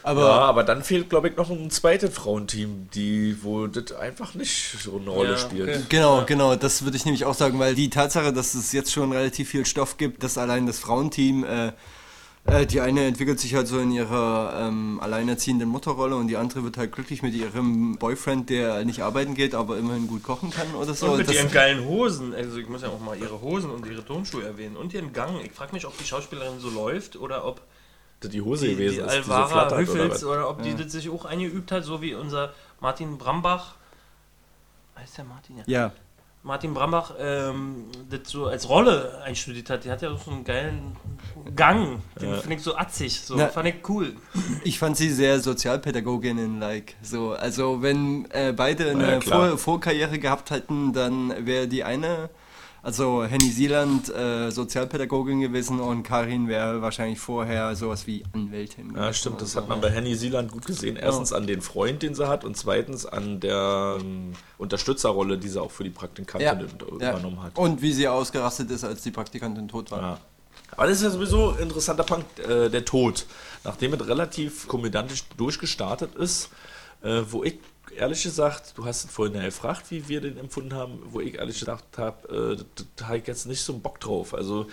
Aber 0.02 0.20
ja, 0.20 0.38
aber 0.42 0.62
dann 0.62 0.84
fehlt, 0.84 1.10
glaube 1.10 1.28
ich, 1.30 1.36
noch 1.36 1.50
ein 1.50 1.68
zweites 1.70 2.14
Frauenteam, 2.14 2.88
die, 2.94 3.42
wo 3.42 3.66
das 3.66 3.90
einfach 3.92 4.34
nicht 4.34 4.76
so 4.80 4.98
eine 4.98 5.10
Rolle 5.10 5.30
Ja, 5.32 5.36
spielt. 5.36 5.68
okay. 5.68 5.80
Genau, 5.88 6.24
genau, 6.24 6.54
das 6.54 6.84
würde 6.84 6.96
ich 6.96 7.04
nämlich 7.04 7.24
auch 7.24 7.34
sagen, 7.34 7.58
weil 7.58 7.74
die 7.74 7.90
Tatsache, 7.90 8.32
dass 8.32 8.54
es 8.54 8.70
jetzt 8.70 8.92
schon 8.92 9.10
relativ 9.10 9.48
viel 9.50 9.66
Stoff 9.66 9.96
gibt, 9.96 10.22
dass 10.22 10.38
allein 10.38 10.66
das 10.66 10.78
Frauenteam, 10.78 11.42
äh, 11.44 11.72
äh, 12.48 12.66
die 12.66 12.80
eine 12.80 13.04
entwickelt 13.06 13.40
sich 13.40 13.54
halt 13.54 13.66
so 13.66 13.78
in 13.80 13.90
ihrer 13.90 14.54
ähm, 14.68 14.98
alleinerziehenden 15.00 15.68
Mutterrolle 15.68 16.16
und 16.16 16.28
die 16.28 16.36
andere 16.36 16.62
wird 16.64 16.76
halt 16.76 16.92
glücklich 16.92 17.22
mit 17.22 17.34
ihrem 17.34 17.96
Boyfriend, 17.98 18.50
der 18.50 18.84
nicht 18.84 19.02
arbeiten 19.02 19.34
geht, 19.34 19.54
aber 19.54 19.78
immerhin 19.78 20.06
gut 20.06 20.22
kochen 20.22 20.50
kann 20.50 20.74
oder 20.74 20.94
so. 20.94 21.06
Und 21.12 21.18
mit 21.18 21.28
Das- 21.28 21.34
ihren 21.36 21.50
geilen 21.50 21.84
Hosen. 21.86 22.34
Also 22.34 22.58
ich 22.58 22.68
muss 22.68 22.82
ja 22.82 22.88
auch 22.88 23.00
mal 23.00 23.16
ihre 23.18 23.40
Hosen 23.40 23.70
und 23.70 23.84
ihre 23.86 24.04
Turnschuhe 24.04 24.44
erwähnen. 24.44 24.76
Und 24.76 24.92
ihren 24.94 25.12
Gang. 25.12 25.40
Ich 25.44 25.52
frage 25.52 25.72
mich, 25.72 25.86
ob 25.86 25.96
die 25.98 26.04
Schauspielerin 26.04 26.60
so 26.60 26.70
läuft 26.70 27.16
oder 27.16 27.44
ob 27.44 27.60
Das 28.20 28.30
die 28.30 28.40
Hose 28.42 28.66
die, 28.66 28.72
gewesen 28.76 28.94
die 28.94 29.00
ist, 29.00 29.06
die 29.06 29.22
so 29.22 29.32
Alvara 29.32 29.48
flattert 29.48 29.72
oder 29.72 29.80
Hüffels 29.80 30.14
was. 30.14 30.24
oder, 30.24 30.48
ob 30.50 30.62
die 30.62 30.74
das 30.74 30.92
sich 30.92 31.10
auch 31.10 31.24
eingeübt 31.24 31.72
hat, 31.72 31.84
so 31.84 32.00
wie 32.02 32.14
unser 32.14 32.52
Martin 32.80 33.18
Brambach. 33.18 33.74
Heißt 34.98 35.18
der 35.18 35.24
Martin? 35.24 35.56
Ja. 35.58 35.64
ja, 35.66 35.92
Martin 36.46 36.74
Brambach 36.74 37.12
ähm, 37.18 37.86
das 38.08 38.30
so 38.30 38.46
als 38.46 38.68
Rolle 38.68 39.20
einstudiert 39.24 39.68
hat. 39.68 39.84
Die 39.84 39.90
hat 39.90 40.00
ja 40.00 40.16
so 40.16 40.30
einen 40.30 40.44
geilen 40.44 40.96
Gang. 41.56 42.00
Den 42.20 42.30
Ja. 42.30 42.36
finde 42.36 42.56
ich 42.56 42.62
so 42.62 42.76
atzig. 42.76 43.20
So 43.20 43.34
Na- 43.36 43.48
fand 43.48 43.68
ich 43.68 43.88
cool. 43.88 44.14
ich 44.62 44.78
fand 44.78 44.96
sie 44.96 45.10
sehr 45.10 45.40
Sozialpädagoginnen-like. 45.40 46.94
So, 47.02 47.32
also 47.32 47.82
wenn 47.82 48.30
äh, 48.30 48.52
beide 48.56 48.90
eine 48.90 49.14
Ja. 49.14 49.20
Vor 49.20 49.58
Vorkarriere 49.58 50.18
gehabt 50.20 50.50
hätten, 50.50 50.92
dann 50.92 51.46
wäre 51.46 51.66
die 51.66 51.82
eine, 51.84 52.30
also 52.86 53.24
Henny 53.24 53.50
Sieland, 53.50 54.14
äh, 54.14 54.48
Sozialpädagogin 54.52 55.40
gewesen 55.40 55.80
und 55.80 56.04
Karin 56.04 56.46
wäre 56.46 56.80
wahrscheinlich 56.82 57.18
vorher 57.18 57.74
sowas 57.74 58.06
wie 58.06 58.22
Anwältin. 58.32 58.94
Ja, 58.94 59.06
gewesen 59.06 59.18
stimmt, 59.18 59.42
das 59.42 59.56
oder 59.56 59.62
hat 59.62 59.68
man 59.68 59.80
bei 59.80 59.90
Henny 59.90 60.14
Sieland 60.14 60.52
gut 60.52 60.66
gesehen. 60.66 60.94
Erstens 60.94 61.32
an 61.32 61.48
den 61.48 61.62
Freund, 61.62 62.04
den 62.04 62.14
sie 62.14 62.28
hat, 62.28 62.44
und 62.44 62.56
zweitens 62.56 63.04
an 63.04 63.40
der 63.40 63.98
ähm, 64.00 64.34
Unterstützerrolle, 64.56 65.36
die 65.36 65.48
sie 65.48 65.60
auch 65.60 65.72
für 65.72 65.82
die 65.82 65.90
Praktikantin 65.90 66.46
Ja, 66.46 66.54
ja. 67.00 67.10
übernommen 67.10 67.42
hat. 67.42 67.58
Und 67.58 67.82
wie 67.82 67.92
sie 67.92 68.06
ausgerastet 68.06 68.70
ist, 68.70 68.84
als 68.84 69.02
die 69.02 69.10
Praktikantin 69.10 69.66
tot 69.66 69.90
war. 69.90 70.00
Ja. 70.00 70.20
Aber 70.76 70.86
das 70.86 70.98
ist 70.98 71.02
ja 71.02 71.10
sowieso 71.10 71.54
ein 71.54 71.58
interessanter 71.58 72.04
Punkt, 72.04 72.38
äh, 72.38 72.70
der 72.70 72.84
Tod. 72.84 73.26
Nachdem 73.64 73.94
es 73.94 74.06
relativ 74.06 74.68
komödiantisch 74.68 75.24
durchgestartet 75.36 76.14
ist, 76.14 76.50
äh, 77.02 77.22
wo 77.28 77.42
ich 77.42 77.58
ehrlich 77.96 78.22
gesagt, 78.22 78.76
du 78.76 78.84
hast 78.84 79.10
vorhin 79.10 79.36
ja 79.36 79.44
gefragt, 79.44 79.90
wie 79.90 80.08
wir 80.08 80.20
den 80.20 80.38
empfunden 80.38 80.74
haben, 80.74 81.00
wo 81.06 81.20
ich 81.20 81.34
ehrlich 81.34 81.58
gedacht 81.60 81.84
habe, 81.96 82.56
äh, 82.58 82.82
da 82.96 83.08
habe 83.08 83.18
ich 83.18 83.26
jetzt 83.26 83.46
nicht 83.46 83.62
so 83.62 83.72
einen 83.72 83.82
Bock 83.82 84.00
drauf. 84.00 84.34
Also 84.34 84.66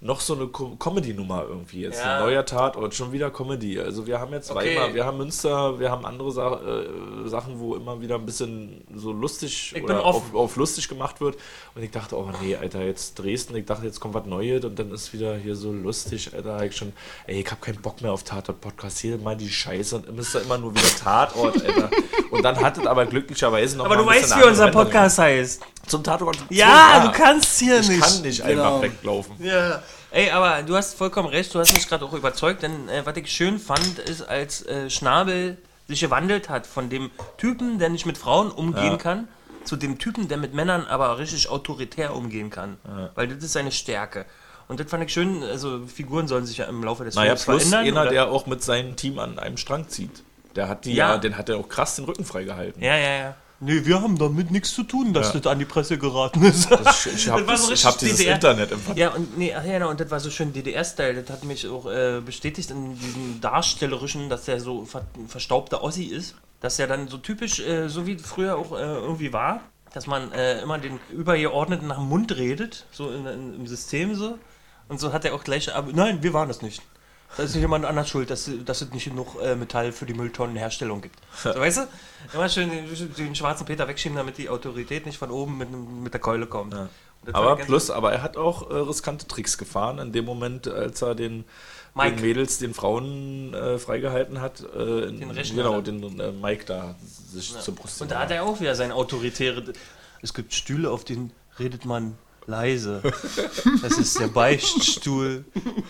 noch 0.00 0.20
so 0.20 0.34
eine 0.34 0.46
Co 0.46 0.76
Comedy-Nummer 0.76 1.44
irgendwie 1.48 1.80
jetzt. 1.80 1.98
Ja. 1.98 2.18
Ein 2.18 2.24
neuer 2.26 2.44
Tatort, 2.44 2.94
schon 2.94 3.10
wieder 3.10 3.30
Comedy. 3.30 3.80
Also 3.80 4.06
wir 4.06 4.20
haben 4.20 4.32
jetzt 4.32 4.50
Okay. 4.50 4.74
zweimal, 4.74 4.94
wir 4.94 5.04
haben 5.04 5.18
Münster, 5.18 5.78
wir 5.80 5.90
haben 5.90 6.04
andere 6.04 6.30
Sa 6.30 6.60
äh, 6.60 7.28
Sachen, 7.28 7.58
wo 7.58 7.74
immer 7.74 8.00
wieder 8.00 8.14
ein 8.14 8.24
bisschen 8.24 8.84
so 8.94 9.10
lustig 9.10 9.72
Ich 9.74 9.82
oder 9.82 10.04
auf, 10.04 10.32
auf 10.34 10.54
lustig 10.56 10.88
gemacht 10.88 11.20
wird. 11.20 11.36
Und 11.74 11.82
ich 11.82 11.90
dachte, 11.90 12.16
oh 12.16 12.30
nee, 12.40 12.54
Alter, 12.54 12.82
jetzt 12.82 13.18
Dresden, 13.18 13.56
ich 13.56 13.66
dachte, 13.66 13.86
jetzt 13.86 13.98
kommt 13.98 14.14
was 14.14 14.26
Neues 14.26 14.64
und 14.64 14.78
dann 14.78 14.92
ist 14.92 15.12
wieder 15.12 15.36
hier 15.36 15.56
so 15.56 15.72
lustig, 15.72 16.32
Alter, 16.32 16.62
ich 16.64 16.76
schon, 16.76 16.92
ey, 17.26 17.40
ich 17.40 17.50
hab 17.50 17.60
keinen 17.60 17.82
Bock 17.82 18.00
mehr 18.00 18.12
auf 18.12 18.22
Tatort-Podcast, 18.22 18.98
hier 19.00 19.18
mal 19.18 19.36
die 19.36 19.50
Scheiße 19.50 19.96
und 19.96 20.08
immer 20.08 20.20
ist 20.20 20.34
da 20.34 20.38
immer 20.40 20.58
nur 20.58 20.74
wieder 20.74 20.88
Tatort, 21.02 21.64
Alter. 21.64 21.90
Und 22.30 22.42
dann 22.44 22.60
hat 22.60 22.76
es 22.76 22.86
aber 22.86 23.06
glücklicherweise 23.06 23.78
noch 23.78 23.86
Aber 23.86 23.96
du 23.96 24.04
weißt, 24.04 24.36
wie 24.38 24.44
unser 24.44 24.70
Podcast 24.70 25.18
heißt. 25.18 25.62
Zum 25.88 26.04
Tatort. 26.04 26.38
Ja, 26.50 27.00
du 27.06 27.12
kannst 27.12 27.58
hier 27.58 27.80
Ich 27.80 27.88
nicht. 27.88 28.00
kann 28.02 28.22
nicht 28.22 28.44
Genau. 28.46 28.62
einfach 28.76 28.82
weglaufen. 28.82 29.36
Ja. 29.44 29.82
Ey, 30.10 30.30
aber 30.30 30.62
du 30.62 30.74
hast 30.76 30.94
vollkommen 30.96 31.28
recht, 31.28 31.54
du 31.54 31.58
hast 31.58 31.72
mich 31.74 31.88
gerade 31.88 32.04
auch 32.04 32.12
überzeugt, 32.14 32.62
denn 32.62 32.88
äh, 32.88 33.04
was 33.04 33.16
ich 33.16 33.30
schön 33.30 33.58
fand, 33.58 33.98
ist, 33.98 34.22
als 34.22 34.64
äh, 34.66 34.88
Schnabel 34.88 35.58
sich 35.86 36.00
gewandelt 36.00 36.48
hat 36.48 36.66
von 36.66 36.88
dem 36.90 37.10
Typen, 37.36 37.78
der 37.78 37.88
nicht 37.90 38.06
mit 38.06 38.16
Frauen 38.18 38.50
umgehen 38.50 38.92
Ja. 38.92 38.96
kann, 38.96 39.28
zu 39.64 39.76
dem 39.76 39.98
Typen, 39.98 40.28
der 40.28 40.38
mit 40.38 40.54
Männern 40.54 40.86
aber 40.86 41.18
richtig 41.18 41.48
autoritär 41.50 42.14
umgehen 42.14 42.48
kann. 42.50 42.76
Weil 43.14 43.28
das 43.28 43.42
ist 43.44 43.52
seine 43.52 43.72
Stärke. 43.72 44.24
Und 44.68 44.80
das 44.80 44.90
fand 44.90 45.04
ich 45.04 45.12
schön, 45.12 45.42
also 45.42 45.86
Figuren 45.86 46.28
sollen 46.28 46.44
sich 46.46 46.58
ja 46.58 46.66
im 46.66 46.82
Laufe 46.84 47.04
des 47.04 47.14
Naja, 47.14 47.30
Films 47.36 47.44
plus 47.44 47.56
verändern. 47.70 47.86
einer, 47.86 48.02
oder- 48.02 48.10
der 48.10 48.28
auch 48.30 48.46
mit 48.46 48.62
seinem 48.62 48.96
Team 48.96 49.18
an 49.18 49.38
einem 49.38 49.56
Strang 49.56 49.88
zieht. 49.88 50.22
Der 50.56 50.68
hat 50.68 50.84
die 50.84 50.92
Ja. 50.94 51.12
ja, 51.12 51.18
den 51.18 51.36
hat 51.38 51.48
er 51.48 51.56
auch 51.58 51.68
krass 51.68 51.96
den 51.96 52.04
Rücken 52.06 52.24
freigehalten. 52.24 52.82
ja, 52.82 52.96
ja, 52.96 53.16
ja. 53.18 53.34
Nee, 53.60 53.84
wir 53.84 54.00
haben 54.00 54.16
damit 54.16 54.52
nichts 54.52 54.72
zu 54.72 54.84
tun, 54.84 55.12
dass 55.12 55.32
Ja. 55.34 55.40
das 55.40 55.50
an 55.52 55.58
die 55.58 55.64
Presse 55.64 55.98
geraten 55.98 56.44
ist. 56.44 56.70
Das, 56.70 57.06
ich 57.06 57.28
habe 57.28 57.40
Das 57.42 57.48
war 57.48 57.56
so 57.66 57.72
ich 57.72 57.84
hab 57.84 57.94
richtig 57.94 58.08
dieses 58.10 58.18
DDR. 58.18 58.34
Internet 58.36 58.70
im 58.72 58.80
Ja, 58.94 59.14
und 59.14 59.36
nee, 59.36 59.52
ach 59.52 59.64
ja, 59.64 59.72
genau, 59.78 59.90
und 59.90 59.98
das 59.98 60.10
war 60.12 60.20
so 60.20 60.30
schön 60.30 60.52
DDR-Style. 60.52 61.22
Das 61.22 61.30
hat 61.38 61.44
mich 61.44 61.66
auch 61.68 61.86
äh, 61.90 62.20
bestätigt 62.24 62.70
in 62.70 62.96
diesem 62.96 63.40
Darstellerischen, 63.40 64.28
dass 64.28 64.44
der 64.44 64.60
so 64.60 64.84
ver 64.84 65.04
verstaubter 65.26 65.82
Ossi 65.82 66.04
ist. 66.04 66.36
Dass 66.60 66.78
er 66.78 66.86
dann 66.86 67.08
so 67.08 67.18
typisch, 67.18 67.58
äh, 67.60 67.88
so 67.88 68.06
wie 68.06 68.16
früher 68.18 68.56
auch 68.56 68.72
äh, 68.72 68.80
irgendwie 68.82 69.32
war, 69.32 69.60
dass 69.92 70.06
man 70.06 70.30
äh, 70.32 70.60
immer 70.62 70.78
den 70.78 71.00
Übergeordneten 71.10 71.88
nach 71.88 71.98
dem 71.98 72.08
Mund 72.08 72.36
redet, 72.36 72.86
so 72.92 73.10
in, 73.10 73.26
in, 73.26 73.54
im 73.56 73.66
System 73.66 74.14
so. 74.14 74.38
Und 74.88 75.00
so 75.00 75.12
hat 75.12 75.24
er 75.24 75.34
auch 75.34 75.42
gleich, 75.44 75.74
aber 75.74 75.92
nein, 75.92 76.22
wir 76.22 76.32
waren 76.32 76.46
das 76.48 76.62
nicht. 76.62 76.80
Da 77.36 77.42
ist 77.44 77.54
nicht 77.54 77.60
jemand 77.62 77.84
anders 77.84 78.08
schuld, 78.08 78.30
dass, 78.30 78.50
dass 78.64 78.80
es 78.80 78.90
nicht 78.90 79.04
genug 79.04 79.36
äh, 79.40 79.54
Metall 79.54 79.92
für 79.92 80.06
die 80.06 80.14
Mülltonnenherstellung 80.14 81.00
gibt. 81.02 81.18
So, 81.36 81.50
weißt 81.54 81.78
du? 81.78 81.82
Immer 82.34 82.48
schön 82.48 82.70
den, 82.70 83.14
den 83.14 83.34
schwarzen 83.34 83.64
Peter 83.66 83.86
wegschieben, 83.86 84.16
damit 84.16 84.38
die 84.38 84.48
Autorität 84.48 85.06
nicht 85.06 85.18
von 85.18 85.30
oben 85.30 85.58
mit, 85.58 85.68
mit 85.70 86.12
der 86.12 86.20
Keule 86.20 86.46
kommt. 86.46 86.74
Fand 86.74 86.90
Aber 87.32 87.56
ganz- 87.56 87.66
plus, 87.68 87.90
aber 87.90 88.12
er 88.12 88.22
hat 88.22 88.36
auch 88.36 88.70
äh, 88.70 88.74
riskante 88.74 89.26
Tricks 89.28 89.58
gefahren 89.58 89.98
in 89.98 90.12
dem 90.12 90.24
Moment, 90.24 90.66
als 90.68 91.02
er 91.02 91.14
den, 91.14 91.44
den 91.94 92.20
Mädels, 92.20 92.58
den 92.58 92.74
Frauen 92.74 93.52
äh, 93.54 93.78
freigehalten 93.78 94.40
hat. 94.40 94.60
Äh, 94.60 95.12
Den 95.12 95.30
Rechner 95.30 95.62
Genau, 95.64 95.80
den 95.80 96.18
äh, 96.20 96.32
Mike 96.32 96.64
da 96.64 96.94
sich 97.02 97.56
zur 97.58 97.74
Brust 97.74 98.00
Und 98.02 98.10
da 98.10 98.20
hat 98.20 98.30
er 98.30 98.44
auch 98.44 98.58
wieder 98.60 98.74
sein 98.74 98.90
autoritäre. 98.90 99.72
Es 100.22 100.32
gibt 100.34 100.54
Stühle, 100.54 100.90
auf 100.90 101.04
denen 101.04 101.32
redet 101.58 101.84
man 101.84 102.16
leise. 102.48 103.02
Das 103.82 103.98
ist 103.98 104.18
der 104.18 104.28
Beichtstuhl. 104.28 105.44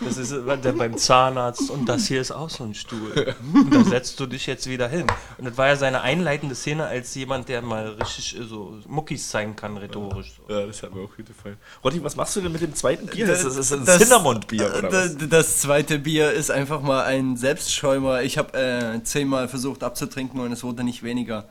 Das 0.05 0.17
ist 0.17 0.31
der 0.31 0.73
beim 0.73 0.97
Zahnarzt. 0.97 1.71
Und 1.71 1.87
das 1.87 2.05
hier 2.07 2.21
ist 2.21 2.31
auch 2.31 2.49
so 2.49 2.63
ein 2.65 2.75
Stuhl. 2.75 3.33
Und 3.53 3.73
da 3.73 3.83
setzt 3.83 4.19
du 4.19 4.25
dich 4.27 4.45
jetzt 4.45 4.69
wieder 4.69 4.87
hin. 4.87 5.07
Und 5.37 5.45
das 5.45 5.57
war 5.57 5.67
ja 5.67 5.75
seine 5.77 6.01
einleitende 6.01 6.53
Szene 6.55 6.85
als 6.85 7.15
jemand, 7.15 7.47
der 7.49 7.61
mal 7.61 7.87
richtig 7.93 8.37
äh, 8.39 8.43
so 8.43 8.77
Muckis 8.87 9.29
zeigen 9.29 9.55
kann, 9.55 9.77
rhetorisch. 9.77 10.33
Ja, 10.49 10.65
das 10.65 10.83
hat 10.83 10.93
mir 10.93 11.01
auch 11.01 11.15
gut 11.15 11.25
gefallen. 11.25 11.57
Rotti, 11.83 12.03
was 12.03 12.15
machst 12.15 12.35
du 12.35 12.41
denn 12.41 12.51
mit 12.51 12.61
dem 12.61 12.75
zweiten 12.75 13.07
Bier? 13.07 13.25
Das, 13.27 13.43
das 13.43 13.55
ist 13.55 13.71
ein 13.73 13.85
Das- 13.85 13.99
Cinnamon-Bier, 13.99 14.73
oder 14.77 14.91
was? 14.91 15.17
Das, 15.29 15.57
zweite 15.59 15.97
Bier 15.99 16.31
ist 16.31 16.51
einfach 16.51 16.81
mal 16.81 17.03
ein 17.05 17.37
Selbstschäumer. 17.37 18.21
Ich 18.23 18.37
habe 18.37 18.57
äh, 18.57 19.03
zehnmal 19.03 19.47
versucht 19.47 19.83
abzutrinken 19.83 20.39
und 20.41 20.51
es 20.51 20.63
wurde 20.63 20.83
nicht 20.83 21.03
weniger. 21.03 21.47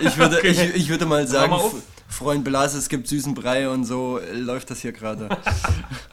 Ich 0.00 0.16
würde, 0.18 0.40
ich, 0.46 0.58
ich 0.60 0.88
würde 0.88 1.04
mal 1.06 1.26
sagen, 1.26 1.50
mal 1.50 1.56
auf. 1.56 1.74
Freund 2.08 2.44
Belas, 2.44 2.74
es 2.74 2.88
gibt 2.88 3.08
süßen 3.08 3.34
Brei 3.34 3.68
und 3.68 3.84
so 3.84 4.20
läuft 4.34 4.70
das 4.70 4.80
hier 4.80 4.92
gerade. 4.92 5.28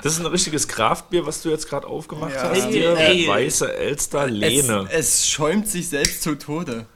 Das 0.01 0.13
ist 0.13 0.19
ein 0.19 0.25
richtiges 0.25 0.67
Kraftbier, 0.67 1.25
was 1.25 1.41
du 1.43 1.49
jetzt 1.49 1.69
gerade 1.69 1.87
aufgemacht 1.87 2.33
Ja. 2.35 2.49
hast. 2.49 2.65
Ey, 2.65 2.73
Hier, 2.73 2.97
ey. 2.97 3.25
weiße 3.25 3.73
Elster 3.73 4.27
Lehne. 4.27 4.85
Es, 4.91 5.07
es 5.21 5.29
schäumt 5.29 5.65
sich 5.69 5.87
selbst 5.87 6.23
zu 6.23 6.35
Tode. 6.37 6.87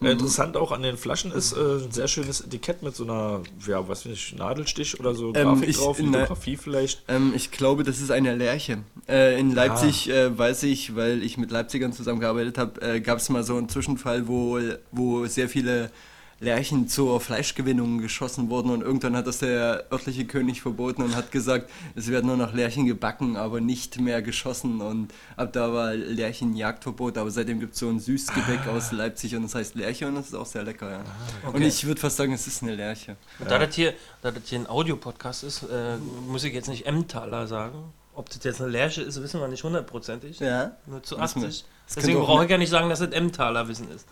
Äh, 0.00 0.12
Interessant 0.12 0.56
auch 0.56 0.72
an 0.72 0.80
den 0.80 0.96
Flaschen 0.96 1.30
ist 1.30 1.52
äh, 1.52 1.58
ein 1.58 1.90
sehr 1.90 2.08
schönes 2.08 2.40
Etikett 2.40 2.82
mit 2.82 2.96
so 2.96 3.04
einer, 3.04 3.42
ja, 3.66 3.86
was 3.86 4.06
weiß 4.06 4.12
ich, 4.12 4.34
Nadelstich 4.34 4.98
oder 4.98 5.14
so, 5.14 5.34
Ähm, 5.34 5.48
Grafik 5.56 5.68
ich- 5.68 5.76
drauf, 5.76 5.98
ne- 5.98 6.06
Lithografie 6.06 6.56
vielleicht. 6.56 7.02
Ähm, 7.08 7.32
ich 7.36 7.50
glaube, 7.50 7.82
das 7.82 7.98
ist 8.00 8.10
eine 8.10 8.34
Lerche. 8.34 8.78
Äh, 9.08 9.38
in 9.38 9.54
Leipzig 9.54 10.08
äh, 10.08 10.36
weiß 10.36 10.62
ich, 10.62 10.96
weil 10.96 11.22
ich 11.22 11.36
mit 11.36 11.50
Leipzigern 11.50 11.92
zusammengearbeitet 11.92 12.56
habe, 12.56 12.80
äh, 12.80 13.00
gab 13.02 13.18
es 13.18 13.28
mal 13.28 13.42
so 13.44 13.56
einen 13.58 13.68
Zwischenfall, 13.68 14.26
wo, 14.26 14.58
wo 14.90 15.26
sehr 15.26 15.50
viele 15.50 15.90
Lerchen 16.38 16.86
zur 16.88 17.20
Fleischgewinnung 17.20 17.98
geschossen 17.98 18.50
wurden 18.50 18.70
und 18.70 18.82
irgendwann 18.82 19.16
hat 19.16 19.26
das 19.26 19.38
der 19.38 19.86
örtliche 19.90 20.26
König 20.26 20.60
verboten 20.60 21.02
und 21.02 21.16
hat 21.16 21.32
gesagt, 21.32 21.70
es 21.94 22.08
werden 22.08 22.26
nur 22.26 22.36
noch 22.36 22.52
Lerchen 22.52 22.84
gebacken, 22.86 23.36
aber 23.36 23.60
nicht 23.60 23.98
mehr 24.00 24.20
geschossen 24.20 24.80
und 24.82 25.12
ab 25.36 25.52
da 25.54 25.72
war 25.72 25.94
Lerchenjagdverbot, 25.94 27.16
aber 27.16 27.30
seitdem 27.30 27.58
gibt 27.58 27.72
es 27.72 27.80
so 27.80 27.88
ein 27.88 28.00
Süßgebäck 28.00 28.66
aus 28.68 28.92
Leipzig 28.92 29.34
und 29.34 29.44
das 29.44 29.54
heißt 29.54 29.76
Lerche 29.76 30.06
und 30.08 30.16
das 30.16 30.26
ist 30.26 30.34
auch 30.34 30.46
sehr 30.46 30.62
lecker, 30.64 30.90
ja. 30.90 31.04
Und 31.50 31.62
ich 31.62 31.86
würde 31.86 32.00
fast 32.00 32.16
sagen, 32.16 32.32
es 32.32 32.46
ist 32.46 32.62
eine 32.62 32.74
Lerche. 32.74 33.16
Und 33.38 33.50
Da, 33.50 33.58
das 33.58 33.74
hier, 33.74 33.94
da 34.20 34.30
das 34.30 34.42
hier 34.46 34.58
ein 34.58 34.66
Audiopodcast 34.66 35.44
ist, 35.44 35.62
äh, 35.62 35.96
muss 36.28 36.44
ich 36.44 36.52
jetzt 36.52 36.68
nicht 36.68 36.86
Emmentaler 36.86 37.46
sagen. 37.46 37.92
Ob 38.16 38.30
das 38.30 38.42
jetzt 38.44 38.62
eine 38.62 38.70
Lerche 38.70 39.02
ist, 39.02 39.22
wissen 39.22 39.40
wir 39.40 39.46
nicht 39.46 39.62
hundertprozentig. 39.62 40.40
Ja. 40.40 40.72
Nur 40.86 41.02
zu 41.02 41.20
Wissen 41.20 41.42
wir. 41.42 41.48
80. 41.48 41.64
Das 41.86 41.94
Deswegen 41.96 42.18
brauche 42.20 42.44
ich 42.46 42.50
ja 42.50 42.56
nicht 42.56 42.70
sagen, 42.70 42.88
dass 42.88 42.98
das 42.98 43.10
Emmentaler 43.10 43.68
Wissen 43.68 43.90
ist. 43.90 44.06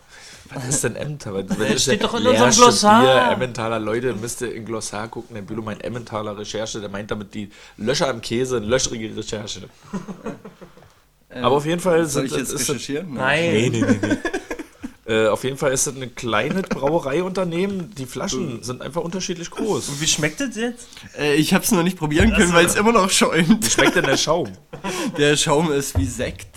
Was 0.53 0.69
ist 0.69 0.83
denn 0.83 0.95
Emmentaler? 0.95 1.41
Das 1.43 1.81
steht 1.81 2.03
doch 2.03 2.13
in 2.13 2.19
unserem 2.19 2.35
Lerche, 2.37 2.61
Glossar. 2.61 3.01
Bier, 3.01 3.33
Emmentaler 3.33 3.79
Leute, 3.79 4.13
müsst 4.13 4.41
ihr 4.41 4.53
in 4.53 4.63
Glossar 4.63 5.07
gucken. 5.07 5.33
Der 5.33 5.41
Bülow 5.41 5.63
meint 5.63 5.83
Emmentaler 5.83 6.37
Recherche, 6.37 6.79
der 6.79 6.89
meint 6.89 7.09
damit 7.09 7.33
die 7.33 7.49
Löcher 7.77 8.09
im 8.11 8.21
Käse, 8.21 8.57
eine 8.57 8.67
löcherige 8.67 9.17
Recherche. 9.17 9.61
Aber 11.29 11.55
auf 11.55 11.65
jeden 11.65 11.81
Fall 11.81 12.01
Ähm, 12.01 12.05
Soll 12.05 12.29
sind, 12.29 12.39
ich 12.39 12.47
jetzt 12.47 12.53
ist 12.53 12.69
recherchieren? 12.69 13.15
Nein. 13.15 13.51
Nee, 13.51 13.69
nee, 13.69 13.81
nee, 13.81 13.99
nee. 14.01 14.17
Äh, 15.07 15.27
auf 15.27 15.43
jeden 15.43 15.57
Fall 15.57 15.71
ist 15.71 15.85
das 15.85 15.95
ein 15.95 16.15
kleines 16.15 16.63
Brauereiunternehmen. 16.69 17.93
Die 17.95 18.05
Flaschen 18.05 18.63
sind 18.63 18.81
einfach 18.81 19.01
unterschiedlich 19.01 19.51
groß. 19.51 19.89
Und 19.89 20.01
wie 20.01 20.07
schmeckt 20.07 20.39
das 20.39 20.55
jetzt? 20.55 20.87
Äh, 21.17 21.35
ich 21.35 21.53
habe 21.53 21.63
es 21.63 21.71
noch 21.71 21.83
nicht 21.83 21.97
probieren 21.97 22.33
können, 22.33 22.53
weil 22.53 22.65
es 22.65 22.75
immer 22.75 22.91
noch 22.91 23.09
schäumt. 23.09 23.65
Schmeckt 23.65 23.95
denn 23.95 24.05
der 24.05 24.17
Schaum? 24.17 24.51
Der 25.17 25.35
Schaum 25.37 25.71
ist 25.71 25.97
wie 25.97 26.05
Sekt. 26.05 26.54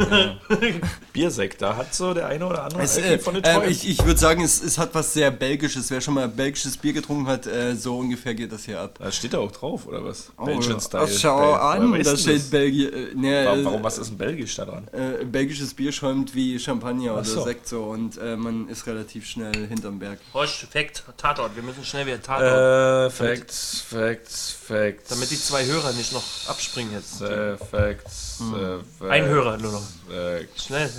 Biersekt, 1.12 1.62
da 1.62 1.76
hat 1.76 1.94
so 1.94 2.14
der 2.14 2.26
eine 2.26 2.46
oder 2.46 2.64
andere 2.64 2.82
Es, 2.82 2.96
äh, 2.98 3.18
von 3.18 3.34
den 3.34 3.44
äh, 3.44 3.68
ich 3.68 3.88
ich 3.88 4.04
würde 4.04 4.18
sagen, 4.18 4.42
es, 4.42 4.62
es 4.62 4.78
hat 4.78 4.94
was 4.94 5.12
sehr 5.12 5.30
Belgisches. 5.30 5.90
Wer 5.90 6.00
schon 6.00 6.14
mal 6.14 6.28
belgisches 6.28 6.76
Bier 6.76 6.92
getrunken 6.92 7.26
hat, 7.26 7.46
äh, 7.46 7.74
so 7.76 7.98
ungefähr 7.98 8.34
geht 8.34 8.52
das 8.52 8.64
hier 8.64 8.80
ab. 8.80 8.96
Da 8.98 9.10
steht 9.12 9.32
da 9.34 9.38
auch 9.38 9.52
drauf, 9.52 9.86
oder 9.86 10.04
was? 10.04 10.32
Oh, 10.36 10.44
Belgian 10.44 10.80
Style. 10.80 11.04
ach, 11.04 11.18
schau 11.18 11.38
Woher 11.38 11.62
an, 11.62 12.02
da 12.02 12.16
steht 12.16 12.36
das? 12.36 12.50
Belgien. 12.50 12.92
Äh, 12.92 13.06
nee, 13.14 13.44
Warum, 13.44 13.64
warum, 13.64 13.82
was 13.82 13.98
ist 13.98 14.10
denn 14.10 14.18
Belgisch 14.18 14.54
da 14.56 14.64
dran? 14.64 14.88
Äh, 14.92 15.24
belgisches 15.24 15.74
Bier 15.74 15.92
schäumt 15.92 16.34
wie 16.34 16.58
Champagner 16.58 17.14
oder 17.14 17.24
so. 17.24 17.42
Sekt 17.44 17.68
so 17.68 17.84
und 17.84 18.18
äh, 18.18 18.36
man 18.36 18.68
ist 18.68 18.86
relativ 18.86 19.26
schnell 19.26 19.66
hinterm 19.68 19.98
Berg. 19.98 20.18
Horst, 20.34 20.66
Fact, 20.70 21.04
Tatort. 21.16 21.54
Wir 21.56 21.62
müssen 21.62 21.84
schnell 21.84 22.06
wieder 22.06 22.22
Tatort. 22.22 23.10
Äh, 23.10 23.10
Facts, 23.10 23.84
Facts, 23.88 24.56
Facts. 24.66 25.08
damit 25.10 25.30
die 25.30 25.38
zwei 25.40 25.64
Hörer 25.64 25.92
nicht 25.92 26.12
noch 26.12 26.22
abspringen 26.48 26.92
jetzt. 26.92 27.20
Äh, 27.22 27.56
Facts, 27.56 28.38
Hm. 28.40 28.54
äh, 28.54 28.58
Facts. 28.98 29.10
Ein 29.10 29.24
Hörer 29.26 29.56
nur 29.58 29.72
noch. 29.72 29.82
Facts. 30.08 30.66
Schnell. 30.66 30.90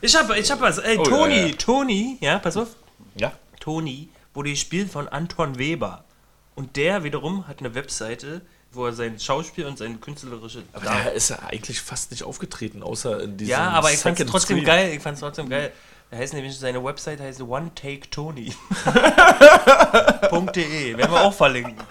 Ich 0.00 0.14
hab, 0.16 0.30
ich 0.36 0.50
hab 0.50 0.60
was. 0.60 0.78
Ey, 0.78 0.98
Oh, 0.98 1.02
Toni, 1.04 1.34
ja, 1.36 1.46
ja. 1.46 1.54
Toni, 1.56 2.18
ja, 2.20 2.38
pass 2.38 2.56
auf. 2.56 2.68
Ja. 3.16 3.32
Toni 3.60 4.08
wurde 4.34 4.50
gespielt 4.50 4.90
von 4.90 5.08
Anton 5.08 5.58
Weber. 5.58 6.04
Und 6.54 6.76
der 6.76 7.04
wiederum 7.04 7.46
hat 7.48 7.60
eine 7.60 7.74
Webseite, 7.74 8.42
wo 8.72 8.86
er 8.86 8.92
sein 8.92 9.18
Schauspiel 9.18 9.66
und 9.66 9.78
sein 9.78 10.00
künstlerische. 10.00 10.62
Aber 10.72 10.84
da 10.84 11.04
ist 11.08 11.30
er 11.30 11.46
eigentlich 11.48 11.80
fast 11.80 12.10
nicht 12.10 12.24
aufgetreten, 12.24 12.82
außer 12.82 13.22
in 13.22 13.36
diesem 13.36 13.50
ja, 13.52 13.70
aber 13.70 13.90
ich 13.92 13.98
fand's 13.98 14.18
Second 14.18 14.30
trotzdem 14.30 14.56
Screen. 14.58 14.66
geil. 14.66 14.92
Ich 14.94 15.02
fand's 15.02 15.20
trotzdem 15.20 15.48
geil. 15.48 15.72
Er 16.10 16.18
heißt 16.18 16.34
nämlich, 16.34 16.58
seine 16.58 16.84
Website 16.84 17.20
heißt 17.20 17.40
One 17.40 17.70
Take 17.74 18.10
Tony. 18.10 18.52
.de. 20.54 20.96
Werden 20.96 21.10
wir 21.12 21.20
auch 21.22 21.32
verlinken. 21.34 21.76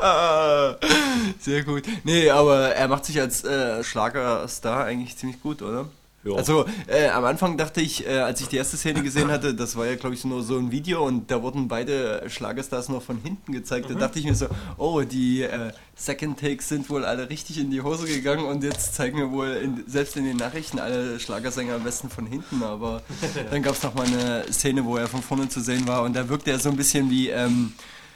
Sehr 1.40 1.62
gut. 1.64 1.84
Nee, 2.04 2.30
aber 2.30 2.74
er 2.74 2.88
macht 2.88 3.04
sich 3.04 3.20
als 3.20 3.44
äh, 3.44 3.84
Schlagerstar 3.84 4.84
eigentlich 4.84 5.16
ziemlich 5.16 5.40
gut, 5.40 5.62
oder? 5.62 5.86
Ja. 6.22 6.34
Also 6.34 6.66
äh, 6.86 7.08
am 7.08 7.24
Anfang 7.24 7.56
dachte 7.56 7.80
ich, 7.80 8.06
äh, 8.06 8.18
als 8.18 8.42
ich 8.42 8.48
die 8.48 8.56
erste 8.56 8.76
Szene 8.76 9.02
gesehen 9.02 9.30
hatte, 9.30 9.54
das 9.54 9.74
war 9.76 9.86
ja 9.86 9.94
glaube 9.94 10.14
ich 10.14 10.24
nur 10.26 10.42
so 10.42 10.58
ein 10.58 10.70
Video 10.70 11.06
und 11.06 11.30
da 11.30 11.42
wurden 11.42 11.66
beide 11.66 12.22
Schlagerstars 12.28 12.90
noch 12.90 13.02
von 13.02 13.16
hinten 13.22 13.52
gezeigt. 13.52 13.88
Da 13.88 13.94
dachte 13.94 14.18
ich 14.18 14.26
mir 14.26 14.34
so, 14.34 14.46
oh, 14.76 15.00
die 15.00 15.42
äh, 15.42 15.72
Second 15.96 16.38
Takes 16.38 16.68
sind 16.68 16.90
wohl 16.90 17.06
alle 17.06 17.30
richtig 17.30 17.58
in 17.58 17.70
die 17.70 17.80
Hose 17.80 18.06
gegangen 18.06 18.44
und 18.44 18.62
jetzt 18.62 18.94
zeigen 18.94 19.16
wir 19.16 19.30
wohl 19.30 19.48
in, 19.48 19.84
selbst 19.86 20.14
in 20.18 20.24
den 20.24 20.36
Nachrichten 20.36 20.78
alle 20.78 21.18
Schlagersänger 21.18 21.76
am 21.76 21.84
besten 21.84 22.10
von 22.10 22.26
hinten. 22.26 22.62
Aber 22.62 23.00
dann 23.50 23.62
gab 23.62 23.74
es 23.74 23.82
noch 23.82 23.94
mal 23.94 24.06
eine 24.06 24.44
Szene, 24.52 24.84
wo 24.84 24.98
er 24.98 25.06
von 25.06 25.22
vorne 25.22 25.48
zu 25.48 25.60
sehen 25.60 25.88
war 25.88 26.02
und 26.02 26.14
da 26.14 26.28
wirkte 26.28 26.50
er 26.50 26.58
so 26.58 26.68
ein 26.68 26.76
bisschen 26.76 27.10
wie... 27.10 27.30
Ähm, 27.30 27.72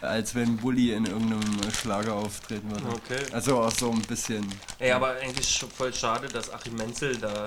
als 0.06 0.34
wenn 0.34 0.56
Bully 0.56 0.92
in 0.92 1.06
irgendeinem 1.06 1.72
Schlager 1.72 2.14
auftreten 2.14 2.70
würde. 2.70 2.86
Okay. 2.88 3.24
Also 3.32 3.60
auch 3.60 3.70
so 3.72 3.90
ein 3.90 4.02
bisschen. 4.02 4.46
Ey, 4.78 4.92
aber 4.92 5.14
eigentlich 5.22 5.48
schon 5.48 5.70
voll 5.70 5.92
schade, 5.94 6.28
dass 6.28 6.52
Achim 6.52 6.74
Menzel 6.76 7.16
da 7.18 7.44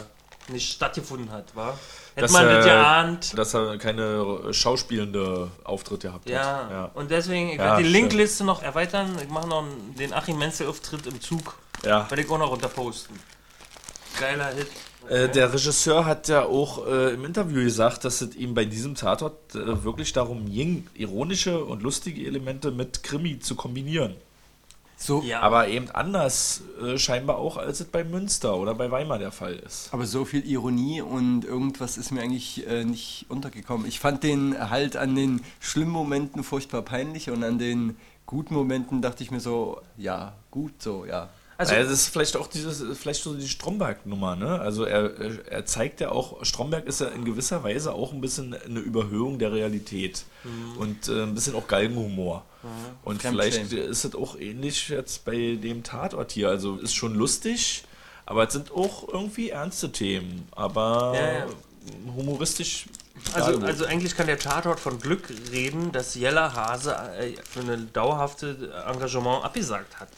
nicht 0.49 0.71
stattgefunden 0.73 1.29
hat, 1.31 1.53
war? 1.55 1.77
Hätte 2.15 2.31
man 2.31 2.45
das 2.45 2.65
äh, 2.65 2.69
geahnt. 2.69 3.37
Dass 3.37 3.53
er 3.53 3.77
keine 3.77 4.53
schauspielende 4.53 5.51
Auftritte 5.65 6.07
gehabt 6.07 6.29
Ja. 6.29 6.39
hat. 6.63 6.71
Ja. 6.71 6.91
und 6.93 7.11
deswegen, 7.11 7.49
ich 7.49 7.57
Ja, 7.57 7.65
werde 7.65 7.83
die 7.83 7.89
stimmt. 7.89 8.11
Linkliste 8.11 8.43
noch 8.45 8.63
erweitern. 8.63 9.17
Ich 9.21 9.29
mache 9.29 9.47
noch 9.47 9.65
den 9.99 10.13
Achim 10.13 10.37
Menzel-Auftritt 10.39 11.05
im 11.05 11.19
Zug. 11.21 11.57
ja. 11.83 12.09
Werde 12.09 12.23
ich 12.23 12.29
auch 12.29 12.37
noch 12.37 12.49
runter 12.49 12.69
posten. 12.69 13.19
Geiler 14.19 14.47
Hit. 14.53 14.67
Äh, 15.09 15.29
der 15.29 15.53
Regisseur 15.53 16.05
hat 16.05 16.27
ja 16.27 16.43
auch 16.45 16.85
äh, 16.87 17.13
im 17.13 17.25
Interview 17.25 17.63
gesagt, 17.63 18.03
dass 18.05 18.21
es 18.21 18.35
ihm 18.35 18.53
bei 18.53 18.65
diesem 18.65 18.95
Tatort 18.95 19.55
äh, 19.55 19.83
wirklich 19.83 20.13
darum 20.13 20.49
ging, 20.51 20.87
ironische 20.95 21.63
und 21.63 21.81
lustige 21.81 22.25
Elemente 22.25 22.71
mit 22.71 23.03
Krimi 23.03 23.39
zu 23.39 23.55
kombinieren. 23.55 24.15
So, 24.99 25.21
Ja, 25.21 25.41
Aber 25.41 25.67
eben 25.67 25.91
anders 25.91 26.61
äh, 26.83 26.97
scheinbar 26.97 27.37
auch, 27.37 27.57
als 27.57 27.79
es 27.79 27.87
bei 27.87 28.03
Münster 28.03 28.57
oder 28.57 28.73
bei 28.73 28.89
Weimar 28.89 29.19
der 29.19 29.31
Fall 29.31 29.53
ist. 29.53 29.89
aber 29.93 30.07
so 30.07 30.25
viel 30.25 30.43
Ironie 30.43 31.01
und 31.01 31.45
irgendwas 31.45 31.97
ist 31.97 32.11
mir 32.11 32.21
eigentlich 32.21 32.67
äh, 32.67 32.83
nicht 32.83 33.27
untergekommen. 33.29 33.87
Ich 33.87 33.99
fand 33.99 34.23
den 34.23 34.69
halt 34.71 34.97
an 34.97 35.15
den 35.15 35.41
schlimmen 35.59 35.91
Momenten 35.91 36.43
furchtbar 36.43 36.81
peinlich 36.81 37.29
und 37.29 37.43
an 37.43 37.59
den 37.59 37.95
guten 38.25 38.55
Momenten 38.55 39.03
dachte 39.03 39.23
ich 39.23 39.29
mir 39.29 39.39
so, 39.39 39.81
ja, 39.97 40.33
gut, 40.49 40.81
so, 40.81 41.05
ja. 41.05 41.29
Also, 41.57 41.73
das 41.75 41.91
ist 41.91 42.07
vielleicht 42.09 42.37
auch 42.37 42.47
dieses, 42.47 42.83
vielleicht 42.97 43.23
so 43.23 43.33
die 43.33 43.47
Stromberg-Nummer, 43.47 44.35
ne? 44.35 44.59
Also 44.59 44.83
er, 44.85 45.11
er- 45.49 45.65
zeigt 45.65 45.99
ja 46.01 46.09
auch, 46.11 46.43
Stromberg 46.45 46.85
ist 46.85 47.01
ja 47.01 47.07
in 47.07 47.25
gewisser 47.25 47.63
Weise 47.63 47.93
auch 47.93 48.13
ein 48.13 48.21
bisschen 48.21 48.53
eine 48.53 48.79
Überhöhung 48.79 49.39
der 49.39 49.51
Realität 49.51 50.23
und 50.77 51.07
äh, 51.07 51.23
ein 51.23 51.33
bisschen 51.33 51.55
auch 51.55 51.67
Galgenhumor. 51.67 52.45
Und 53.03 53.21
Fremdschämen. 53.21 53.67
vielleicht 53.67 53.73
ist 53.73 54.03
es 54.05 54.15
auch 54.15 54.37
ähnlich 54.37 54.89
jetzt 54.89 55.25
bei 55.25 55.57
dem 55.61 55.83
Tatort 55.83 56.31
hier. 56.31 56.49
Also 56.49 56.75
ist 56.77 56.93
schon 56.95 57.15
lustig, 57.15 57.83
aber 58.25 58.45
es 58.47 58.53
sind 58.53 58.71
auch 58.71 59.07
irgendwie 59.07 59.49
ernste 59.49 59.91
Themen, 59.91 60.47
aber 60.51 61.13
Ja, 61.15 61.31
ja. 61.39 61.45
humoristisch. 62.15 62.85
also, 63.33 63.59
also 63.61 63.85
eigentlich 63.85 64.15
kann 64.15 64.27
der 64.27 64.37
Tatort 64.39 64.79
von 64.79 64.99
Glück 64.99 65.29
reden, 65.51 65.91
dass 65.91 66.15
Jella 66.15 66.53
Hase 66.53 66.93
äh, 67.17 67.33
für 67.43 67.61
ein 67.61 67.89
dauerhaftes 67.93 68.57
Engagement 68.85 69.43
abgesagt 69.45 69.99
hat. 69.99 70.09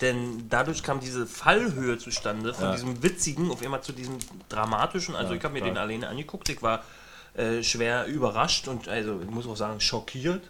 Denn 0.00 0.48
dadurch 0.48 0.82
kam 0.82 1.00
diese 1.00 1.26
Fallhöhe 1.26 1.98
zustande, 1.98 2.54
von 2.54 2.64
Ja. 2.64 2.72
diesem 2.72 3.02
witzigen 3.02 3.50
auf 3.50 3.62
einmal 3.62 3.82
zu 3.82 3.92
diesem 3.92 4.16
dramatischen. 4.48 5.14
Also 5.14 5.32
Ja, 5.32 5.38
ich 5.38 5.44
habe 5.44 5.52
mir 5.54 5.60
klar. 5.60 5.72
den 5.72 5.78
alleine 5.78 6.08
angeguckt, 6.08 6.48
ich 6.48 6.62
war 6.62 6.82
äh, 7.34 7.62
schwer 7.62 8.06
überrascht 8.06 8.66
und 8.66 8.88
also 8.88 9.20
ich 9.22 9.30
muss 9.30 9.46
auch 9.46 9.56
sagen 9.56 9.80
schockiert 9.80 10.42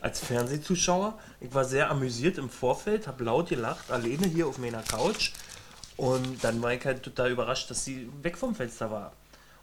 als 0.00 0.20
Fernsehzuschauer. 0.20 1.18
Ich 1.40 1.52
war 1.54 1.64
sehr 1.64 1.90
amüsiert 1.90 2.36
im 2.38 2.50
Vorfeld, 2.50 3.06
habe 3.06 3.24
laut 3.24 3.48
gelacht, 3.48 3.90
alleine 3.90 4.26
hier 4.26 4.46
auf 4.46 4.58
meiner 4.58 4.82
Couch. 4.82 5.32
Und 5.96 6.42
dann 6.44 6.60
war 6.60 6.72
ich 6.74 6.84
halt 6.84 7.02
total 7.02 7.30
überrascht, 7.30 7.70
dass 7.70 7.84
sie 7.84 8.10
weg 8.22 8.36
vom 8.36 8.54
Fenster 8.54 8.90
war. 8.90 9.12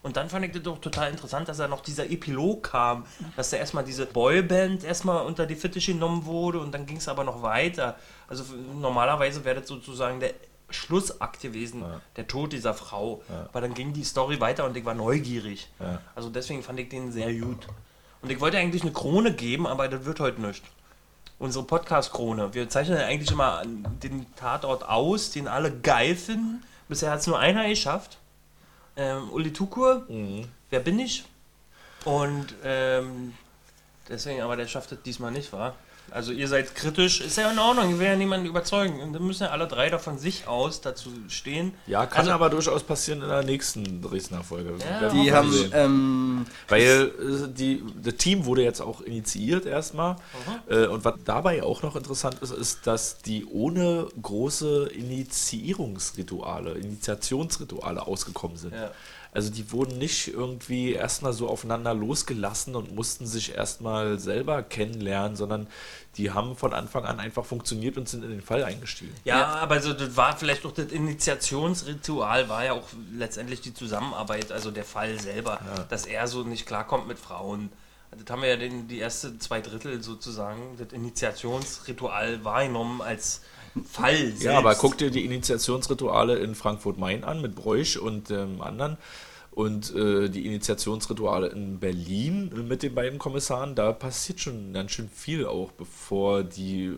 Und 0.03 0.17
dann 0.17 0.29
fand 0.29 0.45
ich 0.45 0.51
das 0.51 0.63
doch 0.63 0.79
total 0.79 1.11
interessant, 1.11 1.47
dass 1.47 1.57
da 1.57 1.67
noch 1.67 1.81
dieser 1.81 2.09
Epilog 2.09 2.63
kam, 2.63 3.05
dass 3.35 3.51
da 3.51 3.57
erstmal 3.57 3.83
diese 3.83 4.07
Boyband 4.07 4.83
erstmal 4.83 5.25
unter 5.25 5.45
die 5.45 5.55
Fittiche 5.55 5.93
genommen 5.93 6.25
wurde 6.25 6.59
und 6.59 6.71
dann 6.71 6.87
ging 6.87 6.97
es 6.97 7.07
aber 7.07 7.23
noch 7.23 7.43
weiter. 7.43 7.97
Also 8.27 8.43
normalerweise 8.79 9.45
wäre 9.45 9.59
das 9.59 9.69
sozusagen 9.69 10.19
der 10.19 10.33
Schlussakt 10.71 11.41
gewesen, 11.41 11.83
der 12.15 12.27
Tod 12.27 12.53
dieser 12.53 12.73
Frau. 12.73 13.21
Aber 13.49 13.61
dann 13.61 13.73
ging 13.75 13.93
die 13.93 14.03
Story 14.03 14.39
weiter 14.39 14.65
und 14.65 14.75
ich 14.75 14.85
war 14.85 14.95
neugierig. 14.95 15.69
Ja. 15.79 16.01
Also 16.15 16.29
deswegen 16.29 16.63
fand 16.63 16.79
ich 16.79 16.89
den 16.89 17.11
sehr 17.11 17.33
gut. 17.33 17.67
Und 18.21 18.31
ich 18.31 18.39
wollte 18.39 18.57
eigentlich 18.57 18.83
eine 18.83 18.91
Krone 18.91 19.33
geben, 19.33 19.67
aber 19.67 19.87
das 19.87 20.05
wird 20.05 20.19
heute 20.19 20.41
nicht. 20.41 20.63
Unsere 21.39 21.65
Podcast-Krone. 21.65 22.53
Wir 22.53 22.69
zeichnen 22.69 22.97
ja 22.97 23.05
eigentlich 23.05 23.31
immer 23.31 23.63
den 23.65 24.25
Tatort 24.35 24.83
aus, 24.83 25.31
den 25.31 25.47
alle 25.47 25.71
geil 25.71 26.15
finden. 26.15 26.63
Bisher 26.87 27.11
hat 27.11 27.19
es 27.19 27.27
nur 27.27 27.39
einer 27.39 27.67
geschafft. 27.67 28.17
Ähm, 28.97 29.29
Uli 29.31 29.53
Tukur, 29.53 30.05
wer 30.69 30.79
bin 30.79 30.99
ich? 30.99 31.25
Und 32.05 32.55
ähm, 32.63 33.33
deswegen, 34.09 34.41
aber 34.41 34.55
der 34.55 34.67
schafft 34.67 34.91
es 34.91 35.01
diesmal 35.03 35.31
nicht, 35.31 35.53
war. 35.53 35.75
Also 36.11 36.33
ihr 36.33 36.47
seid 36.49 36.75
kritisch, 36.75 37.21
ist 37.21 37.37
ja 37.37 37.49
in 37.49 37.57
Ordnung, 37.57 37.93
ich 37.93 37.99
will 37.99 38.05
ja 38.07 38.15
niemanden 38.17 38.45
überzeugen. 38.45 38.99
Und 39.01 39.13
dann 39.13 39.25
müssen 39.25 39.43
ja 39.43 39.49
alle 39.51 39.65
drei 39.67 39.89
da 39.89 39.97
von 39.97 40.17
sich 40.17 40.45
aus 40.47 40.81
dazu 40.81 41.09
stehen. 41.29 41.73
Ja, 41.87 42.05
kann 42.05 42.19
Also- 42.21 42.31
aber 42.31 42.49
durchaus 42.49 42.83
passieren 42.83 43.21
in 43.21 43.29
der 43.29 43.43
nächsten 43.43 44.01
Dresdner 44.01 44.43
Folge. 44.43 44.73
Ja, 44.79 45.09
Die 45.09 45.31
haben, 45.31 45.53
ähm, 45.73 46.45
Weil 46.67 47.11
äh, 47.17 47.47
die, 47.53 47.81
das 48.03 48.15
Team 48.15 48.45
wurde 48.45 48.61
jetzt 48.63 48.81
auch 48.81 48.99
initiiert 49.01 49.65
erstmal. 49.65 50.17
Äh, 50.69 50.87
und 50.87 51.05
was 51.05 51.15
dabei 51.23 51.63
auch 51.63 51.81
noch 51.81 51.95
interessant 51.95 52.37
ist, 52.41 52.51
ist, 52.51 52.85
dass 52.87 53.19
die 53.19 53.45
ohne 53.45 54.07
große 54.21 54.87
Initiierungsrituale, 54.93 56.73
Initiationsrituale 56.73 58.05
ausgekommen 58.05 58.57
sind. 58.57 58.73
Ja. 58.73 58.91
Also 59.33 59.49
die 59.49 59.71
wurden 59.71 59.97
nicht 59.97 60.27
irgendwie 60.27 60.91
erstmal 60.91 61.31
so 61.31 61.47
aufeinander 61.47 61.93
losgelassen 61.93 62.75
und 62.75 62.93
mussten 62.93 63.25
sich 63.25 63.55
erstmal 63.55 64.19
selber 64.19 64.61
kennenlernen, 64.61 65.37
sondern 65.37 65.67
die 66.17 66.31
haben 66.31 66.57
von 66.57 66.73
Anfang 66.73 67.05
an 67.05 67.21
einfach 67.21 67.45
funktioniert 67.45 67.97
und 67.97 68.09
sind 68.09 68.25
in 68.25 68.31
den 68.31 68.41
Fall 68.41 68.63
eingestiegen. 68.65 69.13
Ja, 69.23 69.45
aber 69.45 69.81
so, 69.81 69.93
das 69.93 70.17
war 70.17 70.35
vielleicht 70.35 70.65
auch 70.65 70.73
das 70.73 70.87
Initiationsritual, 70.91 72.49
war 72.49 72.65
ja 72.65 72.73
auch 72.73 72.89
letztendlich 73.13 73.61
die 73.61 73.73
Zusammenarbeit, 73.73 74.51
also 74.51 74.69
der 74.69 74.83
Fall 74.83 75.17
selber, 75.17 75.59
dass 75.89 76.05
er 76.05 76.27
so 76.27 76.43
nicht 76.43 76.65
klarkommt 76.65 77.07
mit 77.07 77.17
Frauen. 77.17 77.69
Das 78.11 78.29
haben 78.29 78.41
wir 78.41 78.49
ja 78.49 78.57
den, 78.57 78.89
die 78.89 78.99
erste 78.99 79.39
zwei 79.39 79.61
Drittel 79.61 80.03
sozusagen, 80.03 80.75
das 80.77 80.91
Initiationsritual 80.91 82.43
wahrgenommen 82.43 83.01
als 83.01 83.41
Fall 83.89 84.17
selbst. 84.17 84.43
Ja, 84.43 84.57
aber 84.57 84.75
guck 84.75 84.97
dir 84.97 85.11
die 85.11 85.25
Initiationsrituale 85.25 86.37
in 86.37 86.55
Frankfurt-Main 86.55 87.23
an 87.23 87.41
mit 87.41 87.55
Bräuch 87.55 87.99
und 87.99 88.31
ähm, 88.31 88.61
anderen. 88.61 88.97
Und 89.53 89.93
äh, 89.93 90.29
die 90.29 90.45
Initiationsrituale 90.45 91.47
in 91.47 91.79
Berlin 91.79 92.51
mit 92.69 92.83
den 92.83 92.95
beiden 92.95 93.19
Kommissaren, 93.19 93.75
da 93.75 93.91
passiert 93.91 94.39
schon 94.39 94.71
ganz 94.71 94.91
schön 94.91 95.09
viel 95.09 95.45
auch, 95.45 95.73
bevor 95.73 96.43
die, 96.43 96.93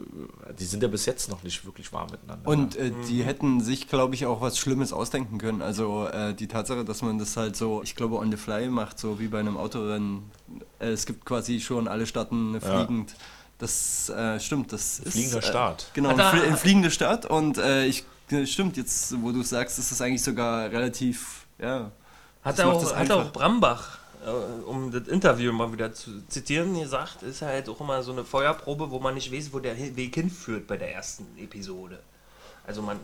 die 0.60 0.66
sind 0.66 0.84
ja 0.84 0.88
bis 0.88 1.08
jetzt 1.08 1.32
noch 1.32 1.42
nicht 1.42 1.66
wirklich 1.66 1.92
warm 1.92 2.12
miteinander. 2.12 2.48
Und 2.48 2.76
äh, 2.76 2.92
die 3.08 3.24
hätten 3.24 3.60
sich, 3.60 3.88
glaube 3.88 4.14
ich, 4.14 4.28
auch 4.28 4.40
was 4.40 4.60
Schlimmes 4.60 4.94
ausdenken 4.94 5.40
können. 5.40 5.64
Also 5.64 6.08
äh, 6.08 6.36
die 6.36 6.48
Tatsache, 6.48 6.86
dass 6.86 7.02
man 7.02 7.18
das 7.18 7.36
halt 7.38 7.56
so, 7.56 7.82
ich 7.82 7.96
glaube, 7.96 8.18
on 8.18 8.30
the 8.30 8.38
fly 8.38 8.68
macht, 8.68 9.00
so 9.00 9.20
wie 9.20 9.30
bei 9.30 9.40
einem 9.40 9.58
Autorennen. 9.58 10.30
Äh, 10.78 10.90
es 10.90 11.08
gibt 11.08 11.26
quasi 11.26 11.60
schon 11.60 11.88
alle 11.88 12.06
Starten 12.06 12.62
fliegend. 12.62 13.16
Das 13.64 14.09
äh, 14.09 14.39
stimmt, 14.39 14.72
das 14.74 14.99
ist. 14.99 15.14
Fliegender 15.14 15.39
äh, 15.39 15.41
Start. 15.41 15.89
Genau, 15.93 16.09
ein, 16.09 16.20
flie 16.20 16.43
ein 16.47 16.57
fliegender 16.57 16.89
Start 16.89 17.26
und 17.26 17.57
äh, 17.57 17.86
ich 17.86 18.03
Ge- 18.28 18.45
Stimmt, 18.45 18.78
jetzt, 18.78 19.22
wo 19.22 19.32
du 19.32 19.41
sagst, 19.43 19.78
ist 19.80 19.91
es 19.91 20.01
eigentlich 20.01 20.24
sogar 20.24 20.72
relativ, 20.72 21.45
ja. 21.59 21.91
Hat, 22.43 22.57
Das 22.57 22.59
er 22.59 22.72
auch, 22.72 22.95
hat 22.95 23.11
auch 23.11 23.32
Brambach, 23.34 23.97
äh, 24.26 24.30
um 24.66 24.91
das 24.91 25.07
Interview 25.07 25.51
mal 25.51 25.72
wieder 25.74 25.93
zu 25.93 26.26
zitieren, 26.30 26.80
gesagt, 26.80 27.22
ist 27.24 27.41
halt 27.41 27.68
auch 27.70 27.80
immer 27.82 28.01
so 28.01 28.11
eine 28.14 28.24
Feuerprobe, 28.24 28.89
wo 28.91 28.99
man 28.99 29.14
nicht 29.16 29.32
weiß, 29.32 29.51
wo 29.51 29.59
der 29.59 29.76
Weg 29.95 30.16
hinführt 30.16 30.68
bei 30.68 30.78
der 30.78 30.93
ersten 30.93 31.26
Episode. 31.38 31.99
Also 32.66 32.82
man 32.82 32.97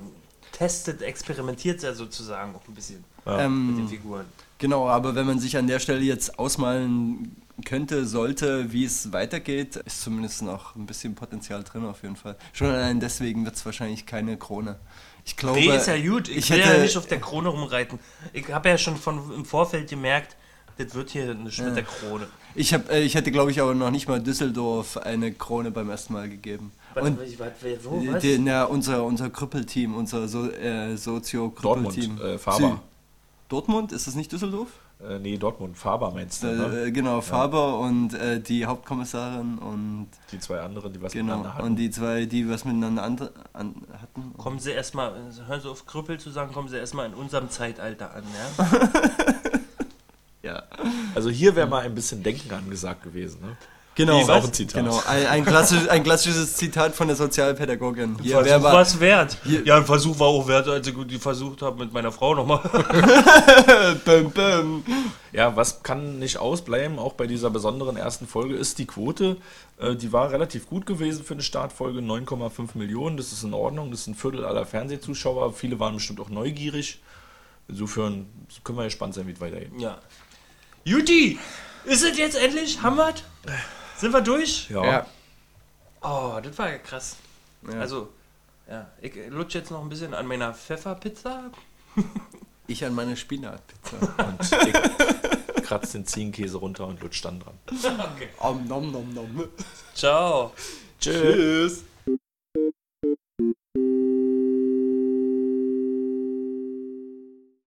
testet, 0.53 1.01
experimentiert 1.01 1.83
ja 1.83 1.93
sozusagen 1.93 2.55
auch 2.55 2.67
ein 2.67 2.73
bisschen 2.73 3.03
mit 3.25 3.35
den 3.37 3.39
Ähm, 3.45 3.87
Figuren. 3.89 4.25
genau, 4.57 4.87
aber 4.87 5.15
wenn 5.15 5.25
man 5.27 5.39
sich 5.39 5.55
an 5.57 5.67
der 5.67 5.79
Stelle 5.79 6.01
jetzt 6.01 6.39
ausmalen 6.39 7.35
könnte, 7.63 8.05
sollte, 8.05 8.71
wie 8.71 8.85
es 8.85 9.11
weitergeht, 9.13 9.75
ist 9.77 10.01
zumindest 10.01 10.41
noch 10.41 10.75
ein 10.75 10.85
bisschen 10.85 11.15
Potenzial 11.15 11.63
drin 11.63 11.85
auf 11.85 12.03
jeden 12.03 12.15
Fall. 12.15 12.35
Schon 12.53 12.67
allein 12.67 12.99
deswegen 12.99 13.45
wird 13.45 13.55
es 13.55 13.65
wahrscheinlich 13.65 14.05
keine 14.05 14.37
Krone. 14.37 14.79
Ich 15.25 15.35
glaube, 15.37 15.59
Nee, 15.59 15.75
ist 15.75 15.87
ja 15.87 15.97
gut. 15.99 16.27
Ich, 16.29 16.37
ich 16.37 16.49
will 16.51 16.59
hätte- 16.61 16.77
ja 16.77 16.83
nicht 16.83 16.97
auf 16.97 17.07
der 17.07 17.19
Krone 17.19 17.49
rumreiten. 17.49 17.99
Ich 18.33 18.51
habe 18.51 18.69
ja 18.69 18.77
schon 18.77 18.95
von, 18.97 19.33
im 19.33 19.45
Vorfeld 19.45 19.89
gemerkt, 19.89 20.35
das 20.77 20.95
wird 20.95 21.09
hier 21.09 21.33
nicht 21.35 21.61
mit 21.61 21.75
der 21.75 21.83
Krone. 21.83 22.27
ich, 22.55 22.73
hab, 22.73 22.89
äh, 22.89 23.01
ich 23.01 23.13
hätte, 23.15 23.31
glaube 23.31 23.51
ich, 23.51 23.59
aber 23.61 23.75
noch 23.75 23.91
nicht 23.91 24.07
mal 24.07 24.21
Düsseldorf 24.21 24.95
eine 24.97 25.33
Krone 25.33 25.71
beim 25.71 25.89
ersten 25.89 26.13
Mal 26.13 26.29
gegeben. 26.29 26.71
Was, 26.93 27.03
Und 27.03 27.19
was, 27.19 27.37
was, 27.37 27.83
wo, 27.83 28.01
was? 28.13 28.21
die, 28.21 28.39
na, 28.39 28.63
unser, 28.63 29.03
unser 29.03 29.29
Krüppelteam, 29.29 29.93
unser 29.93 30.27
so, 30.29 30.49
äh, 30.49 30.95
Sozio-Krüppelteam. 30.95 32.15
Dortmund, 32.17 32.21
äh, 32.21 32.37
Faber. 32.39 32.81
Dortmund? 33.49 33.91
Ist 33.91 34.07
das 34.07 34.15
nicht 34.15 34.31
Düsseldorf? 34.31 34.69
Äh, 35.01 35.17
nee, 35.19 35.37
Dortmund, 35.37 35.77
Faber 35.77 36.11
meinst 36.11 36.43
du, 36.43 36.47
ne? 36.47 36.83
Äh, 36.87 36.91
genau, 36.91 37.21
Faber 37.21 37.79
und 37.79 38.13
äh, 38.13 38.41
die 38.41 38.65
Hauptkommissarin 38.65 39.57
und 39.57 40.07
Die 40.33 40.39
zwei 40.39 40.59
anderen, 40.59 40.91
die 40.91 41.01
was 41.01 41.13
genau 41.13 41.37
miteinander 41.37 41.53
hatten. 41.55 41.65
und 41.67 41.75
die 41.77 41.89
zwei, 41.89 42.25
die 42.25 42.49
was 42.49 42.65
miteinander 42.65 43.03
andre, 43.03 43.31
an, 43.53 43.75
hatten. 44.01 44.33
Kommen 44.37 44.59
Sie 44.59 44.71
erstmal, 44.71 45.13
hören 45.47 45.61
Sie 45.61 45.69
auf 45.69 45.85
Krüppel 45.85 46.19
zu 46.19 46.31
sagen, 46.31 46.51
kommen 46.51 46.67
Sie 46.67 46.75
erstmal 46.77 47.05
in 47.05 47.13
unserem 47.13 47.49
Zeitalter 47.49 48.13
an, 48.13 48.23
ja? 48.59 48.67
Ja, 50.41 50.63
Also 51.15 51.29
hier 51.29 51.55
wäre 51.57 51.67
mal 51.67 51.81
ein 51.83 51.93
bisschen 51.93 52.23
Denken 52.23 52.53
angesagt 52.53 53.03
gewesen. 53.03 53.41
Ne? 53.41 53.57
Genau. 54.05 54.21
Ist 54.21 54.29
auch 54.29 54.43
ein 54.43 54.53
Zitat. 54.53 54.83
Genau, 54.83 55.01
ein, 55.07 55.27
ein, 55.27 55.45
klassisch, 55.45 55.87
ein 55.89 56.03
klassisches 56.03 56.55
Zitat 56.55 56.95
von 56.95 57.07
der 57.07 57.15
Sozialpädagogin. 57.15 58.17
Hier, 58.21 58.35
wer 58.37 58.43
Versuch 58.45 58.63
war, 58.63 58.73
war 58.73 58.81
es 58.81 58.99
wert. 58.99 59.37
Hier- 59.43 59.63
Ja, 59.65 59.77
ein 59.77 59.85
Versuch 59.85 60.19
war 60.19 60.27
auch 60.27 60.47
wert, 60.47 60.67
als 60.67 60.87
ich 60.87 60.95
die 61.07 61.17
versucht 61.19 61.61
habe 61.61 61.83
mit 61.83 61.93
meiner 61.93 62.11
Frau 62.11 62.33
nochmal. 62.35 62.61
bäm, 64.05 64.31
bäm. 64.31 64.83
Ja, 65.31 65.55
was 65.55 65.83
kann 65.83 66.19
nicht 66.19 66.37
ausbleiben, 66.37 66.97
auch 66.99 67.13
bei 67.13 67.27
dieser 67.27 67.49
besonderen 67.49 67.97
ersten 67.97 68.27
Folge, 68.27 68.55
ist 68.55 68.79
die 68.79 68.85
Quote. 68.87 69.37
Äh, 69.79 69.95
die 69.95 70.11
war 70.11 70.31
relativ 70.31 70.67
gut 70.67 70.85
gewesen 70.85 71.23
für 71.23 71.33
eine 71.33 71.43
Startfolge, 71.43 71.99
9,5 71.99 72.69
Millionen, 72.75 73.17
das 73.17 73.31
ist 73.31 73.43
in 73.43 73.53
Ordnung, 73.53 73.91
das 73.91 74.01
ist 74.01 74.07
ein 74.07 74.15
Viertel 74.15 74.45
aller 74.45 74.65
Fernsehzuschauer. 74.65 75.53
Viele 75.53 75.79
waren 75.79 75.95
bestimmt 75.95 76.19
auch 76.19 76.29
neugierig. 76.29 77.01
Insofern 77.67 78.25
können 78.63 78.77
wir 78.79 78.85
gespannt 78.85 79.13
sein, 79.13 79.27
wie 79.27 79.31
es 79.33 79.39
weitergeht. 79.41 79.71
Ja. 79.77 79.99
Juti, 80.83 81.37
ist 81.85 82.03
es 82.03 82.17
jetzt 82.17 82.35
endlich? 82.35 82.81
Haben 82.81 82.97
wir 82.97 83.13
Sind 83.99 84.13
wir 84.13 84.21
durch? 84.21 84.69
Ja, 84.69 84.85
Ja. 84.85 85.05
Oh, 86.01 86.39
das 86.41 86.57
war 86.57 86.69
ja 86.69 86.77
krass. 86.77 87.17
Ja. 87.69 87.79
Also, 87.81 88.09
ja, 88.69 88.87
ich 89.01 89.13
lutsche 89.29 89.57
jetzt 89.59 89.69
noch 89.71 89.81
ein 89.81 89.89
bisschen 89.89 90.13
an 90.13 90.25
meiner 90.27 90.53
Pfefferpizza. 90.53 91.43
Ich 92.67 92.85
an 92.85 92.93
meine 92.93 93.17
Spinatpizza. 93.17 93.97
und 94.27 94.41
ich 95.57 95.63
kratze 95.63 95.93
den 95.97 96.05
Ziegenkäse 96.05 96.57
runter 96.57 96.85
und 96.85 97.01
lutscht 97.01 97.25
dann 97.25 97.39
dran. 97.39 97.55
Om 98.37 98.67
nom 98.67 98.91
nom 98.91 99.11
nom. 99.11 99.43
Ciao. 99.95 100.53
Tschüss. 101.01 101.83